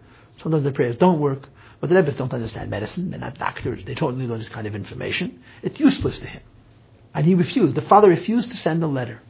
Sometimes 0.41 0.63
their 0.63 0.72
prayers 0.72 0.95
don't 0.95 1.20
work. 1.20 1.49
But 1.80 1.89
the 1.89 1.95
Rebbes 1.95 2.15
don't 2.15 2.34
understand 2.34 2.69
medicine. 2.69 3.09
They're 3.09 3.19
not 3.19 3.38
doctors. 3.38 3.84
They 3.86 3.93
don't 3.93 4.17
know 4.17 4.38
this 4.38 4.49
kind 4.49 4.67
of 4.67 4.75
information. 4.75 5.41
It's 5.63 5.80
useless 5.80 6.19
to 6.19 6.27
him. 6.27 6.41
And 7.13 7.25
he 7.25 7.36
refused. 7.36 7.75
The 7.75 7.82
father 7.84 8.09
refused 8.09 8.51
to 8.51 8.57
send 8.57 8.82
the 8.82 8.88
letter. 8.88 9.21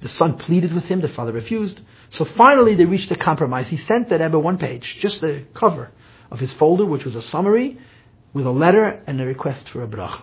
The 0.00 0.08
son 0.08 0.38
pleaded 0.38 0.72
with 0.72 0.84
him. 0.84 1.00
The 1.00 1.08
father 1.08 1.32
refused. 1.32 1.80
So 2.10 2.24
finally 2.24 2.74
they 2.74 2.84
reached 2.84 3.10
a 3.10 3.16
compromise. 3.16 3.68
He 3.68 3.76
sent 3.76 4.08
the 4.08 4.18
Rebbe 4.18 4.38
one 4.38 4.58
page, 4.58 4.98
just 5.00 5.20
the 5.20 5.44
cover 5.54 5.90
of 6.30 6.38
his 6.40 6.52
folder, 6.54 6.84
which 6.84 7.04
was 7.04 7.16
a 7.16 7.22
summary 7.22 7.78
with 8.32 8.46
a 8.46 8.50
letter 8.50 9.02
and 9.06 9.20
a 9.20 9.26
request 9.26 9.68
for 9.70 9.82
a 9.82 9.86
bracha. 9.86 10.22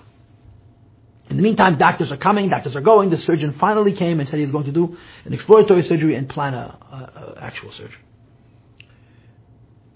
In 1.29 1.37
the 1.37 1.43
meantime, 1.43 1.77
doctors 1.77 2.11
are 2.11 2.17
coming, 2.17 2.49
doctors 2.49 2.75
are 2.75 2.81
going. 2.81 3.09
The 3.09 3.17
surgeon 3.17 3.53
finally 3.53 3.93
came 3.93 4.19
and 4.19 4.27
said 4.27 4.37
he 4.37 4.43
was 4.43 4.51
going 4.51 4.65
to 4.65 4.71
do 4.71 4.97
an 5.25 5.33
exploratory 5.33 5.83
surgery 5.83 6.15
and 6.15 6.27
plan 6.27 6.53
a 6.53 7.37
actual 7.39 7.71
surgery. 7.71 8.01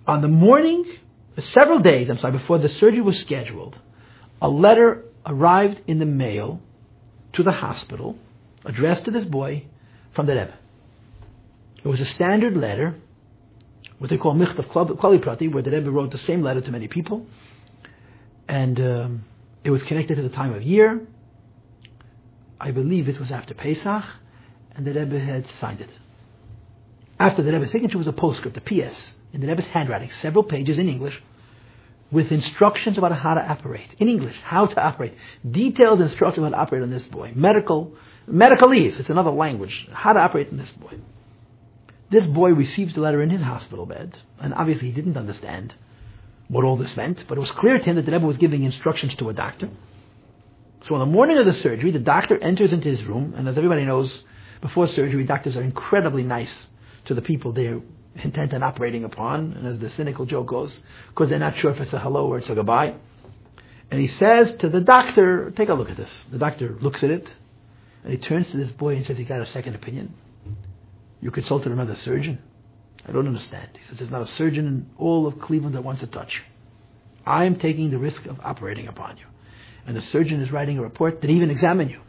On 0.08 0.22
the 0.22 0.28
morning 0.28 0.86
several 1.42 1.80
days, 1.80 2.10
I'm 2.10 2.18
sorry, 2.18 2.34
before 2.34 2.58
the 2.58 2.70
surgery 2.70 3.02
was 3.02 3.20
scheduled, 3.20 3.78
a 4.42 4.50
letter 4.50 5.04
arrived 5.26 5.82
in 5.88 6.00
the 6.00 6.06
mail 6.06 6.62
to 7.34 7.44
the 7.44 7.52
hospital 7.52 8.18
addressed 8.64 9.06
to 9.06 9.12
this 9.12 9.26
boy 9.26 9.66
from 10.14 10.26
the 10.26 10.34
Rebbe. 10.34 10.54
It 11.84 11.88
was 11.88 12.00
a 12.00 12.06
standard 12.06 12.58
letter, 12.58 12.96
what 14.00 14.10
they 14.10 14.18
call 14.18 14.34
Michtav 14.36 14.68
Klali 14.68 15.54
where 15.54 15.64
the 15.64 15.72
Rebbe 15.72 15.92
wrote 15.92 16.12
the 16.12 16.18
same 16.18 16.42
letter 16.42 16.62
to 16.62 16.72
many 16.72 16.88
people. 16.88 17.26
And 18.48 18.80
um, 18.80 19.26
it 19.64 19.72
was 19.72 19.84
connected 19.84 20.16
to 20.16 20.22
the 20.22 20.30
time 20.30 20.54
of 20.54 20.64
year. 20.64 21.06
I 22.60 22.72
believe 22.72 23.10
it 23.10 23.20
was 23.20 23.32
after 23.32 23.54
Pesach, 23.54 24.04
and 24.76 24.86
the 24.86 24.94
Rebbe 24.94 25.20
had 25.20 25.48
signed 25.48 25.82
it. 25.82 25.90
After 27.20 27.44
the 27.44 27.52
Rebbe's 27.52 27.72
signature 27.72 27.98
was 27.98 28.08
a 28.08 28.14
postscript, 28.14 28.58
a 28.58 28.62
PS, 28.62 29.14
in 29.36 29.42
the 29.42 29.48
Rebbe's 29.48 29.66
handwriting, 29.66 30.10
several 30.22 30.44
pages 30.44 30.78
in 30.78 30.88
English, 30.88 31.22
with 32.10 32.32
instructions 32.32 32.98
about 32.98 33.12
how 33.12 33.34
to 33.34 33.46
operate. 33.46 33.94
In 34.00 34.08
English, 34.08 34.38
how 34.44 34.66
to 34.66 34.82
operate. 34.82 35.14
Detailed 35.50 36.00
instructions 36.00 36.48
about 36.48 36.58
how 36.58 36.64
to 36.64 36.68
operate 36.68 36.84
on 36.84 36.90
this 36.90 37.06
boy. 37.08 37.34
Medical, 37.36 37.94
medicalese, 38.32 38.98
it's 38.98 39.10
another 39.10 39.32
language. 39.32 39.90
How 39.92 40.14
to 40.14 40.20
operate 40.20 40.50
on 40.52 40.58
this 40.58 40.72
boy. 40.72 40.94
This 42.10 42.26
boy 42.26 42.54
receives 42.54 42.96
the 42.96 43.02
letter 43.02 43.22
in 43.22 43.30
his 43.30 43.42
hospital 43.42 43.86
bed, 43.86 44.22
and 44.40 44.54
obviously 44.54 44.88
he 44.88 44.94
didn't 44.94 45.18
understand 45.18 45.76
what 46.48 46.64
all 46.64 46.78
this 46.78 46.96
meant, 46.96 47.26
but 47.28 47.38
it 47.38 47.42
was 47.42 47.52
clear 47.52 47.78
to 47.78 47.84
him 47.84 47.98
that 47.98 48.06
the 48.06 48.14
Rebbe 48.14 48.26
was 48.26 48.38
giving 48.38 48.64
instructions 48.64 49.16
to 49.16 49.30
a 49.30 49.34
doctor. 49.34 49.70
So 50.84 50.94
on 50.94 51.02
the 51.02 51.08
morning 51.08 51.38
of 51.40 51.46
the 51.46 51.54
surgery, 51.54 51.92
the 51.92 52.00
doctor 52.00 52.42
enters 52.42 52.72
into 52.72 52.88
his 52.88 53.04
room, 53.04 53.34
and 53.36 53.50
as 53.50 53.58
everybody 53.58 53.84
knows, 53.84 54.24
before 54.62 54.88
surgery, 54.88 55.26
doctors 55.26 55.58
are 55.58 55.64
incredibly 55.64 56.24
nice 56.24 56.68
to 57.06 57.14
the 57.14 57.22
people 57.22 57.52
they're 57.52 57.82
intent 58.16 58.54
on 58.54 58.64
operating 58.64 59.04
upon, 59.04 59.54
and 59.54 59.68
as 59.68 59.80
the 59.80 59.90
cynical 59.90 60.26
joke 60.26 60.48
goes, 60.48 60.84
because 61.10 61.30
they're 61.30 61.40
not 61.40 61.58
sure 61.58 61.72
if 61.72 61.80
it's 61.80 61.94
a 61.94 62.00
hello 62.00 62.28
or 62.28 62.38
it's 62.38 62.50
a 62.50 62.56
goodbye. 62.56 62.96
And 63.92 64.00
he 64.00 64.08
says 64.08 64.52
to 64.58 64.70
the 64.70 64.82
doctor, 64.82 65.52
take 65.52 65.70
a 65.70 65.74
look 65.74 65.90
at 65.90 65.98
this. 65.98 66.26
The 66.32 66.38
doctor 66.38 66.78
looks 66.80 67.04
at 67.04 67.12
it, 67.12 67.34
and 68.04 68.12
he 68.12 68.18
turns 68.18 68.50
to 68.52 68.58
this 68.58 68.72
boy 68.72 68.96
and 68.96 69.06
says, 69.06 69.18
he 69.18 69.24
got 69.24 69.42
a 69.42 69.48
second 69.48 69.76
opinion. 69.76 70.14
You 71.22 71.32
consulted 71.32 71.72
another 71.72 71.96
surgeon? 71.96 72.40
I 73.08 73.12
don't 73.12 73.28
understand. 73.28 73.70
He 73.78 73.86
says, 73.86 74.00
there's 74.00 74.12
not 74.12 74.22
a 74.22 74.28
surgeon 74.28 74.68
in 74.68 74.90
all 74.98 75.28
of 75.28 75.40
Cleveland 75.40 75.76
that 75.76 75.84
wants 75.84 76.02
to 76.02 76.08
touch 76.08 76.36
you. 76.36 76.42
I 77.26 77.46
am 77.46 77.56
taking 77.56 77.92
the 77.92 77.98
risk 77.98 78.26
of 78.26 78.40
operating 78.44 78.88
upon 78.88 79.18
you. 79.18 79.26
And 79.88 79.96
the 79.96 80.02
surgeon 80.02 80.42
is 80.42 80.52
writing 80.52 80.78
a 80.78 80.82
report 80.82 81.22
that 81.22 81.30
he 81.30 81.36
even 81.36 81.52
examined 81.52 81.92
you. 81.92 82.00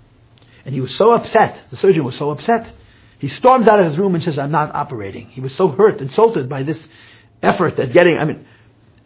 And 0.64 0.74
he 0.74 0.80
was 0.80 0.94
so 0.96 1.12
upset, 1.12 1.64
the 1.70 1.76
surgeon 1.76 2.04
was 2.04 2.16
so 2.16 2.30
upset, 2.30 2.72
he 3.18 3.28
storms 3.28 3.66
out 3.66 3.80
of 3.80 3.86
his 3.86 3.96
room 3.96 4.14
and 4.14 4.22
says, 4.22 4.38
I'm 4.38 4.50
not 4.50 4.74
operating. 4.74 5.28
He 5.28 5.40
was 5.40 5.54
so 5.54 5.68
hurt, 5.68 6.00
insulted 6.00 6.48
by 6.48 6.62
this 6.62 6.86
effort 7.42 7.78
at 7.78 7.92
getting, 7.92 8.18
I 8.18 8.24
mean, 8.24 8.46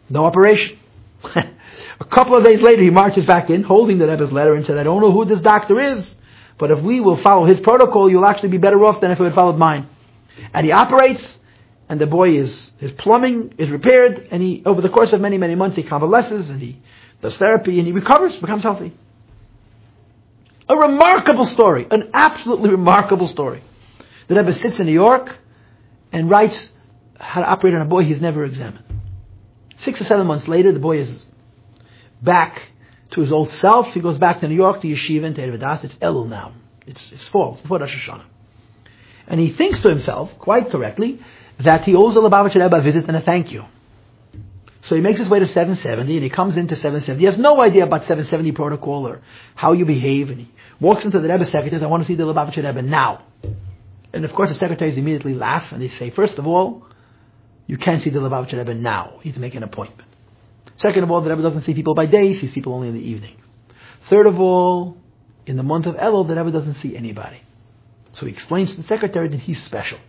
no 0.09 0.25
operation. 0.25 0.77
a 1.35 2.05
couple 2.05 2.35
of 2.35 2.43
days 2.43 2.61
later, 2.61 2.81
he 2.81 2.89
marches 2.89 3.25
back 3.25 3.49
in, 3.49 3.63
holding 3.63 3.99
the 3.99 4.07
Rebbe's 4.07 4.31
letter, 4.31 4.53
and 4.53 4.65
said, 4.65 4.77
I 4.77 4.83
don't 4.83 5.01
know 5.01 5.11
who 5.11 5.25
this 5.25 5.39
doctor 5.39 5.79
is, 5.79 6.15
but 6.57 6.71
if 6.71 6.81
we 6.81 6.99
will 6.99 7.17
follow 7.17 7.45
his 7.45 7.59
protocol, 7.61 8.09
you'll 8.09 8.25
actually 8.25 8.49
be 8.49 8.57
better 8.57 8.83
off 8.83 8.99
than 8.99 9.11
if 9.11 9.19
we 9.19 9.25
had 9.25 9.35
followed 9.35 9.57
mine. 9.57 9.87
And 10.53 10.65
he 10.65 10.71
operates, 10.71 11.39
and 11.87 11.99
the 11.99 12.05
boy 12.05 12.31
is, 12.31 12.71
his 12.79 12.91
plumbing 12.91 13.53
is 13.57 13.69
repaired, 13.69 14.27
and 14.29 14.41
he, 14.41 14.61
over 14.65 14.81
the 14.81 14.89
course 14.89 15.13
of 15.13 15.21
many, 15.21 15.37
many 15.37 15.55
months, 15.55 15.77
he 15.77 15.83
convalesces, 15.83 16.49
and 16.49 16.61
he 16.61 16.81
does 17.21 17.37
therapy, 17.37 17.77
and 17.77 17.87
he 17.87 17.93
recovers, 17.93 18.37
becomes 18.39 18.63
healthy. 18.63 18.93
A 20.67 20.75
remarkable 20.75 21.45
story, 21.45 21.87
an 21.89 22.11
absolutely 22.13 22.69
remarkable 22.69 23.27
story. 23.27 23.63
The 24.31 24.37
Rebbe 24.37 24.53
sits 24.53 24.79
in 24.79 24.85
New 24.85 24.93
York 24.93 25.39
and 26.13 26.29
writes 26.29 26.71
how 27.19 27.41
to 27.41 27.47
operate 27.47 27.73
on 27.73 27.81
a 27.81 27.85
boy 27.85 28.05
he's 28.05 28.21
never 28.21 28.45
examined. 28.45 28.85
Six 29.79 29.99
or 29.99 30.05
seven 30.05 30.25
months 30.25 30.47
later, 30.47 30.71
the 30.71 30.79
boy 30.79 30.99
is 30.99 31.25
back 32.21 32.71
to 33.09 33.19
his 33.19 33.33
old 33.33 33.51
self. 33.51 33.87
He 33.87 33.99
goes 33.99 34.17
back 34.17 34.39
to 34.39 34.47
New 34.47 34.55
York 34.55 34.79
to 34.83 34.87
Yeshiva 34.87 35.25
and 35.25 35.35
to 35.35 35.41
Ervadas. 35.41 35.83
It's 35.83 35.95
Elul 35.95 36.29
now. 36.29 36.53
It's, 36.87 37.11
it's 37.11 37.27
fall, 37.27 37.55
it's 37.55 37.61
before 37.63 37.79
Rosh 37.79 38.07
Hashanah. 38.07 38.23
And 39.27 39.37
he 39.37 39.49
thinks 39.49 39.81
to 39.81 39.89
himself, 39.89 40.31
quite 40.39 40.69
correctly, 40.69 41.19
that 41.59 41.83
he 41.83 41.93
owes 41.93 42.13
the 42.13 42.21
Lubavitcher 42.21 42.61
Rebbe 42.63 42.77
a 42.77 42.81
visit 42.81 43.09
and 43.09 43.17
a 43.17 43.21
thank 43.21 43.51
you. 43.51 43.65
So 44.83 44.95
he 44.95 45.01
makes 45.01 45.19
his 45.19 45.27
way 45.27 45.39
to 45.39 45.45
770 45.45 46.15
and 46.15 46.23
he 46.23 46.29
comes 46.29 46.55
into 46.55 46.77
770. 46.77 47.19
He 47.19 47.25
has 47.25 47.37
no 47.37 47.59
idea 47.59 47.83
about 47.83 48.03
770 48.03 48.53
protocol 48.53 49.09
or 49.09 49.21
how 49.55 49.73
you 49.73 49.83
behave. 49.83 50.29
And 50.29 50.39
he 50.39 50.51
walks 50.79 51.03
into 51.03 51.19
the 51.19 51.27
Rebbe's 51.27 51.49
secretary 51.49 51.71
and 51.71 51.81
says, 51.81 51.83
I 51.83 51.87
want 51.87 52.03
to 52.03 52.07
see 52.07 52.15
the 52.15 52.23
Lubavitcher 52.23 52.65
Rebbe 52.65 52.81
now. 52.81 53.25
And 54.13 54.25
of 54.25 54.33
course, 54.33 54.49
the 54.49 54.55
secretaries 54.55 54.97
immediately 54.97 55.33
laugh 55.33 55.71
and 55.71 55.81
they 55.81 55.87
say, 55.87 56.09
first 56.09 56.37
of 56.37 56.47
all, 56.47 56.85
you 57.67 57.77
can't 57.77 58.01
see 58.01 58.09
the 58.09 58.19
Lubavitcher 58.19 58.57
Rebbe 58.57 58.73
now. 58.73 59.19
You 59.23 59.31
have 59.31 59.35
to 59.35 59.39
make 59.39 59.55
an 59.55 59.63
appointment. 59.63 60.09
Second 60.75 61.03
of 61.03 61.11
all, 61.11 61.21
the 61.21 61.29
Rebbe 61.29 61.41
doesn't 61.41 61.61
see 61.61 61.73
people 61.73 61.93
by 61.93 62.05
day, 62.05 62.33
he 62.33 62.39
sees 62.39 62.53
people 62.53 62.73
only 62.73 62.89
in 62.89 62.95
the 62.95 63.01
evening. 63.01 63.35
Third 64.09 64.25
of 64.25 64.39
all, 64.39 64.97
in 65.45 65.57
the 65.57 65.63
month 65.63 65.85
of 65.85 65.95
Elul, 65.95 66.27
the 66.27 66.35
Rebbe 66.35 66.51
doesn't 66.51 66.75
see 66.75 66.95
anybody. 66.95 67.41
So 68.13 68.25
he 68.25 68.33
explains 68.33 68.71
to 68.71 68.77
the 68.77 68.87
secretary 68.87 69.29
that 69.29 69.39
he's 69.39 69.61
special. 69.63 69.99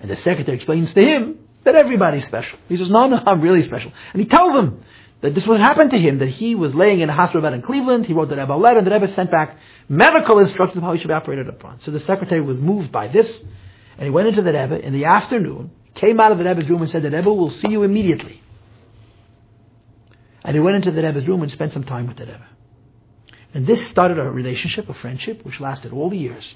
And 0.00 0.10
the 0.10 0.16
secretary 0.16 0.56
explains 0.56 0.92
to 0.92 1.02
him 1.02 1.38
that 1.64 1.74
everybody's 1.74 2.24
special. 2.24 2.58
He 2.68 2.76
says, 2.76 2.90
no, 2.90 3.06
no, 3.06 3.22
I'm 3.24 3.40
really 3.40 3.62
special. 3.62 3.92
And 4.12 4.22
he 4.22 4.28
tells 4.28 4.52
him 4.52 4.82
that 5.20 5.34
this 5.34 5.46
would 5.46 5.60
happen 5.60 5.90
to 5.90 5.98
him, 5.98 6.18
that 6.18 6.28
he 6.28 6.54
was 6.54 6.74
laying 6.74 7.00
in 7.00 7.10
a 7.10 7.12
hospital 7.12 7.42
bed 7.42 7.52
in 7.52 7.62
Cleveland, 7.62 8.06
he 8.06 8.12
wrote 8.12 8.28
the 8.28 8.36
Rebbe 8.36 8.52
a 8.52 8.56
letter, 8.56 8.78
and 8.78 8.86
the 8.86 8.90
Rebbe 8.90 9.08
sent 9.08 9.30
back 9.30 9.56
medical 9.88 10.38
instructions 10.38 10.78
of 10.78 10.84
how 10.84 10.92
he 10.92 10.98
should 10.98 11.08
be 11.08 11.14
operated 11.14 11.48
upon. 11.48 11.80
So 11.80 11.90
the 11.90 12.00
secretary 12.00 12.40
was 12.40 12.58
moved 12.58 12.92
by 12.92 13.08
this, 13.08 13.42
and 13.96 14.04
he 14.04 14.10
went 14.10 14.28
into 14.28 14.42
the 14.42 14.52
Rebbe 14.52 14.80
in 14.80 14.92
the 14.92 15.06
afternoon, 15.06 15.72
came 15.94 16.20
out 16.20 16.30
of 16.30 16.38
the 16.38 16.44
Rebbe's 16.44 16.68
room 16.70 16.82
and 16.82 16.90
said, 16.90 17.02
the 17.02 17.10
Rebbe 17.10 17.32
will 17.32 17.50
see 17.50 17.70
you 17.70 17.82
immediately. 17.82 18.40
And 20.44 20.54
he 20.54 20.60
went 20.60 20.76
into 20.76 20.92
the 20.92 21.02
Rebbe's 21.02 21.26
room 21.26 21.42
and 21.42 21.50
spent 21.50 21.72
some 21.72 21.84
time 21.84 22.06
with 22.06 22.16
the 22.16 22.26
Rebbe. 22.26 22.46
And 23.54 23.66
this 23.66 23.88
started 23.88 24.18
a 24.18 24.30
relationship, 24.30 24.88
a 24.88 24.94
friendship, 24.94 25.44
which 25.44 25.58
lasted 25.58 25.92
all 25.92 26.10
the 26.10 26.18
years. 26.18 26.54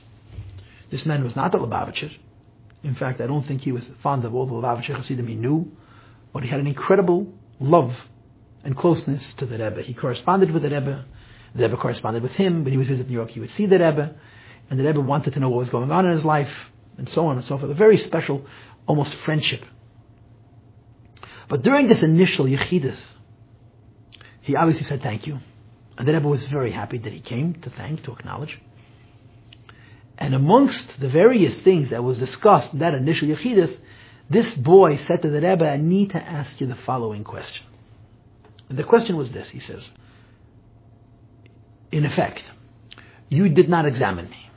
This 0.91 1.05
man 1.05 1.25
was 1.25 1.35
not 1.35 1.55
a 1.55 1.59
Lubavitcher. 1.59 2.15
In 2.85 2.95
fact, 2.95 3.21
I 3.21 3.27
don't 3.27 3.45
think 3.45 3.63
he 3.63 3.73
was 3.73 3.91
fond 4.03 4.25
of 4.25 4.35
all 4.35 4.47
the 4.47 4.53
Lubavitcher 4.53 4.95
Hasidim 4.95 5.27
he 5.27 5.35
knew, 5.35 5.73
but 6.33 6.45
he 6.45 6.49
had 6.49 6.61
an 6.61 6.67
incredible 6.67 7.33
love 7.59 7.97
and 8.65 8.77
closeness 8.77 9.35
to 9.35 9.47
the 9.47 9.59
Rebbe. 9.59 9.83
He 9.83 9.95
corresponded 9.95 10.51
with 10.51 10.63
the 10.63 10.71
Rebbe. 10.71 11.05
The 11.55 11.63
Rebbe 11.65 11.77
corresponded 11.77 12.23
with 12.23 12.33
him. 12.33 12.65
When 12.65 12.73
he 12.73 12.79
was 12.79 12.89
visiting 12.89 13.09
New 13.09 13.19
York, 13.19 13.31
he 13.31 13.41
would 13.41 13.51
see 13.51 13.67
the 13.67 13.79
Rebbe. 13.79 14.15
And 14.71 14.79
the 14.79 14.85
Rebbe 14.85 15.01
wanted 15.01 15.35
to 15.35 15.41
know 15.41 15.49
what 15.49 15.59
was 15.59 15.71
going 15.71 15.91
on 15.91 16.07
in 16.07 16.13
his 16.13 16.25
life, 16.25 16.53
and 16.97 17.09
so 17.09 17.27
on 17.27 17.37
and 17.37 17.45
so 17.45 17.59
forth. 17.59 17.71
A 17.71 17.75
very 17.75 17.99
special, 17.99 18.47
almost 18.87 19.15
friendship. 19.17 19.65
But 21.49 21.63
during 21.63 21.89
this 21.89 22.03
initial 22.03 22.47
Yechidus, 22.47 22.99
he 24.41 24.57
obviously 24.57 24.85
said 24.85 25.03
thank 25.03 25.27
you. 25.27 25.41
And 25.99 26.09
the 26.09 26.15
Rebbe 26.15 26.27
was 26.27 26.45
very 26.45 26.73
happy 26.73 26.99
that 26.99 27.13
he 27.13 27.21
came 27.21 27.55
to 27.55 27.71
thank, 27.71 28.03
to 28.05 28.13
acknowledge. 28.13 28.59
And 30.17 30.35
amongst 30.35 31.01
the 31.01 31.09
various 31.09 31.55
things 31.57 31.91
that 31.91 32.03
was 32.03 32.17
discussed 32.19 32.73
in 32.73 32.79
that 32.79 32.95
initial 32.95 33.29
Yechidus, 33.29 33.77
this 34.31 34.55
boy 34.55 34.97
said 34.97 35.21
to 35.23 35.29
the 35.29 35.41
Rebbe, 35.41 35.69
I 35.69 35.77
need 35.77 36.11
to 36.11 36.23
ask 36.23 36.61
you 36.61 36.67
the 36.67 36.75
following 36.75 37.25
question. 37.25 37.67
And 38.73 38.79
the 38.79 38.85
question 38.85 39.19
was 39.19 39.31
this, 39.31 39.51
he 39.51 39.59
says, 39.59 39.91
in 41.91 42.07
effect, 42.07 42.43
you 43.29 43.51
did 43.51 43.69
not 43.69 43.85
examine 43.85 44.31
me. 44.31 44.49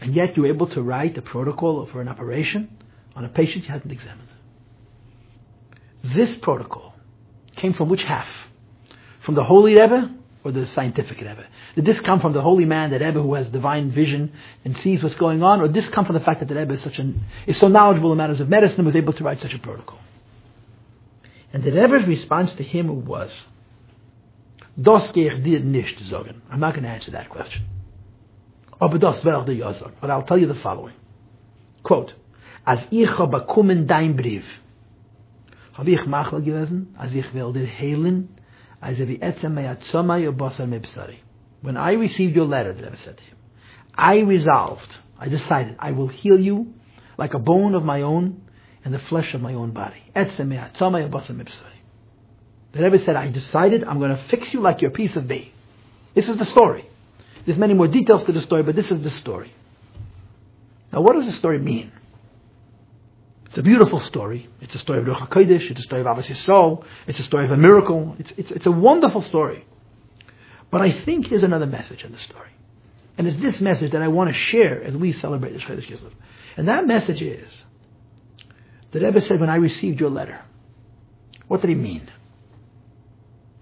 And 0.00 0.16
yet 0.16 0.36
you 0.36 0.42
were 0.42 0.48
able 0.48 0.66
to 0.66 0.82
write 0.82 1.16
a 1.16 1.22
protocol 1.22 1.86
for 1.86 2.00
an 2.00 2.08
operation 2.08 2.76
on 3.14 3.24
a 3.24 3.28
patient 3.28 3.66
you 3.66 3.70
hadn't 3.70 3.92
examined. 3.92 4.26
This 6.02 6.34
protocol 6.38 6.92
came 7.54 7.72
from 7.72 7.88
which 7.88 8.02
half? 8.02 8.26
From 9.20 9.36
the 9.36 9.44
Holy 9.44 9.76
Rebbe 9.76 10.12
or 10.42 10.50
the 10.50 10.66
scientific 10.66 11.18
Rebbe? 11.18 11.46
Did 11.76 11.84
this 11.84 12.00
come 12.00 12.18
from 12.18 12.32
the 12.32 12.42
holy 12.42 12.64
man, 12.64 12.90
the 12.90 12.98
Rebbe 12.98 13.22
who 13.22 13.34
has 13.34 13.48
divine 13.48 13.92
vision 13.92 14.32
and 14.64 14.76
sees 14.76 15.04
what's 15.04 15.14
going 15.14 15.44
on, 15.44 15.60
or 15.60 15.68
did 15.68 15.74
this 15.74 15.88
come 15.88 16.04
from 16.04 16.14
the 16.14 16.24
fact 16.24 16.40
that 16.40 16.48
the 16.48 16.56
Rebbe 16.56 16.74
is, 16.74 16.82
such 16.82 16.98
an, 16.98 17.26
is 17.46 17.58
so 17.58 17.68
knowledgeable 17.68 18.10
in 18.10 18.18
matters 18.18 18.40
of 18.40 18.48
medicine 18.48 18.80
and 18.80 18.86
was 18.86 18.96
able 18.96 19.12
to 19.12 19.22
write 19.22 19.40
such 19.40 19.54
a 19.54 19.58
protocol? 19.60 20.00
And 21.52 21.62
the 21.64 21.72
Rebbe's 21.72 22.06
response 22.06 22.52
to 22.54 22.62
him 22.62 23.04
was, 23.06 23.46
Das 24.76 25.12
gehe 25.12 25.28
ich 25.28 25.42
dir 25.42 25.60
nicht 25.60 25.98
sagen. 26.00 26.42
I'm 26.50 26.58
not 26.58 26.74
going 26.74 26.84
to 26.84 26.90
answer 26.90 27.10
that 27.12 27.28
question. 27.28 27.64
Aber 28.78 28.98
das 28.98 29.24
werde 29.24 29.52
ich 29.52 29.76
sagen. 29.76 29.94
But 30.00 30.10
I'll 30.10 30.24
tell 30.24 30.38
you 30.38 30.46
the 30.46 30.54
following. 30.54 30.94
Quote, 31.82 32.14
Als 32.64 32.86
ich 32.90 33.18
habe 33.18 33.40
bekommen 33.40 33.86
dein 33.86 34.16
Brief, 34.16 34.44
habe 35.74 35.90
ich 35.90 36.06
machel 36.06 36.42
gewesen, 36.42 36.94
als 36.96 37.14
ich 37.14 37.32
will 37.34 37.52
dir 37.52 37.66
heilen, 37.66 38.28
als 38.80 39.00
er 39.00 39.08
wie 39.08 39.20
etzem 39.20 39.54
mei 39.54 39.68
atzomai 39.68 40.28
o 40.28 40.32
basar 40.32 40.66
mipsari. 40.66 41.18
When 41.62 41.76
I 41.76 41.94
received 41.94 42.36
your 42.36 42.46
letter, 42.46 42.72
the 42.74 42.84
Rebbe 42.84 42.96
said 42.96 43.16
to 43.16 43.22
him, 43.22 43.36
I 43.94 44.20
resolved, 44.20 44.98
I 45.18 45.28
decided, 45.28 45.76
I 45.78 45.92
will 45.92 46.08
heal 46.08 46.38
you 46.38 46.66
like 47.18 47.34
a 47.34 47.38
bone 47.38 47.74
of 47.74 47.84
my 47.84 48.02
own 48.02 48.42
and 48.84 48.94
the 48.94 48.98
flesh 48.98 49.34
of 49.34 49.40
my 49.42 49.54
own 49.54 49.72
body. 49.72 50.02
The 52.72 52.82
Rebbe 52.82 52.98
said, 53.00 53.16
I 53.16 53.28
decided 53.28 53.84
I'm 53.84 53.98
going 53.98 54.16
to 54.16 54.22
fix 54.24 54.52
you 54.54 54.60
like 54.60 54.80
your 54.80 54.90
piece 54.90 55.16
of 55.16 55.26
bait. 55.26 55.52
This 56.14 56.28
is 56.28 56.36
the 56.36 56.44
story. 56.44 56.88
There's 57.44 57.58
many 57.58 57.74
more 57.74 57.88
details 57.88 58.24
to 58.24 58.32
the 58.32 58.42
story, 58.42 58.62
but 58.62 58.76
this 58.76 58.90
is 58.90 59.02
the 59.02 59.10
story. 59.10 59.52
Now, 60.92 61.00
what 61.00 61.14
does 61.14 61.26
the 61.26 61.32
story 61.32 61.58
mean? 61.58 61.92
It's 63.46 63.58
a 63.58 63.62
beautiful 63.62 64.00
story. 64.00 64.48
It's 64.60 64.74
a 64.74 64.78
story 64.78 65.00
of 65.00 65.06
Ruach 65.06 65.28
HaKodesh. 65.28 65.70
It's 65.70 65.80
a 65.80 65.82
story 65.82 66.02
of 66.02 66.06
Ahavas 66.06 66.28
Yisrael. 66.28 66.84
It's 67.08 67.18
a 67.18 67.24
story 67.24 67.44
of 67.44 67.50
a 67.50 67.56
miracle. 67.56 68.14
It's, 68.18 68.32
it's, 68.36 68.50
it's 68.52 68.66
a 68.66 68.70
wonderful 68.70 69.22
story. 69.22 69.64
But 70.70 70.82
I 70.82 70.92
think 70.92 71.28
there's 71.28 71.42
another 71.42 71.66
message 71.66 72.04
in 72.04 72.12
the 72.12 72.18
story. 72.18 72.50
And 73.18 73.26
it's 73.26 73.36
this 73.38 73.60
message 73.60 73.90
that 73.92 74.02
I 74.02 74.08
want 74.08 74.30
to 74.30 74.34
share 74.34 74.82
as 74.82 74.96
we 74.96 75.12
celebrate 75.12 75.52
the 75.52 75.58
Chodesh 75.58 75.86
Kislev. 75.88 76.12
And 76.56 76.68
that 76.68 76.86
message 76.86 77.22
is 77.22 77.64
the 78.92 79.00
Rebbe 79.00 79.20
said, 79.20 79.40
when 79.40 79.50
I 79.50 79.56
received 79.56 80.00
your 80.00 80.10
letter, 80.10 80.40
what 81.48 81.60
did 81.60 81.70
he 81.70 81.76
mean? 81.76 82.10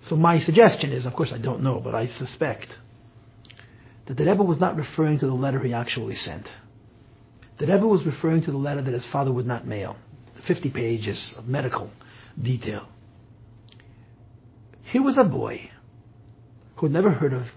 So 0.02 0.16
my 0.16 0.38
suggestion 0.38 0.92
is, 0.92 1.06
of 1.06 1.14
course 1.14 1.32
I 1.32 1.38
don't 1.38 1.62
know, 1.62 1.80
but 1.80 1.94
I 1.94 2.06
suspect 2.06 2.78
that 4.06 4.16
the 4.16 4.24
Rebbe 4.24 4.42
was 4.42 4.58
not 4.58 4.76
referring 4.76 5.18
to 5.18 5.26
the 5.26 5.34
letter 5.34 5.60
he 5.60 5.74
actually 5.74 6.14
sent. 6.14 6.50
The 7.58 7.66
Rebbe 7.66 7.86
was 7.86 8.06
referring 8.06 8.42
to 8.42 8.50
the 8.50 8.56
letter 8.56 8.80
that 8.80 8.94
his 8.94 9.04
father 9.06 9.32
would 9.32 9.46
not 9.46 9.66
mail, 9.66 9.96
50 10.44 10.70
pages 10.70 11.34
of 11.36 11.46
medical 11.46 11.90
detail. 12.40 12.88
Here 14.84 15.02
was 15.02 15.18
a 15.18 15.24
boy 15.24 15.70
who 16.76 16.86
had 16.86 16.92
never 16.92 17.10
heard 17.10 17.34
of 17.34 17.48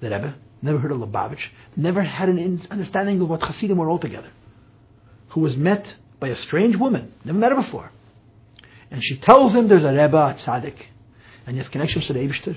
the 0.00 0.10
Rebbe, 0.10 0.34
never 0.60 0.78
heard 0.78 0.90
of 0.90 0.98
Lubavitch, 0.98 1.50
never 1.76 2.02
had 2.02 2.28
an 2.28 2.62
understanding 2.70 3.20
of 3.20 3.28
what 3.28 3.42
Hasidim 3.42 3.76
were 3.76 3.90
altogether, 3.90 4.30
who 5.28 5.40
was 5.40 5.56
met 5.56 5.96
by 6.22 6.28
a 6.28 6.36
strange 6.36 6.76
woman, 6.76 7.12
never 7.24 7.36
met 7.36 7.50
her 7.50 7.60
before. 7.60 7.90
And 8.92 9.02
she 9.02 9.16
tells 9.16 9.52
him 9.52 9.66
there's 9.66 9.82
a 9.82 9.90
Rebbe, 9.90 10.16
a 10.16 10.34
tzaddik, 10.34 10.80
and 11.44 11.54
he 11.54 11.58
has 11.58 11.68
connections 11.68 12.06
to 12.06 12.12
the 12.12 12.20
Eibishter. 12.20 12.56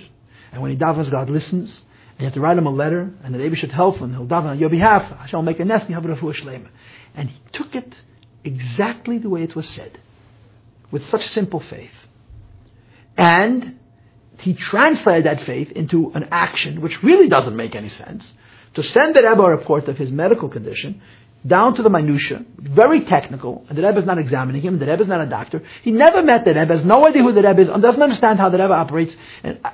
And 0.51 0.61
when 0.61 0.69
he 0.69 0.77
davens, 0.77 1.09
God 1.09 1.31
listens. 1.31 1.83
And 2.11 2.19
you 2.19 2.25
have 2.25 2.33
to 2.35 2.41
write 2.41 2.59
him 2.59 2.67
a 2.67 2.69
letter, 2.69 3.11
and 3.23 3.33
the 3.33 3.39
Eibishter 3.39 3.71
helps 3.71 3.97
him. 3.97 4.11
He'll 4.11 4.27
daven 4.27 4.45
on 4.45 4.59
your 4.59 4.69
behalf. 4.69 5.11
I 5.19 5.25
shall 5.25 5.41
make 5.41 5.59
a 5.59 5.65
nest, 5.65 5.87
and 5.87 5.89
you 5.89 5.95
have 5.95 6.05
a 6.05 6.15
shlema. 6.15 6.67
And 7.15 7.29
he 7.29 7.39
took 7.53 7.73
it 7.73 7.95
exactly 8.43 9.17
the 9.17 9.29
way 9.29 9.41
it 9.41 9.55
was 9.55 9.67
said, 9.67 9.97
with 10.91 11.03
such 11.09 11.27
simple 11.29 11.59
faith. 11.59 11.97
And 13.17 13.79
he 14.37 14.53
translated 14.53 15.25
that 15.25 15.41
faith 15.41 15.71
into 15.71 16.11
an 16.13 16.27
action 16.29 16.81
which 16.81 17.01
really 17.01 17.29
doesn't 17.29 17.55
make 17.55 17.73
any 17.75 17.89
sense. 17.89 18.31
To 18.75 18.83
send 18.83 19.15
the 19.15 19.23
Rebbe 19.23 19.41
a 19.41 19.49
report 19.49 19.87
of 19.87 19.97
his 19.97 20.11
medical 20.11 20.49
condition, 20.49 21.01
down 21.45 21.75
to 21.75 21.83
the 21.83 21.89
minutia, 21.89 22.43
very 22.57 23.01
technical, 23.01 23.65
and 23.69 23.77
the 23.77 23.83
Rebbe 23.83 23.99
is 23.99 24.05
not 24.05 24.17
examining 24.17 24.61
him, 24.61 24.79
the 24.79 24.85
Rebbe 24.85 25.03
is 25.03 25.07
not 25.07 25.21
a 25.21 25.25
doctor. 25.25 25.61
He 25.83 25.91
never 25.91 26.23
met 26.23 26.43
the 26.45 26.53
Rebbe, 26.53 26.73
has 26.73 26.85
no 26.85 27.05
idea 27.07 27.21
who 27.21 27.33
the 27.33 27.43
Rebbe 27.43 27.61
is, 27.61 27.69
and 27.69 27.81
doesn't 27.81 28.01
understand 28.01 28.39
how 28.39 28.49
the 28.49 28.57
Rebbe 28.57 28.73
operates, 28.73 29.15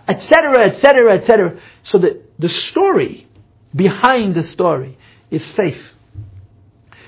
etc., 0.08 0.66
etc., 0.66 1.14
etc. 1.14 1.60
So 1.84 1.98
the, 1.98 2.22
the 2.40 2.50
story 2.50 3.28
behind 3.74 4.36
the 4.36 4.44
story 4.44 4.98
is 5.30 5.50
faith. 5.52 5.82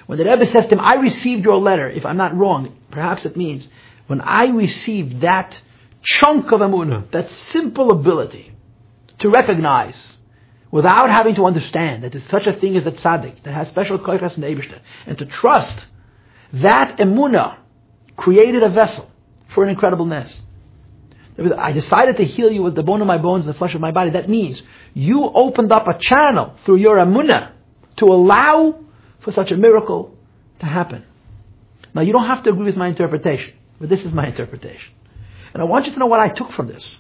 When 0.05 0.18
the 0.18 0.26
Rebbe 0.26 0.45
says 0.45 0.66
to 0.68 0.76
him, 0.76 0.80
I 0.80 0.95
received 0.95 1.43
your 1.43 1.57
letter, 1.57 1.89
if 1.89 2.05
I'm 2.05 2.18
not 2.18 2.36
wrong, 2.36 2.78
perhaps 2.91 3.26
it 3.26 3.36
means, 3.36 3.68
when 4.07 4.22
I 4.22 4.47
received 4.47 5.22
that 5.22 5.61
chunk 6.01 6.51
of 6.51 6.61
emunah, 6.61 7.11
that 7.11 7.30
simple 7.51 7.91
ability 7.91 8.53
to 9.20 9.30
recognize 9.30 10.18
without 10.74 11.11
having 11.11 11.36
to 11.36 11.45
understand 11.45 12.03
that 12.03 12.11
there's 12.11 12.28
such 12.30 12.47
a 12.47 12.53
thing 12.53 12.76
as 12.76 12.88
a 12.88 12.91
tzaddik 12.91 13.43
that 13.43 13.53
has 13.53 13.67
special 13.67 13.99
koichas 13.99 14.36
the 14.36 14.82
and 15.05 15.19
to 15.19 15.26
trust 15.28 15.86
that 16.51 16.97
emuna 16.97 17.57
created 18.17 18.63
a 18.63 18.69
vessel 18.69 19.07
for 19.53 19.63
an 19.63 19.69
incredible 19.69 20.07
ness. 20.07 20.41
I 21.59 21.74
decided 21.74 22.17
to 22.17 22.24
heal 22.24 22.51
you 22.51 22.63
with 22.63 22.74
the 22.74 22.82
bone 22.82 23.01
of 23.01 23.07
my 23.07 23.19
bones 23.19 23.45
and 23.45 23.53
the 23.53 23.57
flesh 23.59 23.76
of 23.76 23.82
my 23.82 23.91
body. 23.91 24.09
That 24.09 24.28
means 24.28 24.63
you 24.95 25.26
opened 25.26 25.71
up 25.71 25.88
a 25.88 25.95
channel 25.99 26.55
through 26.65 26.78
your 26.78 26.97
emuna 26.97 27.51
to 27.97 28.05
allow 28.05 28.80
for 29.19 29.32
such 29.32 29.51
a 29.51 29.57
miracle 29.57 30.17
to 30.57 30.65
happen. 30.65 31.03
Now 31.93 32.01
you 32.01 32.13
don't 32.13 32.26
have 32.26 32.41
to 32.43 32.49
agree 32.49 32.65
with 32.65 32.78
my 32.78 32.88
interpretation, 32.88 33.53
but 33.80 33.89
this 33.89 34.03
is 34.03 34.11
my 34.11 34.26
interpretation. 34.26 34.91
And 35.53 35.61
I 35.61 35.65
want 35.65 35.86
you 35.86 35.93
to 35.93 35.99
know 35.99 36.07
what 36.07 36.19
I 36.19 36.30
took 36.30 36.51
from 36.51 36.65
this. 36.65 36.99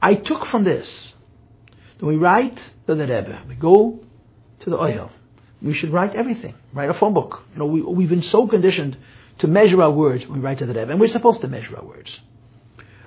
I 0.00 0.14
took 0.14 0.46
from 0.46 0.64
this 0.64 1.12
then 2.00 2.08
we 2.08 2.16
write 2.16 2.56
to 2.86 2.94
the 2.94 3.06
Rebbe. 3.06 3.42
We 3.48 3.54
go 3.54 4.00
to 4.60 4.70
the 4.70 4.76
Ohel. 4.76 5.10
We 5.62 5.74
should 5.74 5.92
write 5.92 6.14
everything. 6.14 6.54
Write 6.72 6.90
a 6.90 6.94
phone 6.94 7.12
book. 7.12 7.42
You 7.52 7.58
know, 7.58 7.66
we, 7.66 7.82
we've 7.82 8.08
been 8.08 8.22
so 8.22 8.46
conditioned 8.46 8.96
to 9.38 9.46
measure 9.46 9.82
our 9.82 9.90
words 9.90 10.26
when 10.26 10.40
we 10.40 10.44
write 10.44 10.58
to 10.58 10.66
the 10.66 10.74
Rebbe, 10.74 10.90
and 10.90 11.00
we're 11.00 11.08
supposed 11.08 11.42
to 11.42 11.48
measure 11.48 11.76
our 11.76 11.84
words. 11.84 12.18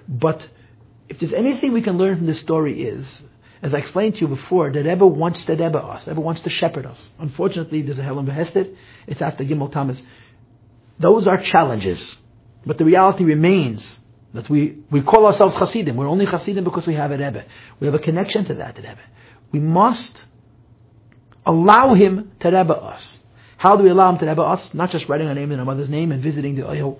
But 0.08 0.48
if 1.10 1.20
there's 1.20 1.34
anything 1.34 1.74
we 1.74 1.82
can 1.82 1.98
learn 1.98 2.18
from 2.18 2.28
this 2.28 2.39
story 2.39 2.84
is, 2.84 3.24
as 3.64 3.74
I 3.74 3.78
explained 3.78 4.16
to 4.16 4.22
you 4.22 4.28
before, 4.28 4.72
the 4.72 4.84
Rebbe 4.84 5.06
wants 5.08 5.44
to 5.46 5.54
Rebbe 5.54 5.80
us. 5.80 6.04
The 6.04 6.12
Rebbe 6.12 6.22
wants 6.22 6.41
to 6.44 6.50
shepherd 6.50 6.86
us. 6.86 7.12
Unfortunately, 7.18 7.82
there's 7.82 8.00
a 8.00 8.04
Helem 8.04 8.28
VeHester. 8.28 8.76
It's 9.08 9.22
after 9.22 9.44
Gimel 9.44 9.72
Tammuz. 9.72 10.02
Those 11.00 11.28
are 11.28 11.38
challenges. 11.38 12.18
But 12.66 12.78
the 12.78 12.86
reality 12.86 13.24
remains 13.24 14.00
that 14.34 14.49
we, 14.49 14.77
we 14.89 15.01
call 15.01 15.25
ourselves 15.25 15.55
Hasidim. 15.55 15.95
We're 15.95 16.07
only 16.07 16.25
Hasidim 16.25 16.63
because 16.63 16.88
we 16.88 16.95
have 16.95 17.11
a 17.11 17.17
Rebbe. 17.17 17.45
We 17.79 17.88
have 17.88 17.93
a 17.93 17.99
connection 17.99 18.45
to 18.45 18.53
that 18.55 18.77
Rebbe. 18.77 18.97
We 19.51 19.59
must 19.59 20.25
allow 21.45 21.93
him 21.93 22.31
to 22.39 22.47
Rebbe 22.47 22.73
us. 22.73 23.19
How 23.57 23.77
do 23.77 23.84
we 23.84 23.89
allow 23.89 24.09
him 24.11 24.17
to 24.19 24.25
Rebbe 24.25 24.41
us? 24.41 24.73
Not 24.73 24.91
just 24.91 25.07
writing 25.07 25.27
our 25.27 25.36
name 25.36 25.51
in 25.51 25.59
our 25.59 25.65
mother's 25.65 25.89
name 25.89 26.11
and 26.11 26.21
visiting 26.21 26.55
the 26.55 26.63
Ohel, 26.63 26.99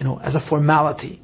you 0.00 0.04
know, 0.06 0.18
as 0.18 0.34
a 0.34 0.40
formality. 0.40 1.20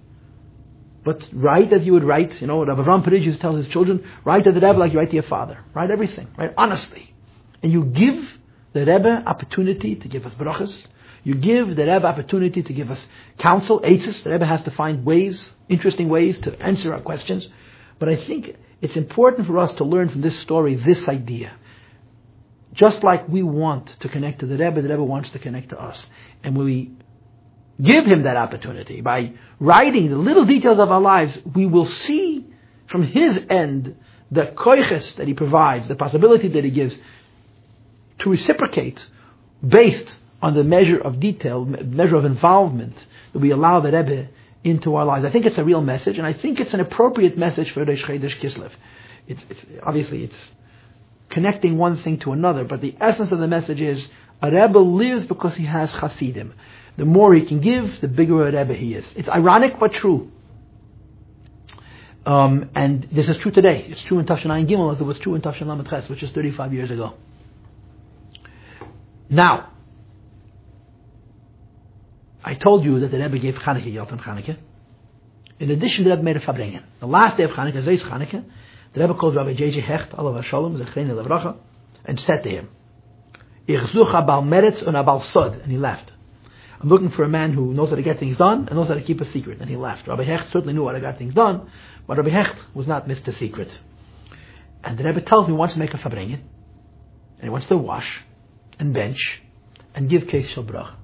but 1.05 1.27
write 1.33 1.73
as 1.73 1.87
you 1.87 1.93
would 1.95 2.05
write. 2.05 2.39
You 2.41 2.47
know, 2.47 2.65
Rabbi 2.65 2.83
Avram 2.83 3.03
Pariz 3.03 3.25
used 3.25 3.39
to 3.39 3.43
tell 3.43 3.57
his 3.57 3.67
children, 3.69 4.05
write 4.25 4.45
to 4.45 4.53
the 4.53 4.61
Rebbe 4.61 4.79
like 4.79 4.93
you 4.93 4.99
write 4.99 5.09
to 5.09 5.15
your 5.15 5.23
father. 5.23 5.59
Write 5.75 5.91
everything, 5.91 6.29
right? 6.37 6.53
Honestly. 6.57 7.15
And 7.63 7.73
you 7.73 7.85
give 7.87 8.39
the 8.75 8.81
Rebbe 8.81 9.23
opportunity 9.27 9.97
to 9.97 10.09
give 10.09 10.27
us 10.27 10.35
brachas. 10.35 10.89
You 11.25 11.35
give 11.35 11.77
the 11.77 11.87
Rebbe 11.87 12.07
opportunity 12.07 12.63
to 12.63 12.73
give 12.73 12.91
us 12.91 13.07
counsel, 13.39 13.81
aitzes. 13.81 14.23
The 14.23 14.31
Rebbe 14.31 14.47
has 14.47 14.63
to 14.63 14.71
find 14.71 15.05
ways, 15.05 15.53
interesting 15.69 16.09
ways 16.09 16.39
to 16.41 16.61
answer 16.63 16.93
our 16.93 17.01
questions. 17.01 17.49
But 17.99 18.09
I 18.09 18.17
think 18.17 18.57
it's 18.81 18.97
important 18.97 19.47
for 19.47 19.59
us 19.59 19.73
to 19.75 19.85
learn 19.85 20.09
from 20.09 20.21
this 20.21 20.39
story 20.41 20.75
this 20.75 21.09
idea. 21.09 21.53
Just 22.73 23.03
like 23.03 23.29
we 23.29 23.43
want 23.43 23.89
to 24.01 24.09
connect 24.09 24.41
to 24.41 24.47
the 24.47 24.57
Rebbe, 24.57 24.81
the 24.83 24.89
Rebbe 24.89 25.03
wants 25.03 25.31
to 25.31 25.39
connect 25.39 25.71
to 25.71 25.81
us. 25.81 26.09
And 26.45 26.57
when 26.57 26.67
we 26.67 26.93
give 27.81 28.07
him 28.07 28.23
that 28.23 28.37
opportunity 28.37 29.01
by 29.01 29.33
writing 29.59 30.11
the 30.11 30.17
little 30.17 30.45
details 30.45 30.79
of 30.79 30.91
our 30.91 31.01
lives, 31.01 31.39
we 31.55 31.67
will 31.67 31.87
see 31.87 32.47
from 32.87 33.03
his 33.03 33.45
end 33.51 33.97
the 34.31 34.47
koiches 34.47 35.17
that 35.17 35.27
he 35.27 35.35
provides, 35.35 35.89
the 35.89 35.95
possibility 35.95 36.49
that 36.49 36.65
he 36.65 36.71
gives 36.71 36.99
to 38.19 38.31
reciprocate 38.31 39.07
based 39.67 40.17
on 40.41 40.55
the 40.55 40.65
measure 40.65 40.99
of 40.99 41.19
detail, 41.19 41.65
measure 41.65 42.17
of 42.17 42.25
involvement 42.25 42.95
that 43.33 43.39
we 43.41 43.51
allow 43.51 43.81
the 43.81 43.91
Rebbe 43.91 44.29
into 44.65 44.95
our 44.95 45.05
lives. 45.05 45.25
I 45.25 45.31
think 45.31 45.47
it's 45.47 45.59
a 45.59 45.65
real 45.65 45.81
message, 45.81 46.19
and 46.19 46.27
I 46.27 46.33
think 46.33 46.61
it's 46.61 46.75
an 46.75 46.81
appropriate 46.81 47.37
message 47.37 47.71
for 47.73 47.85
Rosh 47.85 48.05
Chodesh 48.05 48.39
Kislev. 48.39 48.71
It's, 49.27 49.43
it's, 49.49 49.61
obviously, 49.83 50.25
it's 50.25 50.39
connecting 51.29 51.77
one 51.77 51.99
thing 51.99 52.19
to 52.21 52.33
another, 52.33 52.65
but 52.65 52.81
the 52.81 52.95
essence 53.01 53.33
of 53.33 53.39
the 53.39 53.49
message 53.49 53.81
is 53.81 54.09
a 54.41 54.51
Rebbe 54.51 54.79
lives 54.79 55.25
because 55.25 55.57
he 55.57 55.65
has 55.65 55.93
Hasidim. 55.93 56.55
The 56.97 57.05
more 57.05 57.35
he 57.35 57.45
can 57.45 57.61
give, 57.61 58.01
the 58.01 58.09
bigger 58.09 58.49
a 58.49 58.53
Rebbe 58.53 58.75
he 58.75 58.95
is. 58.95 59.13
It's 59.17 59.29
ironic 59.29 59.79
but 59.79 59.93
true. 59.93 60.31
Um, 62.27 62.71
and 62.75 63.09
this 63.11 63.29
is 63.29 63.39
true 63.39 63.51
today. 63.51 63.87
It's 63.89 64.03
true 64.03 64.19
in 64.19 64.27
Tafshin 64.27 64.69
Gimel 64.69 64.93
as 64.93 65.01
it 65.01 65.05
was 65.05 65.19
true 65.19 65.35
in 65.35 65.41
Tafshin 65.41 65.67
Lamed 65.67 65.89
Ches, 65.89 66.09
which 66.09 66.23
is 66.23 66.31
35 66.33 66.75
years 66.75 66.91
ago. 66.91 67.15
Now, 69.31 69.71
I 72.49 72.55
told 72.55 72.83
you 72.83 72.99
that 73.01 73.11
the 73.11 73.19
Rebbe 73.19 73.39
gave 73.39 73.57
Chanukah 73.57 73.93
Yot 73.93 74.11
on 74.11 74.21
Chanukah. 74.21 74.57
In 75.61 75.71
addition, 75.71 76.05
the 76.05 76.11
Rebbe 76.13 76.23
made 76.23 76.39
a 76.39 76.41
Farbrengen. 76.41 76.83
The 76.99 77.07
last 77.07 77.37
day 77.37 77.43
of 77.43 77.51
Chanukah, 77.51 77.83
Zeis 77.83 78.01
Chanukah, 78.01 78.43
the 78.95 79.01
Rebbe 79.01 79.13
called 79.17 79.37
Rabbi 79.37 79.53
J.J. 79.53 79.83
Hecht, 79.83 80.13
Alav 80.13 80.43
Shalom, 80.45 80.75
Zechreni 80.75 81.11
Levracha, 81.11 81.57
and 82.07 82.19
said 82.19 82.43
to 82.45 82.49
him, 82.49 82.71
Ich 83.67 83.79
such 83.93 83.93
abal 83.93 84.43
meretz 84.43 84.83
und 84.83 84.95
abal 84.95 85.23
sod, 85.25 85.61
and 85.61 85.71
he 85.71 85.77
left. 85.77 86.11
I'm 86.81 86.89
looking 86.89 87.11
for 87.11 87.23
a 87.23 87.29
man 87.29 87.53
who 87.53 87.75
knows 87.75 87.91
how 87.91 87.97
to 87.97 88.03
get 88.03 88.19
things 88.19 88.39
done 88.39 88.67
and 88.67 88.79
knows 88.79 88.89
how 88.89 88.95
to 88.95 89.03
keep 89.03 89.21
a 89.21 89.27
secret, 89.27 89.61
and 89.61 89.69
he 89.69 89.77
left. 89.77 90.09
Rabbi 90.09 90.25
Hecht 90.25 90.51
certainly 90.51 90.73
knew 90.73 90.87
how 90.87 90.93
to 90.93 91.01
get 91.01 91.19
things 91.19 91.35
done, 91.35 91.71
but 92.07 92.17
Rabbi 92.17 92.31
Hecht 92.31 92.57
was 92.73 92.87
not 92.87 93.07
Mr. 93.07 93.31
Secret. 93.35 93.79
And 94.83 94.97
the 94.97 95.05
Rebbe 95.05 95.21
tells 95.21 95.49
me 95.49 95.53
he 95.53 95.59
wants 95.59 95.75
to 95.75 95.81
make 95.81 95.93
a 95.93 95.99
Farbrengen, 95.99 96.41
and 96.41 97.43
he 97.43 97.51
wants 97.51 97.67
to 97.67 97.77
wash, 97.77 98.23
and 98.79 98.95
bench, 98.95 99.43
and 99.95 100.09
give 100.09 100.27
Shel 100.47 100.63
Brach. 100.63 100.95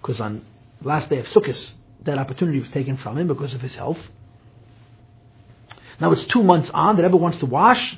Because 0.00 0.22
on 0.22 0.40
last 0.82 1.08
day 1.08 1.18
of 1.18 1.26
Sukkot, 1.26 1.74
that 2.02 2.18
opportunity 2.18 2.60
was 2.60 2.70
taken 2.70 2.96
from 2.96 3.18
him 3.18 3.28
because 3.28 3.54
of 3.54 3.60
his 3.60 3.74
health. 3.74 3.98
Now 6.00 6.12
it's 6.12 6.24
two 6.24 6.42
months 6.42 6.70
on. 6.72 6.96
The 6.96 7.02
Rebbe 7.02 7.16
wants 7.16 7.38
to 7.38 7.46
wash, 7.46 7.96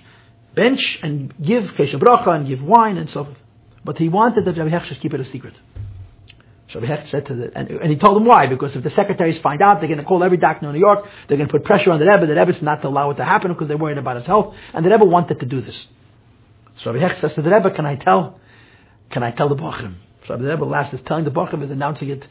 bench, 0.55 1.01
and 1.03 1.35
give 1.41 1.65
kesha 1.73 1.99
bracha 1.99 2.35
and 2.37 2.47
give 2.47 2.63
wine 2.63 2.97
and 2.97 3.11
so 3.11 3.25
forth. 3.25 3.39
But 3.85 3.99
he 3.99 4.09
wanted 4.09 4.45
that 4.45 4.57
Rabbi 4.57 4.71
Hecht 4.71 4.87
should 4.87 5.01
keep 5.01 5.15
it 5.15 5.21
a 5.21 5.25
secret. 5.25 5.55
Rabbi 6.75 6.87
Hecht 6.87 7.09
said 7.09 7.27
to 7.27 7.35
the, 7.35 7.57
and, 7.57 7.71
and, 7.71 7.91
he 7.91 7.97
told 7.97 8.19
him 8.19 8.27
why, 8.27 8.47
because 8.47 8.77
if 8.77 8.83
the 8.83 8.91
secretaries 8.91 9.39
find 9.39 9.63
out, 9.63 9.81
they're 9.81 9.89
going 9.89 9.99
to 9.99 10.05
call 10.05 10.23
every 10.23 10.37
doctor 10.37 10.67
in 10.67 10.73
New 10.75 10.79
York, 10.79 11.09
they're 11.27 11.39
going 11.39 11.49
to 11.49 11.53
put 11.53 11.65
pressure 11.65 11.91
on 11.91 11.99
the 11.99 12.05
Rebbe, 12.05 12.27
the 12.27 12.35
Rebbe's 12.35 12.61
not 12.61 12.83
to 12.83 12.89
allow 12.89 13.11
it 13.11 13.15
to 13.15 13.25
happen 13.25 13.53
because 13.53 13.69
they're 13.69 13.79
worried 13.79 13.97
about 13.97 14.17
his 14.17 14.27
health, 14.27 14.55
and 14.75 14.85
the 14.85 14.91
Rebbe 14.91 15.07
wanted 15.07 15.41
to 15.41 15.47
do 15.47 15.63
this. 15.63 15.89
So 16.77 16.93
Rabbi 16.93 17.03
Hecht 17.03 17.21
says 17.21 17.35
to 17.35 17.43
the 17.43 17.51
Rebbe, 17.51 17.71
can 17.71 17.87
I 17.87 17.97
tell, 17.97 18.39
can 19.09 19.23
I 19.23 19.31
tell 19.31 19.49
the 19.49 19.57
Bachrim? 19.57 19.95
So 20.27 20.37
the 20.37 20.47
Rebbe 20.47 20.65
last 20.65 20.93
is 20.93 21.01
telling 21.03 21.25
the 21.25 21.31
Bachrim 21.31 21.63
is 21.63 21.71
announcing 21.71 22.11
it 22.11 22.29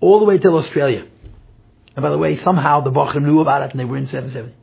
all 0.00 0.18
the 0.18 0.24
way 0.24 0.38
till 0.38 0.56
Australia. 0.56 1.06
And 1.94 2.02
by 2.02 2.10
the 2.10 2.18
way, 2.18 2.36
somehow 2.36 2.80
the 2.80 2.92
Bachrim 2.92 3.22
knew 3.22 3.40
about 3.40 3.62
it 3.62 3.70
and 3.70 3.80
they 3.80 3.84
were 3.84 3.96
in 3.96 4.06
770. 4.06 4.54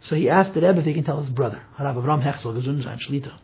So 0.00 0.16
he 0.16 0.28
asked 0.30 0.54
the 0.54 0.60
Rebbe 0.60 0.78
if 0.78 0.86
he 0.86 0.94
can 0.94 1.04
tell 1.04 1.20
his 1.20 1.30
brother, 1.30 1.60
Harav 1.76 1.96
Avram 1.96 2.22
Hechzel, 2.22 2.54
Gesundsein, 2.60 2.98
Shlita. 2.98 3.34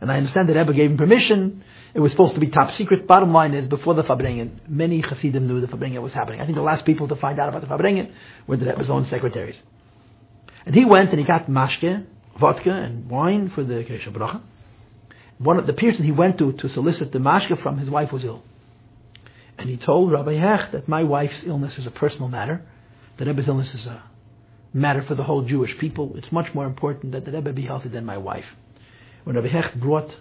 And 0.00 0.12
I 0.12 0.16
understand 0.18 0.48
that 0.48 0.56
Rebbe 0.56 0.72
gave 0.72 0.90
him 0.90 0.96
permission. 0.96 1.64
It 1.94 2.00
was 2.00 2.12
supposed 2.12 2.34
to 2.34 2.40
be 2.40 2.48
top 2.48 2.72
secret. 2.72 3.06
Bottom 3.06 3.32
line 3.32 3.54
is, 3.54 3.66
before 3.66 3.94
the 3.94 4.04
Farbrengen, 4.04 4.68
many 4.68 5.00
Hasidim 5.00 5.46
knew 5.46 5.60
the 5.60 5.66
Farbrengen 5.66 6.02
was 6.02 6.12
happening. 6.12 6.40
I 6.40 6.44
think 6.44 6.56
the 6.56 6.62
last 6.62 6.84
people 6.84 7.08
to 7.08 7.16
find 7.16 7.40
out 7.40 7.48
about 7.48 7.62
the 7.62 7.66
Farbrengen 7.66 8.12
were 8.46 8.56
the 8.56 8.66
Rebbe's 8.66 8.90
own 8.90 9.06
secretaries. 9.06 9.62
And 10.66 10.74
he 10.74 10.84
went 10.84 11.10
and 11.10 11.18
he 11.18 11.24
got 11.24 11.48
mashke, 11.48 12.04
vodka, 12.38 12.70
and 12.70 13.08
wine 13.08 13.50
for 13.50 13.64
the 13.64 13.84
Kesha 13.84 14.12
Bracha. 14.12 14.42
One 15.38 15.58
of 15.58 15.66
the 15.66 15.72
person 15.72 16.04
he 16.04 16.12
went 16.12 16.38
to 16.38 16.52
to 16.52 16.68
solicit 16.68 17.12
the 17.12 17.18
mashke 17.18 17.58
from, 17.60 17.78
his 17.78 17.90
wife 17.90 18.12
was 18.12 18.24
ill. 18.24 18.42
And 19.64 19.70
he 19.70 19.78
told 19.78 20.12
Rabbi 20.12 20.34
Hecht 20.34 20.72
that 20.72 20.88
my 20.88 21.04
wife's 21.04 21.42
illness 21.42 21.78
is 21.78 21.86
a 21.86 21.90
personal 21.90 22.28
matter. 22.28 22.60
The 23.16 23.24
Rebbe's 23.24 23.48
illness 23.48 23.72
is 23.74 23.86
a 23.86 24.02
matter 24.74 25.00
for 25.00 25.14
the 25.14 25.22
whole 25.22 25.40
Jewish 25.40 25.78
people. 25.78 26.12
It's 26.18 26.30
much 26.30 26.52
more 26.52 26.66
important 26.66 27.12
that 27.12 27.24
the 27.24 27.32
Rebbe 27.32 27.54
be 27.54 27.62
healthy 27.62 27.88
than 27.88 28.04
my 28.04 28.18
wife. 28.18 28.44
When 29.24 29.36
Rabbi 29.36 29.48
Hecht 29.48 29.80
brought 29.80 30.20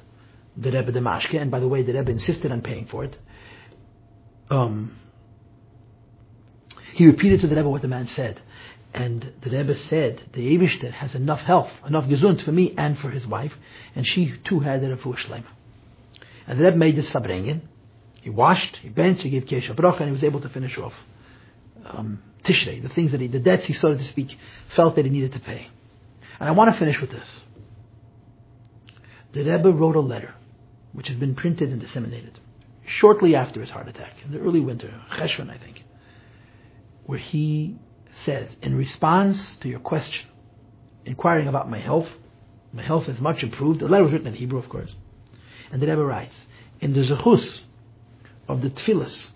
the 0.56 0.72
Rebbe 0.72 0.94
the 0.94 1.02
mashke, 1.02 1.34
and 1.42 1.52
by 1.52 1.60
the 1.60 1.68
way, 1.68 1.84
the 1.84 1.92
Rebbe 1.92 2.10
insisted 2.10 2.54
on 2.54 2.62
paying 2.62 2.86
for 2.86 3.04
it, 3.04 3.20
um, 4.50 4.96
he 6.94 7.06
repeated 7.06 7.42
to 7.42 7.48
the 7.48 7.58
Rebbe 7.58 7.68
what 7.68 7.82
the 7.82 7.90
man 7.90 8.08
said. 8.08 8.40
And 8.94 9.30
the 9.42 9.50
Rebbe 9.50 9.76
said, 9.76 10.24
the 10.32 10.58
Eibishter 10.58 10.92
has 10.92 11.16
enough 11.16 11.42
health, 11.42 11.74
enough 11.86 12.06
gesund 12.06 12.42
for 12.44 12.54
me 12.54 12.74
and 12.78 12.98
for 12.98 13.10
his 13.10 13.28
wife, 13.28 13.58
and 13.94 14.08
she 14.08 14.36
too 14.46 14.62
had 14.62 14.82
a 14.86 14.96
refuah. 14.96 15.44
And 16.48 16.58
the 16.58 16.64
Rebbe 16.64 16.78
made 16.78 16.96
this 16.96 17.10
farbrengen. 17.10 17.64
He 18.24 18.30
washed, 18.30 18.78
he 18.78 18.88
benched, 18.88 19.24
he 19.24 19.30
gave 19.30 19.44
Kesha 19.44 19.76
Bracha, 19.76 20.00
and 20.00 20.08
he 20.08 20.14
was 20.14 20.24
able 20.24 20.40
to 20.40 20.48
finish 20.48 20.78
off 20.78 20.94
um, 21.86 22.24
Tishrei, 22.46 22.82
the 22.82 22.88
things 22.88 23.12
that 23.12 23.20
he, 23.20 23.28
the 23.28 23.38
debts 23.38 23.66
he, 23.66 23.74
so 23.74 23.94
to 23.94 24.06
speak, 24.06 24.38
felt 24.70 24.96
that 24.96 25.04
he 25.04 25.12
needed 25.12 25.34
to 25.34 25.42
pay. 25.42 25.68
And 26.40 26.48
I 26.48 26.54
want 26.54 26.72
to 26.72 26.80
finish 26.80 27.02
with 27.02 27.12
this. 27.12 27.44
The 29.34 29.44
Rebbe 29.44 29.70
wrote 29.70 29.98
a 29.98 30.00
letter, 30.00 30.34
which 30.94 31.10
has 31.10 31.18
been 31.18 31.36
printed 31.36 31.70
and 31.74 31.82
disseminated, 31.82 32.40
shortly 32.86 33.36
after 33.36 33.60
his 33.60 33.70
heart 33.70 33.90
attack, 33.90 34.14
in 34.24 34.32
the 34.32 34.40
early 34.40 34.62
winter, 34.62 35.02
Cheshvan, 35.12 35.50
I 35.50 35.58
think, 35.58 35.84
where 37.06 37.20
he 37.20 37.76
says, 38.14 38.56
in 38.62 38.78
response 38.78 39.58
to 39.58 39.68
your 39.68 39.80
question, 39.80 40.28
inquiring 41.04 41.50
about 41.50 41.70
my 41.70 41.80
health, 41.80 42.08
my 42.72 42.84
health 42.84 43.10
is 43.10 43.20
much 43.20 43.44
improved. 43.44 43.82
The 43.82 43.90
letter 43.90 44.06
was 44.06 44.14
written 44.14 44.28
in 44.28 44.36
Hebrew, 44.36 44.60
of 44.60 44.70
course. 44.70 44.96
And 45.74 45.82
the 45.82 45.88
Rebbe 45.88 46.06
writes, 46.06 46.36
in 46.80 46.94
the 46.94 47.02
Zechus 47.02 47.64
of 48.48 48.62
the 48.62 48.70
Tfilas, 48.70 49.30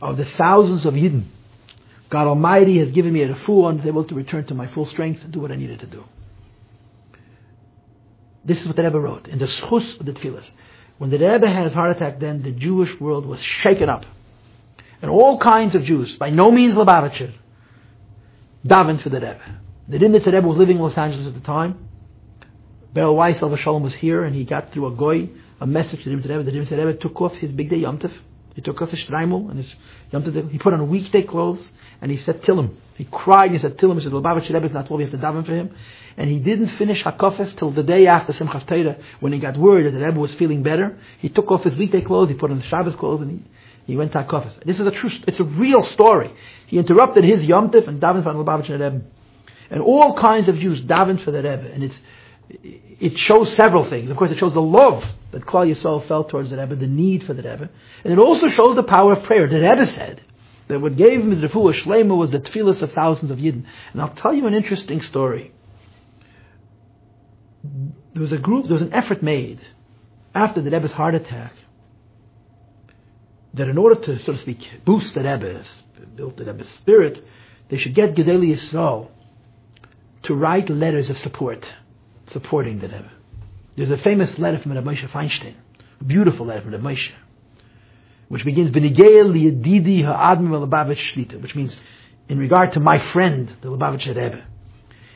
of 0.00 0.16
the 0.16 0.24
thousands 0.24 0.84
of 0.86 0.94
Yidden, 0.94 1.24
God 2.08 2.26
Almighty 2.28 2.78
has 2.78 2.90
given 2.92 3.12
me 3.12 3.22
a 3.22 3.34
refuah 3.34 3.70
and 3.70 3.80
is 3.80 3.86
able 3.86 4.04
to 4.04 4.14
return 4.14 4.44
to 4.46 4.54
my 4.54 4.66
full 4.68 4.86
strength 4.86 5.24
and 5.24 5.32
do 5.32 5.40
what 5.40 5.50
I 5.50 5.56
needed 5.56 5.80
to 5.80 5.86
do. 5.86 6.04
This 8.44 8.60
is 8.60 8.66
what 8.66 8.76
the 8.76 8.84
Rebbe 8.84 9.00
wrote 9.00 9.26
in 9.26 9.38
the 9.38 9.46
Zechus 9.46 9.98
of 9.98 10.06
the 10.06 10.12
Tfilas. 10.12 10.54
When 10.98 11.10
the 11.10 11.18
Rebbe 11.18 11.48
had 11.48 11.64
his 11.64 11.74
heart 11.74 11.96
attack, 11.96 12.20
then 12.20 12.42
the 12.42 12.52
Jewish 12.52 12.98
world 13.00 13.26
was 13.26 13.40
shaken 13.40 13.88
up. 13.88 14.06
And 15.02 15.10
all 15.10 15.38
kinds 15.38 15.74
of 15.74 15.82
Jews, 15.82 16.16
by 16.16 16.30
no 16.30 16.50
means 16.50 16.74
Lubavitcher, 16.74 17.32
davened 18.64 19.02
for 19.02 19.08
the 19.08 19.20
Rebbe. 19.20 19.60
The 19.88 19.98
Rimnitzer 19.98 20.32
Rebbe 20.32 20.46
was 20.46 20.58
living 20.58 20.76
in 20.76 20.82
Los 20.82 20.96
Angeles 20.96 21.26
at 21.26 21.34
the 21.34 21.40
time. 21.40 21.88
Beryl 22.92 23.16
Weiss, 23.16 23.42
Al 23.42 23.54
Shalom, 23.56 23.82
was 23.82 23.94
here, 23.94 24.24
and 24.24 24.34
he 24.34 24.44
got 24.44 24.72
through 24.72 24.86
a 24.86 24.90
goy 24.92 25.28
a 25.60 25.66
message 25.66 26.02
to 26.04 26.10
the 26.10 26.16
Rebbe. 26.16 26.42
The 26.42 26.52
Rimnitzer 26.52 26.76
Rebbe 26.76 26.94
took 26.94 27.20
off 27.20 27.34
his 27.36 27.52
big 27.52 27.70
day 27.70 27.76
Yom 27.76 27.98
Tov. 27.98 28.12
He 28.54 28.62
took 28.62 28.80
off 28.80 28.90
his 28.90 29.00
shtreimel 29.00 29.50
and 29.50 29.58
his 29.58 29.74
Yom. 30.12 30.48
He 30.50 30.58
put 30.58 30.72
on 30.72 30.88
weekday 30.88 31.22
clothes, 31.22 31.70
and 32.00 32.10
he 32.10 32.16
said 32.16 32.42
Tillim. 32.42 32.74
He 32.94 33.04
cried, 33.04 33.50
and 33.50 33.56
he 33.56 33.58
said 33.60 33.76
Tillim. 33.76 33.96
He 33.96 34.00
said, 34.00 34.12
Lubavitcher 34.12 34.54
Rebbe 34.54 34.64
is 34.64 34.72
not 34.72 34.88
what 34.90 34.96
we 34.96 35.04
have 35.04 35.12
to 35.12 35.18
daven 35.18 35.44
for 35.44 35.52
him. 35.52 35.74
And 36.16 36.30
he 36.30 36.38
didn't 36.38 36.68
finish 36.68 37.02
Hakofes 37.02 37.54
till 37.56 37.70
the 37.70 37.82
day 37.82 38.06
after 38.06 38.32
Simchas 38.32 38.66
Torah, 38.66 38.96
when 39.20 39.34
he 39.34 39.38
got 39.38 39.58
word 39.58 39.84
that 39.84 39.90
the 39.90 40.04
Rebbe 40.04 40.18
was 40.18 40.34
feeling 40.34 40.62
better. 40.62 40.98
He 41.18 41.28
took 41.28 41.50
off 41.50 41.64
his 41.64 41.74
weekday 41.74 42.00
clothes, 42.00 42.30
he 42.30 42.34
put 42.34 42.50
on 42.50 42.58
the 42.58 42.64
Shabbos 42.64 42.94
clothes, 42.94 43.20
and 43.20 43.30
he, 43.30 43.92
he 43.92 43.96
went 43.96 44.12
to 44.12 44.22
Hakofes. 44.22 44.64
This 44.64 44.80
is 44.80 44.86
a 44.86 44.90
true, 44.90 45.10
it's 45.26 45.40
a 45.40 45.44
real 45.44 45.82
story. 45.82 46.32
He 46.66 46.78
interrupted 46.78 47.24
his 47.24 47.44
Yom 47.44 47.70
Tov 47.70 47.86
and 47.86 48.00
davened 48.00 48.22
for 48.22 48.32
Lubavitcher 48.32 48.80
Rebbe. 48.80 49.02
And 49.68 49.82
all 49.82 50.14
kinds 50.14 50.48
of 50.48 50.58
Jews 50.58 50.80
davened 50.80 51.20
for 51.22 51.30
the 51.30 51.42
Rebbe. 51.42 51.70
And 51.70 51.84
it's, 51.84 51.98
it 52.48 53.18
shows 53.18 53.52
several 53.54 53.84
things. 53.84 54.10
Of 54.10 54.16
course, 54.16 54.30
it 54.30 54.38
shows 54.38 54.52
the 54.52 54.62
love 54.62 55.04
that 55.32 55.44
Klal 55.44 55.68
Yisrael 55.68 56.06
felt 56.06 56.28
towards 56.28 56.50
the 56.50 56.56
Rebbe, 56.56 56.76
the 56.76 56.86
need 56.86 57.24
for 57.24 57.34
the 57.34 57.42
Rebbe. 57.42 57.68
And 58.04 58.12
it 58.12 58.18
also 58.18 58.48
shows 58.48 58.76
the 58.76 58.82
power 58.82 59.12
of 59.12 59.24
prayer. 59.24 59.46
The 59.48 59.60
Rebbe 59.60 59.86
said 59.86 60.22
that 60.68 60.80
what 60.80 60.96
gave 60.96 61.20
refuah 61.20 61.74
shlema 61.74 62.16
was 62.16 62.30
the 62.30 62.40
tefillas 62.40 62.82
of 62.82 62.92
thousands 62.92 63.30
of 63.30 63.38
Yidden. 63.38 63.64
And 63.92 64.02
I'll 64.02 64.14
tell 64.14 64.32
you 64.32 64.46
an 64.46 64.54
interesting 64.54 65.00
story. 65.00 65.52
There 67.64 68.22
was 68.22 68.32
a 68.32 68.38
group, 68.38 68.66
there 68.66 68.74
was 68.74 68.82
an 68.82 68.92
effort 68.92 69.22
made 69.22 69.60
after 70.34 70.60
the 70.60 70.70
Rebbe's 70.70 70.92
heart 70.92 71.14
attack 71.14 71.52
that 73.54 73.68
in 73.68 73.78
order 73.78 74.00
to, 74.02 74.18
so 74.20 74.32
to 74.32 74.38
speak, 74.38 74.84
boost 74.84 75.14
the 75.14 75.20
Rebbe, 75.20 75.64
build 76.14 76.36
the 76.36 76.44
Rebbe's 76.44 76.68
spirit, 76.70 77.24
they 77.68 77.78
should 77.78 77.94
get 77.94 78.14
Gedolei 78.14 78.54
Yisrael 78.54 79.08
to 80.24 80.34
write 80.34 80.68
letters 80.68 81.10
of 81.10 81.18
support, 81.18 81.72
supporting 82.32 82.78
the 82.78 82.88
Rebbe. 82.88 83.10
There's 83.76 83.90
a 83.90 83.98
famous 83.98 84.38
letter 84.38 84.58
from 84.58 84.72
Rabbi 84.72 84.94
Moshe 84.94 85.08
Feinstein, 85.10 85.54
a 86.00 86.04
beautiful 86.04 86.46
letter 86.46 86.62
from 86.62 86.72
Rabbi 86.72 86.94
Moshe, 86.94 87.12
which 88.28 88.44
begins, 88.44 88.70
which 91.42 91.54
means, 91.54 91.80
in 92.28 92.38
regard 92.38 92.72
to 92.72 92.80
my 92.80 92.98
friend, 92.98 93.56
the 93.60 93.68
Lubavitch 93.68 94.06
Rebbe. 94.06 94.44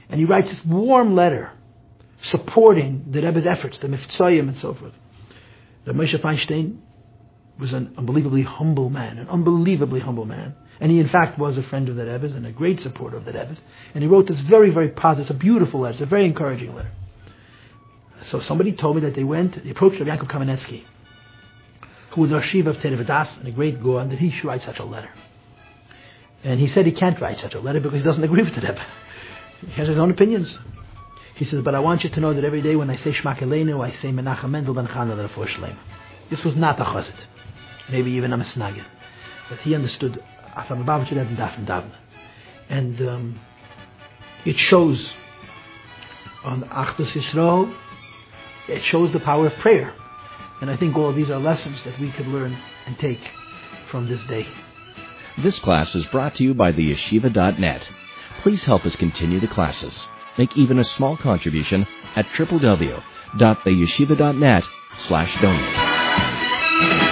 And 0.08 0.20
he 0.20 0.26
writes 0.26 0.52
this 0.52 0.64
warm 0.64 1.14
letter, 1.14 1.52
supporting 2.22 3.06
the 3.10 3.22
Rebbe's 3.22 3.46
efforts, 3.46 3.78
the 3.78 3.88
Mivtzoyim 3.88 4.48
and 4.48 4.58
so 4.58 4.74
forth. 4.74 4.94
Rabbi 5.86 5.98
Moshe 5.98 6.20
Feinstein 6.20 6.78
was 7.58 7.72
an 7.72 7.94
unbelievably 7.96 8.42
humble 8.42 8.90
man, 8.90 9.18
an 9.18 9.28
unbelievably 9.28 10.00
humble 10.00 10.26
man. 10.26 10.54
And 10.80 10.90
he, 10.90 10.98
in 10.98 11.08
fact, 11.08 11.38
was 11.38 11.58
a 11.58 11.62
friend 11.62 11.88
of 11.88 11.96
the 11.96 12.06
Rebbe's 12.06 12.34
and 12.34 12.46
a 12.46 12.52
great 12.52 12.80
supporter 12.80 13.16
of 13.16 13.24
the 13.24 13.32
Rebbe's. 13.32 13.60
And 13.94 14.02
he 14.02 14.08
wrote 14.08 14.26
this 14.26 14.40
very, 14.40 14.70
very 14.70 14.88
positive, 14.88 15.30
it's 15.30 15.30
a 15.30 15.34
beautiful 15.34 15.80
letter, 15.80 15.92
it's 15.92 16.00
a 16.00 16.06
very 16.06 16.24
encouraging 16.24 16.74
letter. 16.74 16.90
So 18.24 18.40
somebody 18.40 18.72
told 18.72 18.96
me 18.96 19.02
that 19.02 19.14
they 19.14 19.24
went, 19.24 19.62
they 19.62 19.70
approached 19.70 20.00
Rabbi 20.00 20.16
Yankov 20.16 20.28
Kamenetsky, 20.30 20.84
who 22.10 22.22
was 22.22 22.30
the 22.30 22.36
Rashiv 22.36 22.66
of 22.66 22.80
Torah 22.80 22.96
Vodaas 22.96 23.38
and 23.38 23.48
a 23.48 23.50
great 23.50 23.80
Gaon, 23.80 24.10
that 24.10 24.18
he 24.18 24.30
should 24.30 24.44
write 24.44 24.62
such 24.62 24.78
a 24.78 24.84
letter. 24.84 25.10
And 26.42 26.58
he 26.58 26.66
said 26.66 26.86
he 26.86 26.92
can't 26.92 27.20
write 27.20 27.38
such 27.38 27.54
a 27.54 27.60
letter 27.60 27.80
because 27.80 27.98
he 27.98 28.04
doesn't 28.04 28.24
agree 28.24 28.42
with 28.42 28.54
the. 28.54 28.80
He 29.60 29.72
has 29.72 29.88
his 29.88 29.98
own 29.98 30.10
opinions. 30.10 30.58
He 31.34 31.44
says, 31.44 31.62
but 31.62 31.74
I 31.74 31.80
want 31.80 32.02
you 32.02 32.08
to 32.10 32.20
know 32.20 32.32
that 32.32 32.44
every 32.44 32.62
day 32.62 32.76
when 32.76 32.88
I 32.88 32.96
say 32.96 33.12
Shma 33.12 33.36
Koleinu, 33.36 33.84
I 33.84 33.90
say 33.90 34.08
Menachem 34.08 34.50
Mendel 34.50 34.74
ben 34.74 34.86
Chana 34.86 35.28
Shlema. 35.28 35.76
This 36.30 36.42
was 36.44 36.56
not 36.56 36.80
a 36.80 36.84
chazit, 36.84 37.14
maybe 37.90 38.12
even 38.12 38.32
a 38.32 38.38
misnagid, 38.38 38.84
but 39.48 39.58
he 39.58 39.74
understood 39.74 40.22
Afam 40.56 40.84
Babach 40.84 41.10
and 41.12 41.36
Dafn 41.36 41.66
Davna. 41.66 41.94
And 42.68 43.08
um, 43.08 43.40
it 44.44 44.58
shows 44.58 45.12
on 46.44 46.62
Achdus 46.64 47.12
Yisrael, 47.12 47.74
it 48.70 48.84
shows 48.84 49.12
the 49.12 49.20
power 49.20 49.46
of 49.46 49.54
prayer. 49.54 49.94
And 50.60 50.70
I 50.70 50.76
think 50.76 50.94
all 50.96 51.08
of 51.08 51.16
these 51.16 51.30
are 51.30 51.38
lessons 51.38 51.82
that 51.84 51.98
we 51.98 52.12
could 52.12 52.26
learn 52.26 52.54
and 52.86 52.98
take 52.98 53.20
from 53.90 54.06
this 54.08 54.22
day. 54.24 54.46
This 55.38 55.58
class 55.58 55.94
is 55.94 56.04
brought 56.06 56.34
to 56.36 56.44
you 56.44 56.54
by 56.54 56.72
the 56.72 56.92
yeshiva.net. 56.92 57.88
Please 58.42 58.64
help 58.64 58.84
us 58.84 58.96
continue 58.96 59.40
the 59.40 59.48
classes. 59.48 60.06
Make 60.38 60.56
even 60.56 60.78
a 60.78 60.84
small 60.84 61.16
contribution 61.16 61.86
at 62.16 62.26
www.theyeshiva.net 62.26 64.64
slash 64.98 65.40
donate. 65.40 67.09